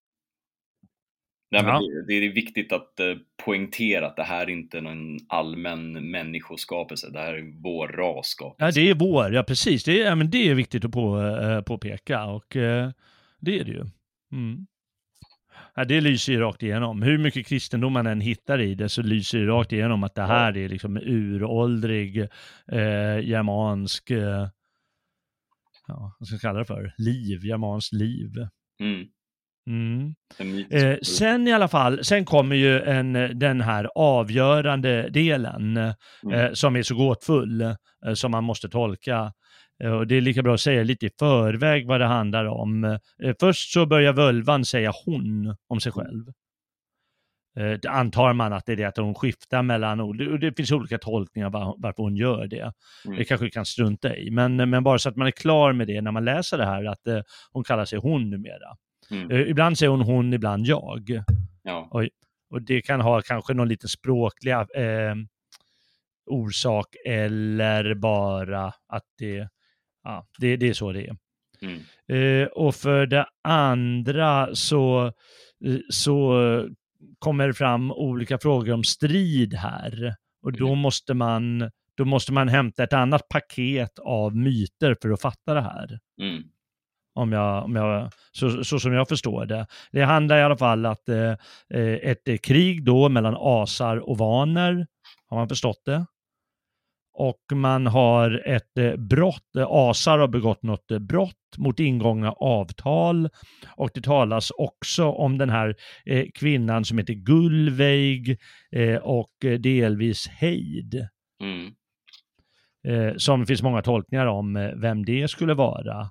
Nej, 1.52 1.62
Ja. 1.64 1.82
det, 2.08 2.14
är 2.14 2.34
viktigt 2.34 2.72
att 2.72 3.00
eh, 3.00 3.16
poängtera 3.46 4.08
att 4.08 4.16
det 4.16 4.24
här 4.24 4.42
är 4.42 4.50
inte 4.50 4.82
någon 4.82 5.18
allmän 5.30 6.12
människoskapelse. 6.12 7.10
Det 7.10 7.20
här 7.20 7.34
är 7.34 7.62
vår 7.64 7.88
rasskapelse. 7.88 8.66
Ja, 8.66 8.84
det 8.84 8.90
är 8.90 8.96
vår, 8.96 9.34
ja 9.34 9.44
precis. 9.44 9.84
Det 9.84 10.02
är, 10.02 10.16
men 10.16 10.30
det 10.30 10.50
är 10.50 10.56
viktigt 10.56 10.86
att 10.86 10.92
på, 10.92 11.22
eh, 11.22 11.62
påpeka 11.62 12.26
och 12.26 12.56
eh, 12.56 12.92
det 13.40 13.60
är 13.60 13.64
det 13.64 13.72
ju. 13.72 13.86
Mm. 14.32 14.68
Ja, 15.76 15.86
det 15.86 16.02
lyser 16.02 16.34
ju 16.34 16.40
rakt 16.40 16.64
igenom. 16.64 17.02
Hur 17.02 17.18
mycket 17.18 17.48
kristendom 17.48 17.94
man 17.94 18.08
än 18.08 18.22
hittar 18.22 18.62
i 18.62 18.76
det 18.76 18.90
så 18.90 19.02
lyser 19.02 19.40
det 19.40 19.46
rakt 19.46 19.72
igenom 19.72 20.04
att 20.04 20.16
det 20.16 20.22
här 20.22 20.58
är 20.58 20.70
liksom 20.70 20.98
uråldrig 20.98 22.18
eh, 22.72 23.20
germansk, 23.24 24.10
eh, 24.10 24.48
ja, 25.88 26.16
vad 26.20 26.28
ska 26.28 26.34
jag 26.34 26.42
kalla 26.42 26.60
det 26.60 26.66
för? 26.66 26.94
Liv, 26.98 27.46
germanskt 27.46 27.94
liv. 27.94 28.32
Mm. 28.80 29.08
Mm. 29.72 30.16
Eh, 30.70 30.98
sen 30.98 31.48
i 31.48 31.54
alla 31.54 31.68
fall, 31.68 32.04
sen 32.04 32.26
kommer 32.26 32.56
ju 32.56 32.82
en, 32.82 33.14
den 33.40 33.62
här 33.62 33.90
avgörande 33.96 35.10
delen 35.10 35.78
eh, 35.78 35.94
Mm. 36.24 36.56
som 36.56 36.76
är 36.76 36.84
så 36.84 36.96
gåtfull 36.96 37.62
eh, 37.62 38.14
som 38.14 38.32
man 38.32 38.44
måste 38.44 38.70
tolka. 38.70 39.34
Eh, 39.84 39.92
och 39.92 40.08
det 40.08 40.16
är 40.16 40.22
lika 40.22 40.42
bra 40.44 40.54
att 40.54 40.60
säga 40.62 40.84
lite 40.84 41.06
i 41.06 41.10
förväg 41.20 41.88
vad 41.88 42.00
det 42.02 42.06
handlar 42.06 42.46
om. 42.46 42.84
Eh, 42.84 43.34
först 43.40 43.74
så 43.74 43.86
börjar 43.86 44.14
völvan 44.14 44.66
säga 44.66 44.92
hon 45.06 45.56
om 45.68 45.80
sig 45.80 45.92
själv. 45.92 46.26
Eh, 47.60 47.72
det 47.82 47.90
antar 47.90 48.34
man 48.34 48.54
att 48.54 48.66
det 48.66 48.72
är 48.72 48.76
det 48.76 48.84
att 48.84 48.98
hon 48.98 49.16
skiftar 49.16 49.64
mellan 49.64 50.02
ord. 50.02 50.22
Och 50.22 50.40
det 50.40 50.54
finns 50.58 50.72
olika 50.72 50.98
tolkningar 50.98 51.50
var, 51.50 51.76
varför 51.78 52.04
hon 52.04 52.16
gör 52.16 52.48
det. 52.48 52.72
Mm. 53.06 53.18
Det 53.18 53.24
kanske 53.26 53.46
vi 53.46 53.52
kan 53.52 53.66
strunta 53.66 54.16
i. 54.18 54.32
Men, 54.32 54.56
men 54.70 54.84
bara 54.84 55.00
så 55.00 55.10
att 55.10 55.16
man 55.16 55.28
är 55.28 55.32
klar 55.32 55.74
med 55.74 55.88
det 55.88 56.02
när 56.02 56.12
man 56.12 56.26
läser 56.26 56.58
det 56.58 56.66
här, 56.66 56.86
att 56.86 57.08
eh, 57.08 57.20
hon 57.52 57.64
kallar 57.64 57.86
sig 57.86 58.00
hon 58.00 58.30
numera. 58.30 58.76
Mm. 59.12 59.32
Eh, 59.32 59.40
ibland 59.50 59.78
säger 59.78 59.90
hon 59.90 60.02
hon, 60.02 60.34
ibland 60.34 60.66
jag. 60.66 61.24
Ja. 61.64 61.90
Och 62.50 62.62
det 62.62 62.82
kan 62.82 63.02
ha 63.02 63.22
kanske 63.22 63.54
någon 63.54 63.68
liten 63.68 63.90
språklig 63.90 64.52
eh, 64.54 65.16
orsak 66.26 66.96
eller 67.06 67.94
bara 67.94 68.66
att 68.88 69.04
det, 69.18 69.50
ja, 70.04 70.26
det, 70.40 70.56
det 70.58 70.70
är 70.70 70.74
så 70.74 70.92
det 70.92 71.08
är. 71.08 71.16
Mm. 71.62 71.80
Eh, 72.44 72.48
och 72.48 72.76
för 72.76 73.06
det 73.06 73.26
andra 73.44 74.56
så, 74.56 75.06
eh, 75.66 75.78
så 75.90 76.34
kommer 77.20 77.52
fram 77.52 77.92
olika 77.92 78.38
frågor 78.38 78.74
om 78.74 78.84
strid 78.84 79.54
här. 79.54 80.16
Och 80.44 80.52
då 80.54 80.68
Mm. 80.68 80.80
måste 80.80 81.14
man, 81.14 81.72
då 81.98 82.06
måste 82.06 82.34
man 82.34 82.48
hämta 82.50 82.84
ett 82.84 82.94
annat 82.94 83.30
paket 83.30 84.00
av 84.00 84.36
myter 84.36 84.96
för 85.02 85.10
att 85.10 85.22
fatta 85.22 85.54
det 85.54 85.62
här 85.62 86.00
Mm. 86.22 86.44
Om 87.14 87.32
jag, 87.32 87.64
om 87.64 87.76
jag, 87.76 88.12
så, 88.32 88.64
så 88.64 88.80
som 88.80 88.94
jag 88.94 89.08
förstår 89.08 89.46
det. 89.46 89.68
Det 89.92 90.02
handlar 90.02 90.38
i 90.38 90.44
alla 90.44 90.58
fall 90.58 90.86
att 90.86 91.10
eh, 91.10 91.34
ett 92.02 92.28
eh, 92.28 92.38
krig 92.38 92.86
då 92.86 93.10
mellan 93.10 93.38
asar 93.40 93.98
och 94.10 94.18
vaner, 94.18 94.88
har 95.30 95.38
man 95.38 95.50
förstått 95.50 95.82
det. 95.86 96.06
Och 97.14 97.42
man 97.54 97.88
har 97.88 98.44
ett 98.46 98.78
eh, 98.78 98.96
brott, 98.96 99.56
eh, 99.58 99.68
asar 99.70 100.20
har 100.20 100.28
begått 100.28 100.64
något 100.64 100.92
eh, 100.92 101.00
brott 101.00 101.58
mot 101.58 101.80
ingångna 101.80 102.32
avtal. 102.32 103.30
Och 103.76 103.90
det 103.94 104.02
talas 104.02 104.52
också 104.52 105.06
om 105.06 105.38
den 105.38 105.50
här 105.50 105.76
eh, 106.06 106.26
kvinnan 106.36 106.86
som 106.86 106.98
heter 106.98 107.14
Gullveig 107.14 108.38
och 109.02 109.32
delvis 109.60 110.28
Heid. 110.28 111.08
Mm. 111.44 111.74
Som 113.18 113.40
det 113.40 113.46
finns 113.46 113.62
många 113.62 113.82
tolkningar 113.82 114.26
om 114.26 114.72
vem 114.76 115.06
det 115.06 115.28
skulle 115.28 115.54
vara. 115.54 116.10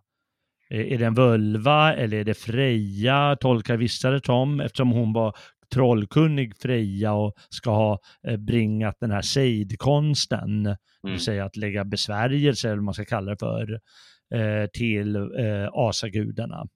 Eh, 0.70 0.92
är 0.92 0.98
det 0.98 1.06
en 1.06 1.14
völva 1.14 1.94
eller 1.94 2.16
är 2.16 2.24
det 2.24 2.34
Freja, 2.34 3.36
tolkar 3.40 3.76
vissa 3.76 4.10
det 4.10 4.24
som, 4.26 4.60
eftersom 4.60 4.90
hon 4.90 5.12
var 5.12 5.36
trollkunnig 5.74 6.56
Freja 6.56 7.12
och 7.12 7.34
ska 7.48 7.70
ha 7.70 7.98
eh, 8.26 8.36
bringat 8.36 8.96
den 9.00 9.10
här 9.10 9.22
sejdkonsten, 9.22 10.62
det 10.62 10.76
Mm. 11.04 11.12
vill 11.12 11.20
säga 11.20 11.44
att 11.44 11.56
lägga 11.56 11.84
besvärjelse, 11.84 12.68
eller 12.68 12.76
vad 12.76 12.84
man 12.84 12.94
ska 12.94 13.04
kalla 13.04 13.30
det 13.30 13.36
för, 13.38 13.80
eh, 14.34 14.66
till 14.72 15.16
asagudarna. 15.72 16.66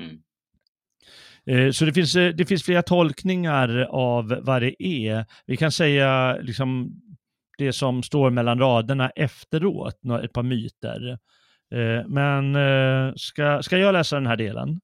Mm. 0.00 1.72
Så 1.72 1.84
det 1.84 1.92
finns, 1.92 2.12
det 2.12 2.48
finns 2.48 2.62
flera 2.62 2.82
tolkningar 2.82 3.86
av 3.90 4.40
vad 4.42 4.62
det 4.62 4.82
är. 4.82 5.24
Vi 5.46 5.56
kan 5.56 5.72
säga 5.72 6.36
liksom 6.36 7.00
det 7.58 7.72
som 7.72 8.02
står 8.02 8.30
mellan 8.30 8.58
raderna 8.58 9.10
efteråt, 9.10 9.94
ett 10.24 10.32
par 10.32 10.42
myter. 10.42 11.18
Eh, 11.74 12.08
men 12.08 12.54
ska, 13.18 13.62
ska 13.62 13.78
jag 13.78 13.92
läsa 13.92 14.16
den 14.16 14.26
här 14.26 14.36
delen? 14.36 14.80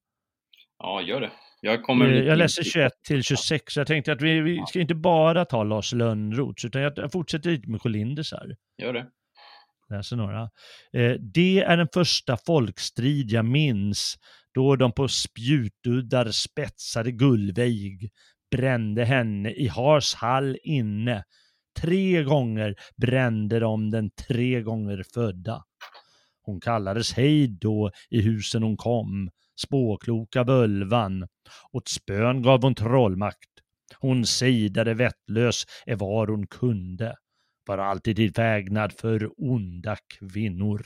Ja, 0.77 1.01
gör 1.01 1.21
det. 1.21 1.31
Jag, 1.61 1.83
kommer 1.83 2.05
jag 2.07 2.37
läser 2.37 2.63
21 2.63 2.91
till 3.07 3.23
26, 3.23 3.77
jag 3.77 3.87
tänkte 3.87 4.11
att 4.11 4.21
vi, 4.21 4.41
vi 4.41 4.63
ska 4.67 4.79
inte 4.79 4.95
bara 4.95 5.45
ta 5.45 5.63
Lars 5.63 5.93
Lönnroths, 5.93 6.65
utan 6.65 6.81
jag 6.81 7.11
fortsätter 7.11 7.49
lite 7.49 7.69
med 7.69 7.81
Sjölinders 7.81 8.31
här. 8.31 8.55
Gör 8.77 8.93
det. 8.93 9.05
Läser 9.89 10.15
några. 10.15 10.49
Det 11.33 11.59
är 11.59 11.77
den 11.77 11.87
första 11.93 12.37
folkstrid 12.37 13.31
jag 13.31 13.45
minns 13.45 14.15
då 14.53 14.75
de 14.75 14.91
på 14.91 15.07
spjutuddar 15.07 16.31
spetsade 16.31 17.11
Gullveig 17.11 18.11
brände 18.51 19.05
henne 19.05 19.51
i 19.51 19.67
Hars 19.67 20.15
hall 20.15 20.57
inne. 20.63 21.23
Tre 21.79 22.23
gånger 22.23 22.75
brände 22.97 23.59
de 23.59 23.89
den 23.89 24.09
tre 24.27 24.61
gånger 24.61 25.03
födda. 25.13 25.63
Hon 26.41 26.59
kallades 26.59 27.13
hejd 27.13 27.59
då 27.59 27.91
i 28.09 28.21
husen 28.21 28.63
hon 28.63 28.77
kom, 28.77 29.29
spåkloka 29.61 30.43
völvan. 30.43 31.27
Åt 31.71 31.87
spön 31.87 32.41
gav 32.41 32.61
hon 32.63 32.75
trollmakt. 32.75 33.49
Hon 33.99 34.25
sejdade 34.25 34.93
vettlös 34.93 35.65
är 35.85 35.95
var 35.95 36.27
hon 36.27 36.47
kunde, 36.47 37.15
var 37.67 37.77
alltid 37.77 38.15
till 38.15 38.31
vägnad 38.31 38.93
för 38.93 39.29
onda 39.37 39.97
kvinnor. 40.19 40.85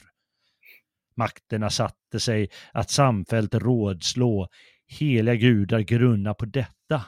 Makterna 1.16 1.70
satte 1.70 2.20
sig 2.20 2.48
att 2.72 2.90
samfällt 2.90 3.54
rådslå. 3.54 4.48
Heliga 4.86 5.34
gudar 5.34 5.80
grunna 5.80 6.34
på 6.34 6.44
detta. 6.44 7.02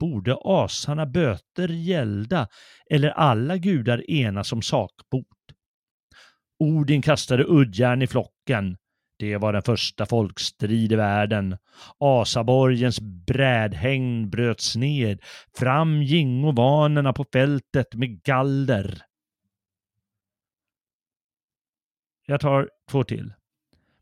Borde 0.00 0.36
asarna 0.44 1.06
böter 1.06 1.68
gälda 1.68 2.48
eller 2.90 3.10
alla 3.10 3.56
gudar 3.56 4.10
enas 4.10 4.52
om 4.52 4.62
sakbot? 4.62 5.26
Odin 6.60 7.02
kastade 7.02 7.44
uddjärn 7.44 8.02
i 8.02 8.06
flocken. 8.06 8.76
Det 9.18 9.36
var 9.36 9.52
den 9.52 9.62
första 9.62 10.06
folkstrid 10.06 10.92
i 10.92 10.96
världen. 10.96 11.56
Asaborgens 11.98 13.00
brädhägn 13.00 14.30
bröts 14.30 14.76
ned. 14.76 15.20
Fram 15.56 16.02
gingo 16.02 16.52
vanerna 16.52 17.12
på 17.12 17.24
fältet 17.32 17.94
med 17.94 18.22
galder. 18.22 19.02
Jag 22.26 22.40
tar 22.40 22.70
två 22.90 23.04
till. 23.04 23.32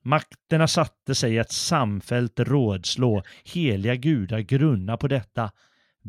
Makterna 0.03 0.69
satte 0.69 1.15
sig 1.15 1.39
att 1.39 1.53
samfällt 1.53 2.41
rådslå, 2.41 3.23
heliga 3.45 3.95
gudar 3.95 4.41
grunna 4.41 4.97
på 4.97 5.09
detta. 5.09 5.51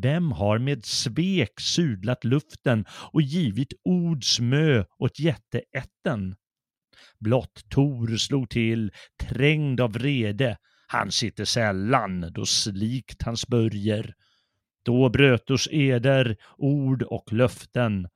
Vem 0.02 0.32
har 0.32 0.58
med 0.58 0.84
svek 0.84 1.60
sudlat 1.60 2.24
luften 2.24 2.84
och 3.12 3.22
givit 3.22 3.72
ordsmö 3.84 4.84
åt 4.98 5.18
jätteätten? 5.18 6.36
Blott 7.18 7.64
Tor 7.68 8.16
slog 8.16 8.50
till, 8.50 8.92
trängd 9.22 9.80
av 9.80 9.92
vrede. 9.92 10.56
Han 10.86 11.12
sitter 11.12 11.44
sällan, 11.44 12.32
då 12.32 12.46
slikt 12.46 13.22
hans 13.22 13.46
börjer. 13.46 14.14
Då 14.84 15.08
brötos 15.08 15.68
eder, 15.70 16.36
ord 16.56 17.02
och 17.02 17.32
löften, 17.32 18.08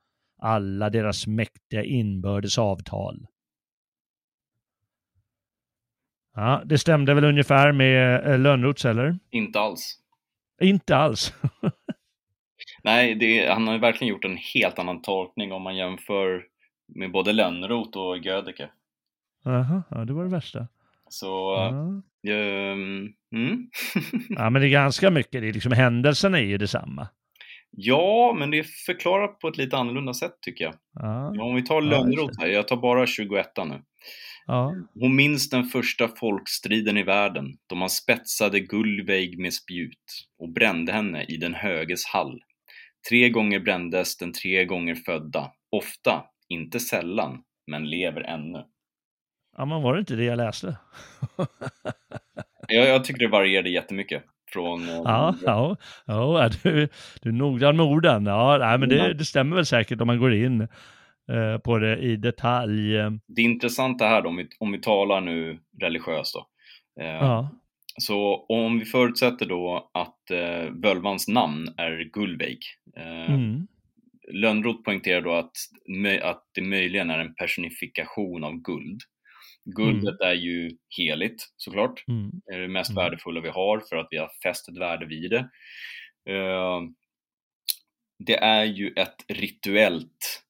alla 0.42 0.90
deras 0.90 1.26
mäktiga 1.26 1.84
inbördes 1.84 2.58
avtal. 2.58 3.26
Ja, 6.34 6.62
det 6.64 6.78
stämde 6.78 7.14
väl 7.14 7.24
ungefär 7.24 7.72
med 7.72 8.26
eh, 8.26 8.38
Lönnroths, 8.38 8.84
eller? 8.84 9.18
Inte 9.30 9.60
alls. 9.60 10.03
Inte 10.62 10.96
alls? 10.96 11.32
Nej, 12.84 13.14
det, 13.14 13.52
han 13.52 13.68
har 13.68 13.78
verkligen 13.78 14.08
gjort 14.08 14.24
en 14.24 14.36
helt 14.36 14.78
annan 14.78 15.02
tolkning 15.02 15.52
om 15.52 15.62
man 15.62 15.76
jämför 15.76 16.42
med 16.94 17.12
både 17.12 17.32
Lönnroth 17.32 17.98
och 17.98 18.18
Gödeke. 18.18 18.70
Jaha, 19.44 19.82
ja, 19.90 20.04
det 20.04 20.12
var 20.12 20.24
det 20.24 20.30
värsta. 20.30 20.68
Så, 21.08 21.56
uh, 21.56 22.00
mm. 22.26 23.12
ja, 24.28 24.50
men 24.50 24.62
det 24.62 24.68
är 24.68 24.70
ganska 24.70 25.10
mycket, 25.10 25.42
det 25.42 25.48
är 25.48 25.52
liksom, 25.52 25.72
händelserna 25.72 26.38
är 26.38 26.44
ju 26.44 26.58
detsamma. 26.58 27.08
Ja, 27.70 28.36
men 28.38 28.50
det 28.50 28.58
är 28.58 28.66
förklarat 28.86 29.38
på 29.38 29.48
ett 29.48 29.56
lite 29.56 29.76
annorlunda 29.76 30.14
sätt 30.14 30.34
tycker 30.40 30.64
jag. 30.64 30.74
Ja. 30.92 31.42
Om 31.42 31.54
vi 31.54 31.62
tar 31.62 31.80
Lönnroth 31.80 32.40
här, 32.40 32.48
jag 32.48 32.68
tar 32.68 32.76
bara 32.76 33.06
21 33.06 33.46
nu. 33.56 33.82
Ja. 34.46 34.74
Hon 34.94 35.16
minns 35.16 35.50
den 35.50 35.64
första 35.64 36.08
folkstriden 36.08 36.96
i 36.96 37.02
världen, 37.02 37.46
då 37.66 37.76
man 37.76 37.90
spetsade 37.90 38.60
Gullveig 38.60 39.38
med 39.38 39.54
spjut 39.54 40.26
och 40.38 40.52
brände 40.52 40.92
henne 40.92 41.24
i 41.24 41.36
den 41.36 41.54
höges 41.54 42.06
hall. 42.06 42.40
Tre 43.08 43.28
gånger 43.28 43.60
brändes 43.60 44.16
den 44.16 44.32
tre 44.32 44.64
gånger 44.64 44.94
födda, 44.94 45.52
ofta, 45.70 46.24
inte 46.48 46.80
sällan, 46.80 47.42
men 47.66 47.90
lever 47.90 48.20
ännu. 48.20 48.64
Ja, 49.56 49.64
men 49.64 49.82
var 49.82 49.94
det 49.94 50.00
inte 50.00 50.16
det 50.16 50.24
jag 50.24 50.36
läste? 50.36 50.76
jag, 52.68 52.88
jag 52.88 53.04
tycker 53.04 53.20
det 53.20 53.28
varierade 53.28 53.70
jättemycket. 53.70 54.24
Från, 54.50 54.88
eh, 54.88 54.94
ja, 55.04 55.34
ja, 55.42 55.76
ja, 56.06 56.50
du, 56.62 56.88
du 57.22 57.28
är 57.28 57.32
noggrann 57.32 57.76
med 57.76 57.86
orden. 57.86 58.26
Ja, 58.26 58.58
nej, 58.58 58.78
men 58.78 58.88
det, 58.88 59.14
det 59.14 59.24
stämmer 59.24 59.56
väl 59.56 59.66
säkert 59.66 60.00
om 60.00 60.06
man 60.06 60.18
går 60.18 60.34
in 60.34 60.68
Eh, 61.32 61.58
på 61.58 61.78
det 61.78 61.98
i 61.98 62.16
detalj. 62.16 62.94
Det 63.26 63.42
intressanta 63.42 64.06
här 64.06 64.22
då, 64.22 64.28
om 64.28 64.36
vi, 64.36 64.48
om 64.58 64.72
vi 64.72 64.78
talar 64.80 65.20
nu 65.20 65.58
religiöst 65.80 66.34
då. 66.34 66.46
Eh, 67.02 67.06
ja. 67.06 67.50
Så 68.00 68.46
om 68.48 68.78
vi 68.78 68.84
förutsätter 68.84 69.46
då 69.46 69.90
att 69.94 70.30
eh, 70.30 70.70
völvans 70.82 71.28
namn 71.28 71.68
är 71.76 72.10
Gullveig. 72.12 72.58
Eh, 72.96 73.34
mm. 73.34 73.66
Lönnroth 74.32 74.82
poängterar 74.82 75.20
då 75.20 75.32
att, 75.32 75.52
att 76.22 76.42
det 76.54 76.62
möjligen 76.62 77.10
är 77.10 77.18
en 77.18 77.34
personifikation 77.34 78.44
av 78.44 78.52
guld. 78.52 79.00
Guldet 79.64 80.20
mm. 80.20 80.30
är 80.30 80.34
ju 80.34 80.76
heligt 80.96 81.52
såklart. 81.56 82.04
Mm. 82.08 82.30
Det 82.46 82.54
är 82.54 82.60
det 82.60 82.68
mest 82.68 82.90
mm. 82.90 83.04
värdefulla 83.04 83.40
vi 83.40 83.48
har 83.48 83.80
för 83.88 83.96
att 83.96 84.08
vi 84.10 84.16
har 84.16 84.30
fäst 84.42 84.68
ett 84.68 84.78
värde 84.78 85.06
vid 85.06 85.30
det. 85.30 85.48
Eh, 86.32 86.80
det 88.18 88.36
är 88.36 88.64
ju 88.64 88.88
ett 88.96 89.16
rituellt 89.28 90.43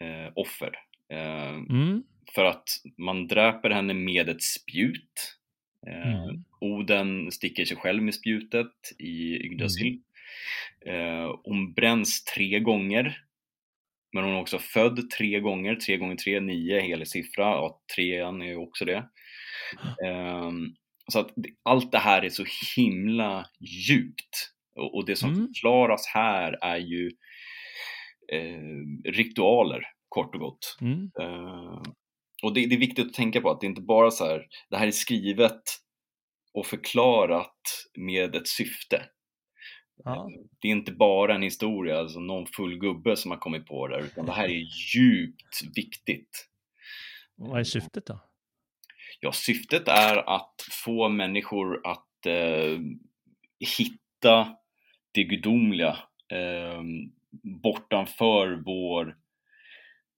eh, 0.00 0.32
offer. 0.34 0.72
Eh, 1.12 1.48
mm. 1.48 2.02
För 2.34 2.44
att 2.44 2.68
man 2.98 3.26
dräper 3.26 3.70
henne 3.70 3.94
med 3.94 4.28
ett 4.28 4.42
spjut. 4.42 5.38
Eh, 5.86 6.22
mm. 6.22 6.44
Oden 6.60 7.32
sticker 7.32 7.64
sig 7.64 7.76
själv 7.76 8.02
med 8.02 8.14
spjutet 8.14 8.72
i 8.98 9.34
Yggdrasil. 9.46 10.00
Mm. 10.86 11.20
Eh, 11.20 11.34
hon 11.44 11.72
bränns 11.72 12.24
tre 12.24 12.60
gånger. 12.60 13.24
Men 14.12 14.24
hon 14.24 14.32
är 14.32 14.40
också 14.40 14.58
född 14.58 15.10
tre 15.10 15.40
gånger, 15.40 15.74
tre 15.74 15.96
gånger 15.96 16.16
tre, 16.16 16.40
nio, 16.40 16.80
helig 16.80 17.08
siffra. 17.08 17.44
Ja, 17.44 17.80
trean 17.96 18.42
är 18.42 18.46
ju 18.46 18.56
också 18.56 18.84
det. 18.84 19.08
Um, 20.04 20.74
så 21.12 21.18
att 21.18 21.30
allt 21.62 21.92
det 21.92 21.98
här 21.98 22.24
är 22.24 22.28
så 22.28 22.44
himla 22.76 23.46
djupt. 23.60 24.52
Och, 24.76 24.94
och 24.94 25.06
det 25.06 25.16
som 25.16 25.32
mm. 25.32 25.46
förklaras 25.46 26.06
här 26.06 26.58
är 26.62 26.76
ju 26.76 27.10
eh, 28.32 29.10
ritualer, 29.12 29.84
kort 30.08 30.34
och 30.34 30.40
gott. 30.40 30.76
Mm. 30.80 31.10
Eh, 31.20 31.82
och 32.42 32.54
det, 32.54 32.66
det, 32.66 32.74
är 32.74 32.80
viktigt 32.80 33.06
att 33.06 33.14
tänka 33.14 33.40
på 33.40 33.50
att 33.50 33.60
det 33.60 33.66
inte 33.66 33.80
bara 33.80 34.10
så 34.10 34.24
här, 34.24 34.46
det 34.70 34.76
här 34.76 34.86
är 34.86 34.90
skrivet 34.90 35.62
och 36.54 36.66
förklarat 36.66 37.60
med 37.98 38.34
ett 38.34 38.48
syfte. 38.48 39.02
Ja. 40.04 40.30
Det 40.60 40.68
är 40.68 40.72
inte 40.72 40.92
bara 40.92 41.34
en 41.34 41.42
historia, 41.42 41.98
alltså 41.98 42.20
någon 42.20 42.46
full 42.46 42.78
gubbe 42.78 43.16
som 43.16 43.30
har 43.30 43.38
kommit 43.38 43.66
på 43.66 43.88
det, 43.88 43.98
utan 44.00 44.26
det 44.26 44.32
här 44.32 44.48
är 44.48 44.64
djupt 44.94 45.76
viktigt. 45.76 46.48
Vad 47.34 47.60
är 47.60 47.64
syftet 47.64 48.06
då? 48.06 48.20
Ja, 49.20 49.32
syftet 49.32 49.88
är 49.88 50.36
att 50.36 50.54
få 50.84 51.08
människor 51.08 51.86
att 51.86 52.26
eh, 52.26 52.78
hitta 53.78 54.56
det 55.12 55.24
gudomliga 55.24 55.98
eh, 56.32 56.82
bortanför 57.42 58.62
vår, 58.64 59.08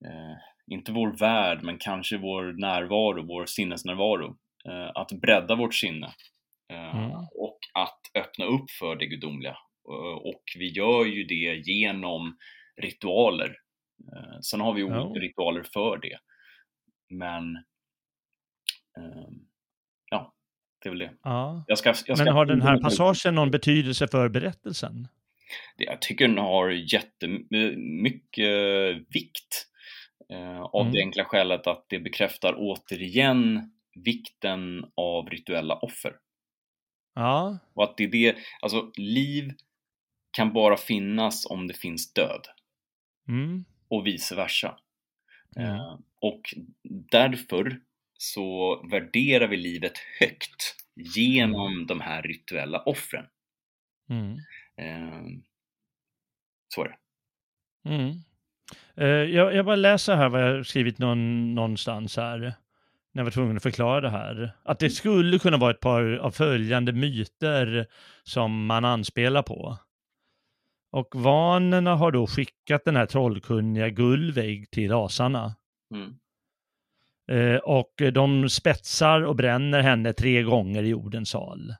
eh, 0.04 0.36
inte 0.66 0.92
vår 0.92 1.18
värld, 1.18 1.62
men 1.62 1.78
kanske 1.78 2.18
vår 2.18 2.60
närvaro, 2.60 3.26
vår 3.26 3.46
sinnesnärvaro. 3.46 4.36
Eh, 4.68 4.90
att 4.94 5.12
bredda 5.12 5.54
vårt 5.54 5.74
sinne 5.74 6.06
eh, 6.72 6.96
mm. 6.96 7.10
och 7.16 7.58
att 7.74 8.00
öppna 8.14 8.44
upp 8.44 8.70
för 8.78 8.96
det 8.96 9.06
gudomliga. 9.06 9.56
Eh, 9.90 10.16
och 10.16 10.42
vi 10.58 10.68
gör 10.72 11.04
ju 11.04 11.24
det 11.24 11.70
genom 11.70 12.36
ritualer. 12.76 13.56
Eh, 14.16 14.40
sen 14.42 14.60
har 14.60 14.74
vi 14.74 14.82
olika 14.82 14.98
ja. 14.98 15.20
ritualer 15.20 15.62
för 15.72 15.98
det. 16.02 16.18
Men 17.08 17.56
ehm, 18.98 19.40
ja, 20.10 20.34
det 20.82 20.88
är 20.88 20.90
väl 20.90 20.98
det. 20.98 21.12
Ja. 21.22 21.64
Jag 21.66 21.78
ska, 21.78 21.88
jag 21.88 21.96
ska 21.96 22.24
Men 22.24 22.34
har 22.34 22.46
den 22.46 22.62
här 22.62 22.80
passagen 22.82 23.34
någon 23.34 23.50
betydelse 23.50 24.08
för 24.08 24.28
berättelsen? 24.28 25.08
Jag 25.76 26.02
tycker 26.02 26.28
den 26.28 26.38
har 26.38 26.70
jättemycket 26.70 28.48
vikt 29.08 29.66
eh, 30.32 30.60
av 30.60 30.80
mm. 30.80 30.92
det 30.92 31.00
enkla 31.00 31.24
skälet 31.24 31.66
att 31.66 31.86
det 31.88 31.98
bekräftar 31.98 32.54
återigen 32.56 33.70
vikten 33.94 34.84
av 34.94 35.30
rituella 35.30 35.74
offer. 35.74 36.16
Ja. 37.14 37.58
Och 37.74 37.84
att 37.84 37.96
det 37.96 38.04
är 38.04 38.08
det, 38.08 38.36
alltså 38.60 38.92
liv 38.96 39.52
kan 40.30 40.52
bara 40.52 40.76
finnas 40.76 41.46
om 41.46 41.66
det 41.66 41.74
finns 41.74 42.12
död. 42.12 42.46
Mm. 43.28 43.64
Och 43.88 44.06
vice 44.06 44.34
versa. 44.34 44.78
Mm. 45.56 45.70
Eh, 45.70 45.98
och 46.20 46.54
därför 47.10 47.80
så 48.18 48.76
värderar 48.90 49.48
vi 49.48 49.56
livet 49.56 49.98
högt 50.20 50.76
genom 50.94 51.86
de 51.86 52.00
här 52.00 52.22
rituella 52.22 52.82
offren. 52.82 53.26
Eh, 54.76 55.22
så 56.74 56.84
är 56.84 56.88
det. 56.88 56.96
Mm. 57.88 58.14
Eh, 58.96 59.34
jag, 59.34 59.54
jag 59.54 59.64
bara 59.64 59.76
läser 59.76 60.16
här 60.16 60.28
vad 60.28 60.42
jag 60.42 60.56
har 60.56 60.62
skrivit 60.62 60.98
någon, 60.98 61.54
någonstans 61.54 62.16
här. 62.16 62.38
När 63.12 63.20
jag 63.20 63.24
var 63.24 63.30
tvungen 63.30 63.56
att 63.56 63.62
förklara 63.62 64.00
det 64.00 64.10
här. 64.10 64.56
Att 64.62 64.78
det 64.78 64.90
skulle 64.90 65.38
kunna 65.38 65.56
vara 65.56 65.70
ett 65.70 65.80
par 65.80 66.16
av 66.16 66.30
följande 66.30 66.92
myter 66.92 67.86
som 68.24 68.66
man 68.66 68.84
anspelar 68.84 69.42
på. 69.42 69.78
Och 70.92 71.08
vanerna 71.14 71.96
har 71.96 72.12
då 72.12 72.26
skickat 72.26 72.84
den 72.84 72.96
här 72.96 73.06
trollkunniga 73.06 73.88
Gullveig 73.88 74.70
till 74.70 74.92
asarna. 74.92 75.56
Mm. 75.94 76.14
Eh, 77.30 77.56
och 77.56 78.02
de 78.12 78.48
spetsar 78.48 79.22
och 79.22 79.36
bränner 79.36 79.80
henne 79.80 80.12
tre 80.12 80.42
gånger 80.42 80.82
i 80.82 80.88
jordens 80.88 81.30
sal. 81.30 81.74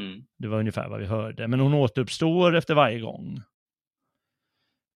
Mm. 0.00 0.22
Det 0.38 0.48
var 0.48 0.58
ungefär 0.58 0.88
vad 0.88 1.00
vi 1.00 1.06
hörde. 1.06 1.48
Men 1.48 1.60
hon 1.60 1.74
återuppstår 1.74 2.56
efter 2.56 2.74
varje 2.74 3.00
gång. 3.00 3.40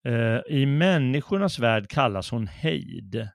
Eh, 0.05 0.41
I 0.49 0.67
människornas 0.67 1.59
värld 1.59 1.89
kallas 1.89 2.31
hon 2.31 2.47
Heid, 2.47 3.29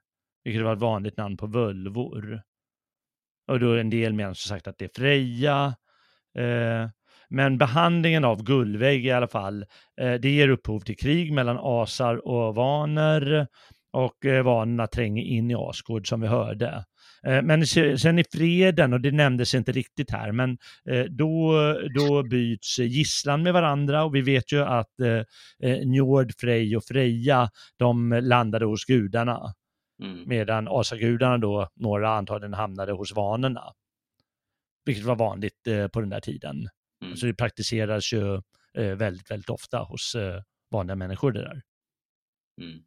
vilket 0.44 0.62
var 0.62 0.72
ett 0.72 0.78
vanligt 0.78 1.16
namn 1.16 1.36
på 1.36 1.46
völvor. 1.46 2.42
Och 3.48 3.60
då 3.60 3.72
är 3.72 3.78
en 3.78 3.90
del 3.90 4.12
menar 4.12 4.34
som 4.34 4.48
sagt 4.48 4.66
att 4.66 4.78
det 4.78 4.84
är 4.84 4.90
Freja. 4.94 5.74
Eh, 6.38 6.88
men 7.28 7.58
behandlingen 7.58 8.24
av 8.24 8.42
Gullveig 8.42 9.06
i 9.06 9.10
alla 9.10 9.28
fall, 9.28 9.64
eh, 10.00 10.14
det 10.14 10.30
ger 10.30 10.48
upphov 10.48 10.80
till 10.80 10.96
krig 10.96 11.32
mellan 11.32 11.58
asar 11.60 12.28
och 12.28 12.54
vaner. 12.54 13.46
Och 13.92 14.24
eh, 14.24 14.44
vanerna 14.44 14.86
tränger 14.86 15.22
in 15.22 15.50
i 15.50 15.54
Asgård 15.54 16.08
som 16.08 16.20
vi 16.20 16.26
hörde. 16.26 16.84
Eh, 17.26 17.42
Men 17.42 17.66
se- 17.66 17.98
sen 17.98 18.18
i 18.18 18.24
freden, 18.32 18.92
och 18.92 19.00
det 19.00 19.10
nämndes 19.12 19.54
inte 19.54 19.72
riktigt 19.72 20.10
här, 20.10 20.32
men 20.32 20.58
eh, 20.90 21.04
då, 21.04 21.52
då 21.94 22.22
byts 22.22 22.78
gisslan 22.78 23.42
med 23.42 23.52
varandra 23.52 24.04
och 24.04 24.14
vi 24.14 24.20
vet 24.20 24.52
ju 24.52 24.62
att 24.62 25.00
eh, 25.62 25.78
Njord, 25.86 26.32
Frej 26.38 26.76
och 26.76 26.84
Freja, 26.84 27.50
de 27.76 28.12
landade 28.22 28.64
hos 28.64 28.84
gudarna, 28.84 29.54
Mm. 30.02 30.28
medan 30.28 30.68
asagudarna 30.70 31.38
då, 31.38 31.68
några 31.74 32.10
antagligen 32.10 32.54
hamnade 32.54 32.92
hos 32.92 33.12
vanerna. 33.14 33.62
Vilket 34.84 35.04
var 35.04 35.16
vanligt 35.16 35.68
på 35.92 36.00
den 36.00 36.08
där 36.10 36.20
tiden. 36.20 36.68
Mm. 37.04 37.16
Så 37.16 37.26
det 37.26 37.34
praktiseras 37.34 38.12
ju 38.12 38.40
väldigt, 38.96 39.30
väldigt 39.30 39.50
ofta 39.50 39.78
hos 39.78 40.16
vanliga 40.70 40.96
människor 40.96 41.32
det 41.32 41.40
där. 41.40 41.62
Mm. 42.60 42.82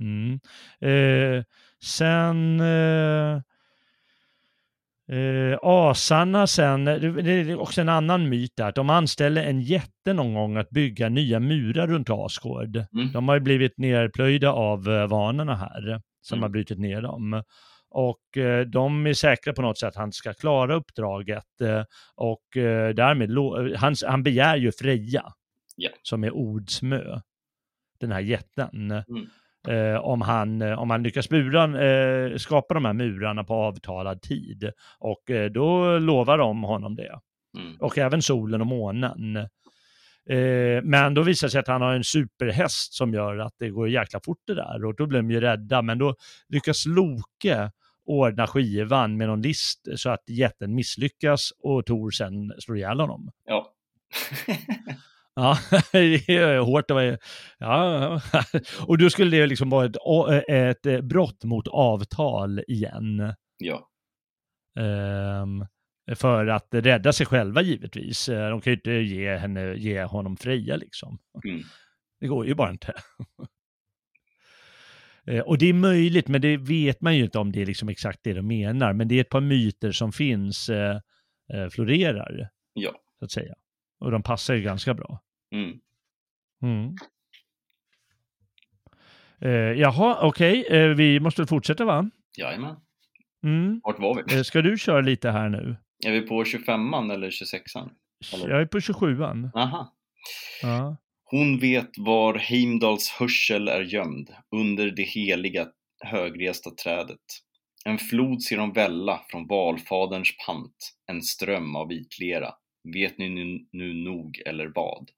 Mm. 0.00 0.40
Eh, 0.80 1.44
sen 1.82 2.60
eh, 2.60 3.40
eh, 5.12 5.58
asarna 5.62 6.46
sen, 6.46 6.84
det 6.84 7.30
är 7.30 7.60
också 7.60 7.80
en 7.80 7.88
annan 7.88 8.28
myt 8.28 8.52
där, 8.56 8.68
att 8.68 8.74
de 8.74 8.90
anställde 8.90 9.42
en 9.44 9.60
jätte 9.60 10.12
någon 10.12 10.34
gång 10.34 10.56
att 10.56 10.70
bygga 10.70 11.08
nya 11.08 11.40
murar 11.40 11.86
runt 11.86 12.10
Asgård. 12.10 12.76
Mm. 12.76 13.12
De 13.12 13.28
har 13.28 13.34
ju 13.34 13.40
blivit 13.40 13.78
nerplöjda 13.78 14.52
av 14.52 14.88
eh, 14.88 15.06
vanorna 15.06 15.54
här, 15.56 16.00
som 16.20 16.36
Mm. 16.36 16.42
har 16.42 16.48
brutit 16.48 16.78
ner 16.78 17.02
dem. 17.02 17.42
Och 17.90 18.36
eh, 18.36 18.66
de 18.66 19.06
är 19.06 19.12
säkra 19.14 19.52
på 19.52 19.62
något 19.62 19.78
sätt 19.78 19.88
att 19.88 19.96
han 19.96 20.12
ska 20.12 20.34
klara 20.34 20.74
uppdraget 20.74 21.60
eh, 21.60 21.84
och 22.14 22.56
eh, 22.56 22.94
därmed, 22.94 23.30
lo- 23.30 23.76
han, 23.76 23.94
han 24.06 24.22
begär 24.22 24.56
ju 24.56 24.72
Freja, 24.72 25.24
Ja. 25.76 25.90
som 26.02 26.24
är 26.24 26.30
Ordsmö, 26.34 27.20
den 28.00 28.12
här 28.12 28.20
jätten. 28.20 28.90
Mm. 28.90 29.02
Eh, 29.68 29.96
om, 29.96 30.20
han, 30.20 30.62
eh, 30.62 30.78
om 30.78 30.90
han 30.90 31.02
lyckas 31.02 31.30
mura, 31.30 31.84
eh, 31.84 32.36
skapa 32.36 32.74
de 32.74 32.84
här 32.84 32.92
murarna 32.92 33.44
på 33.44 33.54
avtalad 33.54 34.22
tid. 34.22 34.72
Och 34.98 35.30
eh, 35.30 35.50
då 35.50 35.98
lovar 35.98 36.38
de 36.38 36.62
honom 36.62 36.96
det. 36.96 37.18
Mm. 37.58 37.76
Och 37.80 37.98
även 37.98 38.22
solen 38.22 38.60
och 38.60 38.66
månen. 38.66 39.36
Eh, 40.28 40.82
men 40.82 41.14
då 41.14 41.22
visar 41.22 41.46
det 41.46 41.50
sig 41.50 41.60
att 41.60 41.68
han 41.68 41.82
har 41.82 41.94
en 41.94 42.04
superhäst 42.04 42.94
som 42.94 43.14
gör 43.14 43.38
att 43.38 43.54
det 43.58 43.70
går 43.70 43.88
jäkla 43.88 44.20
fort 44.24 44.42
det 44.46 44.54
där. 44.54 44.84
Och 44.84 44.96
då 44.96 45.06
blir 45.06 45.18
de 45.18 45.30
ju 45.30 45.40
rädda. 45.40 45.82
Men 45.82 45.98
då 45.98 46.14
lyckas 46.48 46.86
Loke 46.86 47.70
ordna 48.04 48.46
skivan 48.46 49.16
med 49.16 49.28
någon 49.28 49.42
list 49.42 49.88
så 49.96 50.10
att 50.10 50.22
jätten 50.28 50.74
misslyckas 50.74 51.52
och 51.62 51.86
Tor 51.86 52.10
sen 52.10 52.52
slår 52.58 52.76
ihjäl 52.76 53.00
honom. 53.00 53.30
Ja. 53.46 53.72
Ja, 55.34 55.58
det 55.92 56.28
är 56.28 56.58
hårt 56.58 56.90
att 56.90 56.94
vara... 56.94 57.18
Ja, 57.58 58.20
och 58.86 58.98
då 58.98 59.10
skulle 59.10 59.36
det 59.36 59.46
liksom 59.46 59.70
vara 59.70 59.86
ett, 60.40 60.86
ett 60.86 61.04
brott 61.04 61.44
mot 61.44 61.68
avtal 61.68 62.60
igen. 62.68 63.34
ja. 63.58 63.88
Ehm, 64.78 65.66
för 66.16 66.46
att 66.46 66.68
rädda 66.70 67.12
sig 67.12 67.26
själva 67.26 67.62
givetvis. 67.62 68.28
Eh, 68.28 68.50
De 68.50 68.60
kan 68.60 68.70
ju 68.70 68.76
inte 68.76 68.90
ge, 68.92 69.36
henne, 69.36 69.74
ge 69.74 70.02
honom 70.04 70.36
Freja 70.36 70.76
liksom. 70.76 71.18
Mm. 71.44 71.62
Det 72.20 72.26
går 72.26 72.46
ju 72.46 72.54
bara 72.54 72.70
inte. 72.70 72.92
Eh, 75.26 75.40
Och 75.40 75.58
det 75.58 75.66
är 75.66 75.72
möjligt, 75.72 76.28
men 76.28 76.40
det 76.40 76.56
vet 76.56 77.00
man 77.00 77.16
ju 77.16 77.24
inte 77.24 77.38
om 77.38 77.52
det 77.52 77.62
är 77.62 77.66
liksom 77.66 77.88
exakt 77.88 78.20
det 78.22 78.32
de 78.32 78.46
menar. 78.46 78.92
Men 78.92 79.08
det 79.08 79.14
är 79.14 79.20
ett 79.20 79.28
par 79.28 79.40
myter 79.40 79.92
som 79.92 80.12
finns, 80.12 80.68
eh, 80.68 81.00
eh, 81.52 81.68
florerar, 81.70 82.48
Ja. 82.74 82.92
så 83.18 83.24
att 83.24 83.30
säga. 83.30 83.54
Och 84.02 84.10
de 84.10 84.22
passar 84.22 84.54
ju 84.54 84.62
ganska 84.62 84.94
bra. 84.94 85.20
Mm. 85.54 85.78
Mm. 86.62 86.96
Eh, 89.40 89.80
jaha, 89.80 90.18
okej, 90.22 90.66
eh, 90.70 90.88
vi 90.88 91.20
måste 91.20 91.46
fortsätta 91.46 91.84
va? 91.84 92.10
Jajamän. 92.38 92.76
Mm. 93.44 93.80
Vart 93.84 93.98
var 93.98 94.14
vi? 94.14 94.36
Eh, 94.36 94.42
ska 94.42 94.62
du 94.62 94.78
köra 94.78 95.00
lite 95.00 95.30
här 95.30 95.48
nu? 95.48 95.76
Är 96.06 96.12
vi 96.12 96.20
på 96.20 96.44
25an 96.44 97.12
eller 97.12 97.30
26an? 97.30 97.90
Eller? 98.34 98.48
Jag 98.48 98.60
är 98.60 98.66
på 98.66 98.78
27an. 98.78 99.50
Aha. 99.54 99.92
Ja. 100.62 100.96
Hon 101.24 101.58
vet 101.58 101.90
var 101.98 102.34
Heimdals 102.34 103.08
hörsel 103.08 103.68
är 103.68 103.80
gömd, 103.80 104.30
under 104.56 104.90
det 104.90 105.02
heliga 105.02 105.66
högresta 106.04 106.70
trädet. 106.70 107.18
En 107.84 107.98
flod 107.98 108.42
ser 108.42 108.58
hon 108.58 108.72
välla 108.72 109.20
från 109.28 109.46
valfaderns 109.46 110.36
pant, 110.46 110.94
en 111.06 111.22
ström 111.22 111.76
av 111.76 111.88
vitlera. 111.88 112.54
Vet 112.84 113.18
ni 113.18 113.28
nu, 113.28 113.66
nu 113.72 113.94
nog 113.94 114.42
eller 114.46 114.66
vad? 114.74 115.10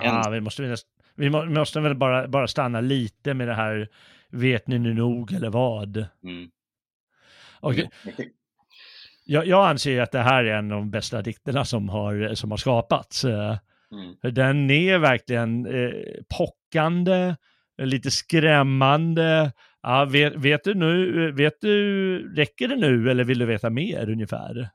En- 0.00 0.14
Ah, 0.14 0.30
vi 0.30 0.40
måste, 0.40 0.76
vi 1.14 1.30
må, 1.30 1.42
vi 1.44 1.54
måste 1.54 1.80
väl 1.80 1.94
bara, 1.94 2.28
bara 2.28 2.46
stanna 2.48 2.80
lite 2.80 3.34
med 3.34 3.48
det 3.48 3.54
här, 3.54 3.88
vet 4.30 4.66
ni 4.66 4.78
nu 4.78 4.94
nog 4.94 5.32
eller 5.32 5.50
vad? 5.50 6.06
Mm. 6.24 6.50
Okej, 7.60 7.90
jag, 9.24 9.46
jag 9.46 9.68
anser 9.68 10.00
att 10.00 10.12
det 10.12 10.18
här 10.22 10.44
är 10.44 10.58
en 10.58 10.72
av 10.72 10.78
de 10.78 10.90
bästa 10.90 11.22
dikterna 11.22 11.64
som 11.64 11.88
har, 11.88 12.34
som 12.34 12.50
har 12.50 12.58
skapats. 12.58 13.24
Mm. 13.24 14.34
Den 14.34 14.70
är 14.70 14.98
verkligen 14.98 15.66
eh, 15.66 15.90
pockande, 16.38 17.34
lite 17.82 18.10
skrämmande. 18.10 19.52
Ja, 19.82 20.04
vet, 20.04 20.34
vet 20.36 20.64
du 20.64 20.74
nu, 20.74 21.32
vet 21.32 21.60
du, 21.60 22.34
räcker 22.34 22.68
det 22.68 22.76
nu 22.76 23.10
eller 23.10 23.24
vill 23.24 23.38
du 23.38 23.46
veta 23.46 23.70
mer 23.70 24.10
ungefär? 24.10 24.68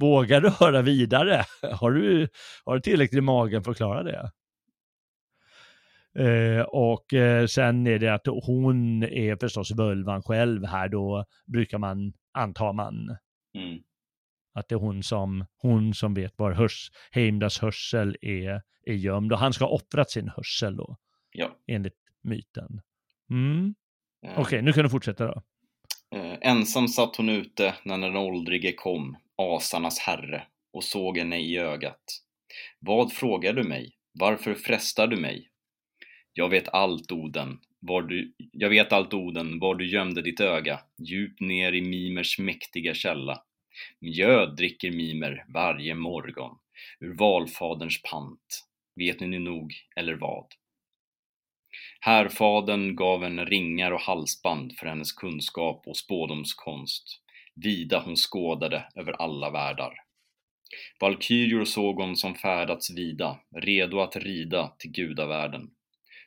Vågar 0.00 0.40
du 0.40 0.48
höra 0.48 0.82
vidare? 0.82 1.44
Har 1.80 1.90
du, 1.90 2.28
har 2.64 2.74
du 2.74 2.80
tillräckligt 2.80 3.18
i 3.18 3.20
magen 3.20 3.64
för 3.64 3.70
att 3.70 3.76
klara 3.76 4.02
det? 4.02 4.30
Eh, 6.18 6.62
och 6.62 7.14
eh, 7.14 7.46
sen 7.46 7.86
är 7.86 7.98
det 7.98 8.14
att 8.14 8.26
hon 8.26 9.02
är 9.02 9.36
förstås 9.36 9.70
völvan 9.70 10.22
själv 10.22 10.64
här 10.64 10.88
då 10.88 11.24
brukar 11.46 11.78
man, 11.78 12.12
antar 12.32 12.72
man, 12.72 13.16
Mm. 13.54 13.78
att 14.54 14.68
det 14.68 14.74
är 14.74 14.78
hon 14.78 15.02
som, 15.02 15.46
hon 15.56 15.94
som 15.94 16.14
vet 16.14 16.32
var 16.38 16.52
hörs, 16.52 16.90
Heimdas 17.10 17.58
hörsel 17.58 18.16
är, 18.20 18.62
är 18.86 18.94
gömd 18.94 19.32
och 19.32 19.38
han 19.38 19.52
ska 19.52 19.64
ha 19.64 19.70
offrat 19.72 20.10
sin 20.10 20.28
hörsel 20.28 20.76
då, 20.76 20.96
Ja. 21.32 21.56
enligt 21.66 21.96
myten. 22.22 22.80
Mm. 23.30 23.74
Eh, 24.26 24.40
Okej, 24.40 24.62
nu 24.62 24.72
kan 24.72 24.82
du 24.82 24.90
fortsätta 24.90 25.26
då. 25.26 25.42
Eh, 26.16 26.38
ensam 26.40 26.88
satt 26.88 27.16
hon 27.16 27.28
ute 27.28 27.74
när 27.84 27.98
den 27.98 28.16
åldrige 28.16 28.72
kom, 28.72 29.16
asarnas 29.38 29.98
herre, 29.98 30.42
och 30.72 30.84
såg 30.84 31.18
henne 31.18 31.38
i 31.40 31.58
ögat. 31.58 32.22
Vad 32.78 33.12
frågar 33.12 33.52
du 33.52 33.62
mig? 33.62 33.96
Varför 34.12 34.54
frestar 34.54 35.06
du 35.06 35.16
mig? 35.16 35.50
Jag 36.32 36.48
vet 36.48 36.68
allt, 36.68 37.12
Oden, 37.12 37.58
var 37.80 38.02
du, 38.02 38.34
jag 38.52 38.68
vet 38.68 38.92
allt, 38.92 39.14
Oden, 39.14 39.58
var 39.58 39.74
du 39.74 39.90
gömde 39.90 40.22
ditt 40.22 40.40
öga, 40.40 40.80
djupt 40.98 41.40
ner 41.40 41.72
i 41.72 41.80
Mimers 41.80 42.38
mäktiga 42.38 42.94
källa. 42.94 43.42
Mjöd 44.00 44.56
dricker 44.56 44.90
Mimer 44.90 45.44
varje 45.48 45.94
morgon, 45.94 46.58
ur 47.00 47.14
valfaderns 47.14 48.02
pant. 48.02 48.64
Vet 48.96 49.20
ni 49.20 49.26
nu 49.26 49.38
nog, 49.38 49.74
eller 49.96 50.14
vad? 50.14 50.46
Härfadern 52.00 52.96
gav 52.96 53.22
henne 53.22 53.44
ringar 53.44 53.92
och 53.92 54.00
halsband 54.00 54.72
för 54.78 54.86
hennes 54.86 55.12
kunskap 55.12 55.82
och 55.86 55.96
spådomskonst. 55.96 57.22
Vida 57.62 58.02
hon 58.04 58.16
skådade 58.16 58.84
över 58.94 59.12
alla 59.12 59.50
världar. 59.50 59.94
Valkyrior 61.00 61.64
såg 61.64 62.00
hon 62.00 62.16
som 62.16 62.34
färdats 62.34 62.90
vida, 62.90 63.40
redo 63.56 64.00
att 64.00 64.16
rida 64.16 64.72
till 64.78 64.90
gudavärlden. 64.90 65.70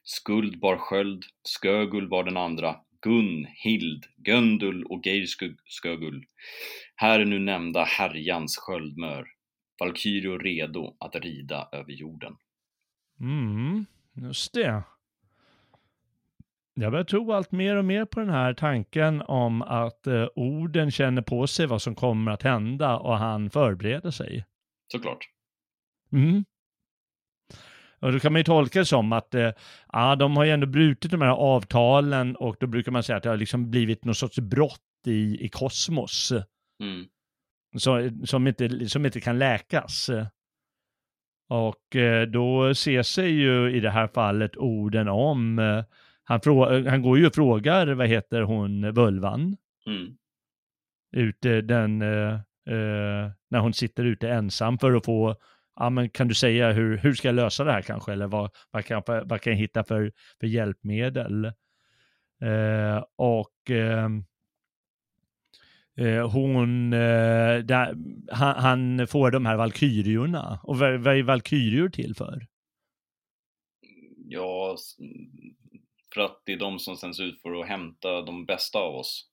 Skuld 0.03 0.59
bar 0.59 0.77
sköld, 0.77 1.23
Skögul 1.61 2.09
var 2.09 2.23
den 2.23 2.37
andra, 2.37 2.75
Gun, 3.01 3.45
Hild, 3.63 4.05
Göndul 4.27 4.83
och 4.83 5.05
Geirskugul. 5.05 6.25
Här 6.95 7.19
är 7.19 7.25
nu 7.25 7.39
nämnda 7.39 7.83
härjans 7.83 8.57
sköldmör, 8.57 9.27
Valkyrior 9.79 10.39
redo 10.39 10.97
att 10.99 11.15
rida 11.15 11.69
över 11.71 11.91
jorden. 11.91 12.35
Mm, 13.19 13.85
just 14.15 14.53
det. 14.53 14.83
Jag 16.73 16.91
börjar 16.91 17.05
tro 17.05 17.31
allt 17.31 17.51
mer 17.51 17.75
och 17.75 17.85
mer 17.85 18.05
på 18.05 18.19
den 18.19 18.29
här 18.29 18.53
tanken 18.53 19.21
om 19.21 19.61
att 19.61 20.07
eh, 20.07 20.27
orden 20.35 20.91
känner 20.91 21.21
på 21.21 21.47
sig 21.47 21.65
vad 21.67 21.81
som 21.81 21.95
kommer 21.95 22.31
att 22.31 22.43
hända 22.43 22.97
och 22.97 23.17
han 23.17 23.49
förbereder 23.49 24.11
sig. 24.11 24.45
Såklart. 24.91 25.29
Mm. 26.11 26.45
Och 27.99 28.11
då 28.11 28.19
kan 28.19 28.33
man 28.33 28.39
ju 28.39 28.43
tolka 28.43 28.79
det 28.79 28.85
som 28.85 29.13
att 29.13 29.35
eh, 29.35 29.51
ja, 29.91 30.15
de 30.15 30.37
har 30.37 30.43
ju 30.43 30.51
ändå 30.51 30.67
brutit 30.67 31.11
de 31.11 31.21
här 31.21 31.29
avtalen 31.29 32.35
och 32.35 32.55
då 32.59 32.67
brukar 32.67 32.91
man 32.91 33.03
säga 33.03 33.17
att 33.17 33.23
det 33.23 33.29
har 33.29 33.37
liksom 33.37 33.71
blivit 33.71 34.05
någon 34.05 34.15
sorts 34.15 34.39
brott 34.39 34.81
i, 35.07 35.45
i 35.45 35.49
kosmos. 35.49 36.31
Mm. 36.83 37.05
Så, 37.77 38.09
som, 38.25 38.47
inte, 38.47 38.89
som 38.89 39.05
inte 39.05 39.21
kan 39.21 39.39
läkas. 39.39 40.09
Och 41.49 41.95
eh, 41.95 42.27
då 42.27 42.75
ser 42.75 43.03
sig 43.03 43.29
ju 43.29 43.71
i 43.71 43.79
det 43.79 43.89
här 43.89 44.07
fallet 44.07 44.57
orden 44.57 45.07
om 45.07 45.59
eh, 45.59 45.83
han, 46.31 46.39
frå- 46.39 46.89
han 46.89 47.01
går 47.01 47.17
ju 47.17 47.27
och 47.27 47.35
frågar, 47.35 47.87
vad 47.87 48.07
heter 48.07 48.41
hon, 48.41 48.93
Völvan? 48.93 49.57
Mm. 49.87 50.17
Ute 51.15 51.61
den, 51.61 52.01
eh, 52.01 52.33
eh, 52.69 53.31
när 53.49 53.59
hon 53.59 53.73
sitter 53.73 54.05
ute 54.05 54.29
ensam 54.29 54.77
för 54.79 54.93
att 54.93 55.05
få, 55.05 55.35
ja 55.75 55.89
men 55.89 56.09
kan 56.09 56.27
du 56.27 56.33
säga 56.33 56.71
hur, 56.71 56.97
hur 56.97 57.13
ska 57.13 57.27
jag 57.27 57.35
lösa 57.35 57.63
det 57.63 57.71
här 57.71 57.81
kanske? 57.81 58.11
Eller 58.13 58.27
vad, 58.27 58.51
vad, 58.71 58.85
kan, 58.85 59.03
jag- 59.07 59.25
vad 59.25 59.41
kan 59.41 59.53
jag 59.53 59.57
hitta 59.59 59.83
för, 59.83 60.11
för 60.39 60.47
hjälpmedel? 60.47 61.45
Eh, 62.41 63.03
och 63.15 63.69
ehm, 63.69 64.23
eh, 65.97 66.29
hon, 66.31 66.93
eh, 66.93 67.57
där, 67.63 67.95
han, 68.31 68.55
han 68.63 69.07
får 69.07 69.31
de 69.31 69.45
här 69.45 69.55
valkyriorna. 69.57 70.59
Och 70.63 70.77
vad, 70.79 70.99
vad 70.99 71.15
är 71.17 71.23
valkyrior 71.23 71.89
till 71.89 72.15
för? 72.15 72.47
Ja, 74.27 74.75
för 76.13 76.21
att 76.21 76.41
det 76.45 76.53
är 76.53 76.57
de 76.57 76.79
som 76.79 76.97
sänds 76.97 77.19
ut 77.19 77.41
för 77.41 77.61
att 77.61 77.67
hämta 77.67 78.21
de 78.21 78.45
bästa 78.45 78.79
av 78.79 78.95
oss. 78.95 79.27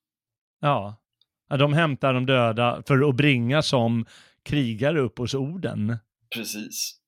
Ja. 0.59 0.95
de 1.49 1.73
hämtar 1.73 2.13
de 2.13 2.25
döda 2.25 2.83
för 2.87 3.09
att 3.09 3.15
bringa 3.15 3.61
som 3.61 4.05
krigare 4.43 4.99
upp 4.99 5.17
hos 5.17 5.33
orden. 5.33 5.97
Precis. 6.35 6.99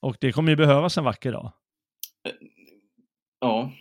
Och 0.00 0.16
det 0.20 0.32
kommer 0.32 0.50
ju 0.50 0.56
behövas 0.56 0.98
en 0.98 1.04
vacker 1.04 1.32
dag. 1.32 1.52
Ja, 3.40 3.72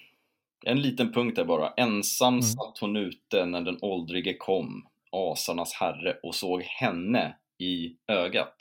en 0.65 0.82
liten 0.82 1.13
punkt 1.13 1.36
där 1.36 1.45
bara. 1.45 1.74
Ensam 1.78 2.34
Mm. 2.34 2.41
satt 2.41 2.78
hon 2.82 2.95
ute 2.95 3.45
när 3.45 3.61
den 3.61 3.78
åldrige 3.82 4.34
kom, 4.38 4.88
asarnas 5.11 5.74
herre, 5.74 6.17
och 6.24 6.36
såg 6.36 6.61
henne 6.63 7.38
i 7.57 7.97
ögat. 8.07 8.57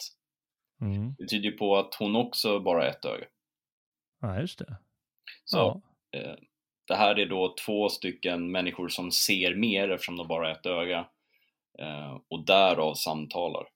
Mm. 0.81 1.15
Det 1.19 1.27
tyder 1.27 1.51
ju 1.51 1.57
på 1.57 1.77
att 1.77 1.95
hon 1.95 2.17
också 2.17 2.61
bara 2.61 2.81
har 2.83 2.87
ett 2.89 3.05
öga. 3.05 3.27
Ja, 4.21 4.41
just 4.41 4.59
det. 4.59 4.77
Så 5.45 5.57
Ja. 5.59 5.81
eh, 6.19 6.35
det 6.91 6.97
här 6.97 7.19
är 7.19 7.27
då 7.27 7.55
två 7.67 7.89
stycken 7.89 8.51
människor 8.51 8.89
som 8.89 9.13
ser 9.13 9.55
mer 9.55 9.91
eftersom 9.91 10.17
de 10.17 10.29
bara 10.29 10.47
har 10.47 10.53
ett 10.53 10.67
öga. 10.67 11.07
Eh, 11.79 12.19
och 12.29 12.45
därav 12.45 12.95
samtalar 12.95 13.67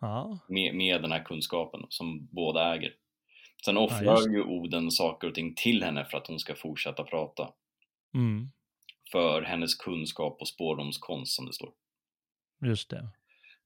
Ja. 0.00 0.38
med, 0.48 0.74
med 0.74 1.02
den 1.02 1.12
här 1.12 1.24
kunskapen 1.24 1.86
som 1.88 2.28
båda 2.32 2.74
äger. 2.74 2.94
Sen 3.64 3.76
offrar 3.76 4.28
ju 4.28 4.42
Oden 4.42 4.90
saker 4.90 5.28
och 5.28 5.34
ting 5.34 5.54
till 5.54 5.82
henne 5.82 6.04
för 6.04 6.18
att 6.18 6.26
hon 6.26 6.38
ska 6.38 6.54
fortsätta 6.54 7.04
prata. 7.04 7.52
Mm. 8.14 8.50
För 9.12 9.42
hennes 9.42 9.74
kunskap 9.74 10.40
och 10.40 10.48
spårdomskonst 10.48 11.36
som 11.36 11.46
det 11.46 11.52
står. 11.52 11.72
Just 12.64 12.90
det. 12.90 13.08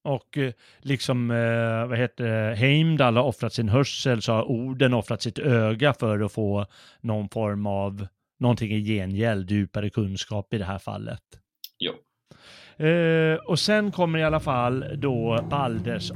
Och 0.06 0.38
eh, 0.38 0.52
liksom, 0.80 1.30
eh, 1.30 1.86
vad 1.88 1.98
heter 1.98 2.24
det, 2.24 2.56
Heimdall 2.56 3.16
har 3.16 3.24
offrat 3.24 3.52
sin 3.52 3.68
hörsel 3.68 4.22
så 4.22 4.32
har 4.32 4.50
orden 4.50 4.94
offrat 4.94 5.22
sitt 5.22 5.38
öga 5.38 5.92
för 5.92 6.20
att 6.20 6.32
få 6.32 6.66
någon 7.00 7.28
form 7.28 7.66
av, 7.66 8.06
någonting 8.38 8.72
i 8.72 8.84
gengäld, 8.84 9.50
djupare 9.50 9.90
kunskap 9.90 10.54
i 10.54 10.58
det 10.58 10.64
här 10.64 10.78
fallet. 10.78 11.22
Jo. 11.78 11.92
Eh, 12.86 13.34
och 13.34 13.58
sen 13.58 13.92
kommer 13.92 14.18
i 14.18 14.24
alla 14.24 14.40
fall 14.40 14.84
då 14.96 15.46
Balders 15.50 16.10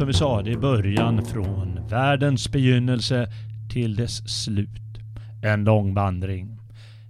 som 0.00 0.06
vi 0.06 0.12
sa 0.12 0.42
det 0.42 0.52
är 0.52 0.56
början 0.56 1.24
från 1.24 1.88
världens 1.88 2.52
begynnelse 2.52 3.28
till 3.72 3.96
dess 3.96 4.44
slut. 4.44 4.98
En 5.42 5.64
lång 5.64 5.94
vandring. 5.94 6.58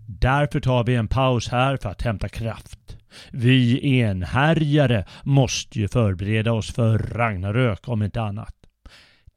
Därför 0.07 0.61
tar 0.61 0.85
vi 0.85 0.95
en 0.95 1.09
paus 1.09 1.49
här 1.49 1.77
för 1.77 1.89
att 1.89 2.03
hämta 2.03 2.29
kraft. 2.29 2.97
Vi 3.31 3.89
enhärjare 3.99 5.05
måste 5.23 5.79
ju 5.79 5.89
förbereda 5.89 6.53
oss 6.53 6.75
för 6.75 6.99
Ragnarök 6.99 7.89
om 7.89 8.03
inte 8.03 8.23
annat. 8.23 8.55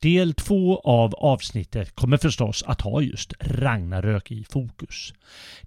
Del 0.03 0.33
två 0.33 0.79
av 0.79 1.15
avsnittet 1.15 1.95
kommer 1.95 2.17
förstås 2.17 2.63
att 2.67 2.81
ha 2.81 3.01
just 3.01 3.33
Ragnarök 3.39 4.31
i 4.31 4.45
fokus. 4.49 5.13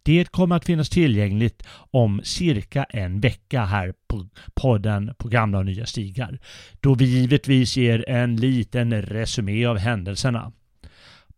Det 0.03 0.31
kommer 0.31 0.57
att 0.57 0.65
finnas 0.65 0.89
tillgängligt 0.89 1.63
om 1.91 2.21
cirka 2.25 2.85
en 2.85 3.21
vecka 3.21 3.65
här 3.65 3.95
på 4.09 4.27
podden 4.55 5.15
på 5.19 5.29
gamla 5.29 5.59
och 5.59 5.67
nya 5.67 5.87
stigar. 5.87 6.39
Då 6.81 6.95
vi 6.95 7.05
givetvis 7.05 7.77
ger 7.77 8.09
en 8.09 8.37
liten 8.37 9.03
resumé 9.03 9.67
av 9.67 9.79
händelserna. 9.79 10.53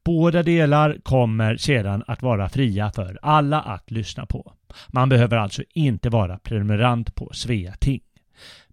Båda 0.05 0.43
delar 0.43 0.99
kommer 1.03 1.57
sedan 1.57 2.05
att 2.07 2.23
vara 2.23 2.49
fria 2.49 2.93
för 2.93 3.19
alla 3.23 3.61
att 3.61 3.91
lyssna 3.91 4.27
på. 4.27 4.53
Man 4.89 5.09
behöver 5.09 5.37
alltså 5.37 5.63
inte 5.75 6.09
vara 6.09 6.39
prenumerant 6.39 7.15
på 7.15 7.31
Sveating. 7.33 8.01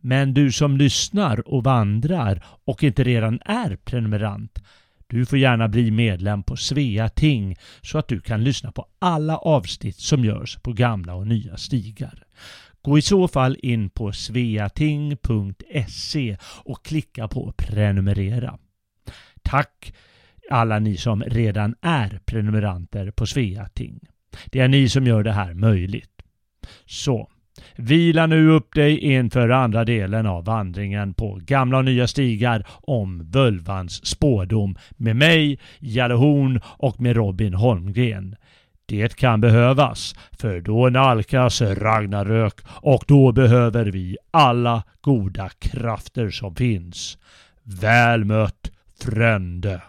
Men 0.08 0.34
du 0.34 0.52
som 0.52 0.78
lyssnar 0.78 1.48
och 1.48 1.64
vandrar 1.64 2.44
och 2.66 2.84
inte 2.84 3.04
redan 3.04 3.40
är 3.46 3.76
prenumerant, 3.76 4.60
du 5.08 5.26
får 5.26 5.40
gärna 5.40 5.68
bli 5.68 5.92
medlem 5.92 6.44
på 6.44 6.58
Svea 6.58 7.10
Ting 7.10 7.56
så 7.82 7.98
att 7.98 8.08
du 8.08 8.22
kan 8.22 8.44
lyssna 8.44 8.72
på 8.72 8.88
alla 9.00 9.38
avsnitt 9.38 9.96
som 9.96 10.26
görs 10.26 10.58
på 10.58 10.74
gamla 10.74 11.16
och 11.16 11.28
nya 11.28 11.58
stigar. 11.58 12.24
Gå 12.82 12.98
i 12.98 13.02
så 13.02 13.28
fall 13.28 13.58
in 13.62 13.90
på 13.90 14.12
sveating.se 14.12 15.18
och 16.44 16.86
klicka 16.86 17.28
på 17.28 17.54
prenumerera. 17.58 18.58
Tack 19.42 19.94
alla 20.52 20.80
ni 20.80 20.98
som 20.98 21.24
redan 21.24 21.76
är 21.82 22.20
prenumeranter 22.26 23.12
på 23.12 23.26
Sveating. 23.26 24.00
Det 24.46 24.60
är 24.60 24.68
ni 24.68 24.90
som 24.90 25.08
gör 25.08 25.24
det 25.24 25.34
här 25.34 25.54
möjligt. 25.54 26.22
Så, 26.86 27.30
vila 27.76 28.28
nu 28.28 28.50
upp 28.50 28.74
dig 28.76 29.00
inför 29.00 29.50
andra 29.50 29.86
delen 29.86 30.26
av 30.26 30.46
vandringen 30.46 31.14
på 31.14 31.40
gamla 31.46 31.78
och 31.78 31.86
nya 31.86 32.08
stigar 32.08 32.66
om 32.70 33.32
Völvans 33.32 34.06
spådom 34.06 34.76
med 34.98 35.16
mig, 35.16 35.60
Jalle 35.80 36.14
Horn 36.14 36.62
och 36.66 37.02
med 37.02 37.16
Robin 37.16 37.54
Holmgren. 37.54 38.36
Det 38.86 39.16
kan 39.16 39.42
behövas, 39.42 40.16
för 40.32 40.62
då 40.62 40.90
nalkas 40.90 41.62
Ragnarök 41.62 42.54
och 42.68 43.04
då 43.08 43.32
behöver 43.32 43.86
vi 43.86 44.18
alla 44.32 44.84
goda 45.02 45.50
krafter 45.60 46.30
som 46.30 46.56
finns. 46.56 47.18
Väl 47.64 48.26
mött, 48.26 48.72
Frände! 49.02 49.82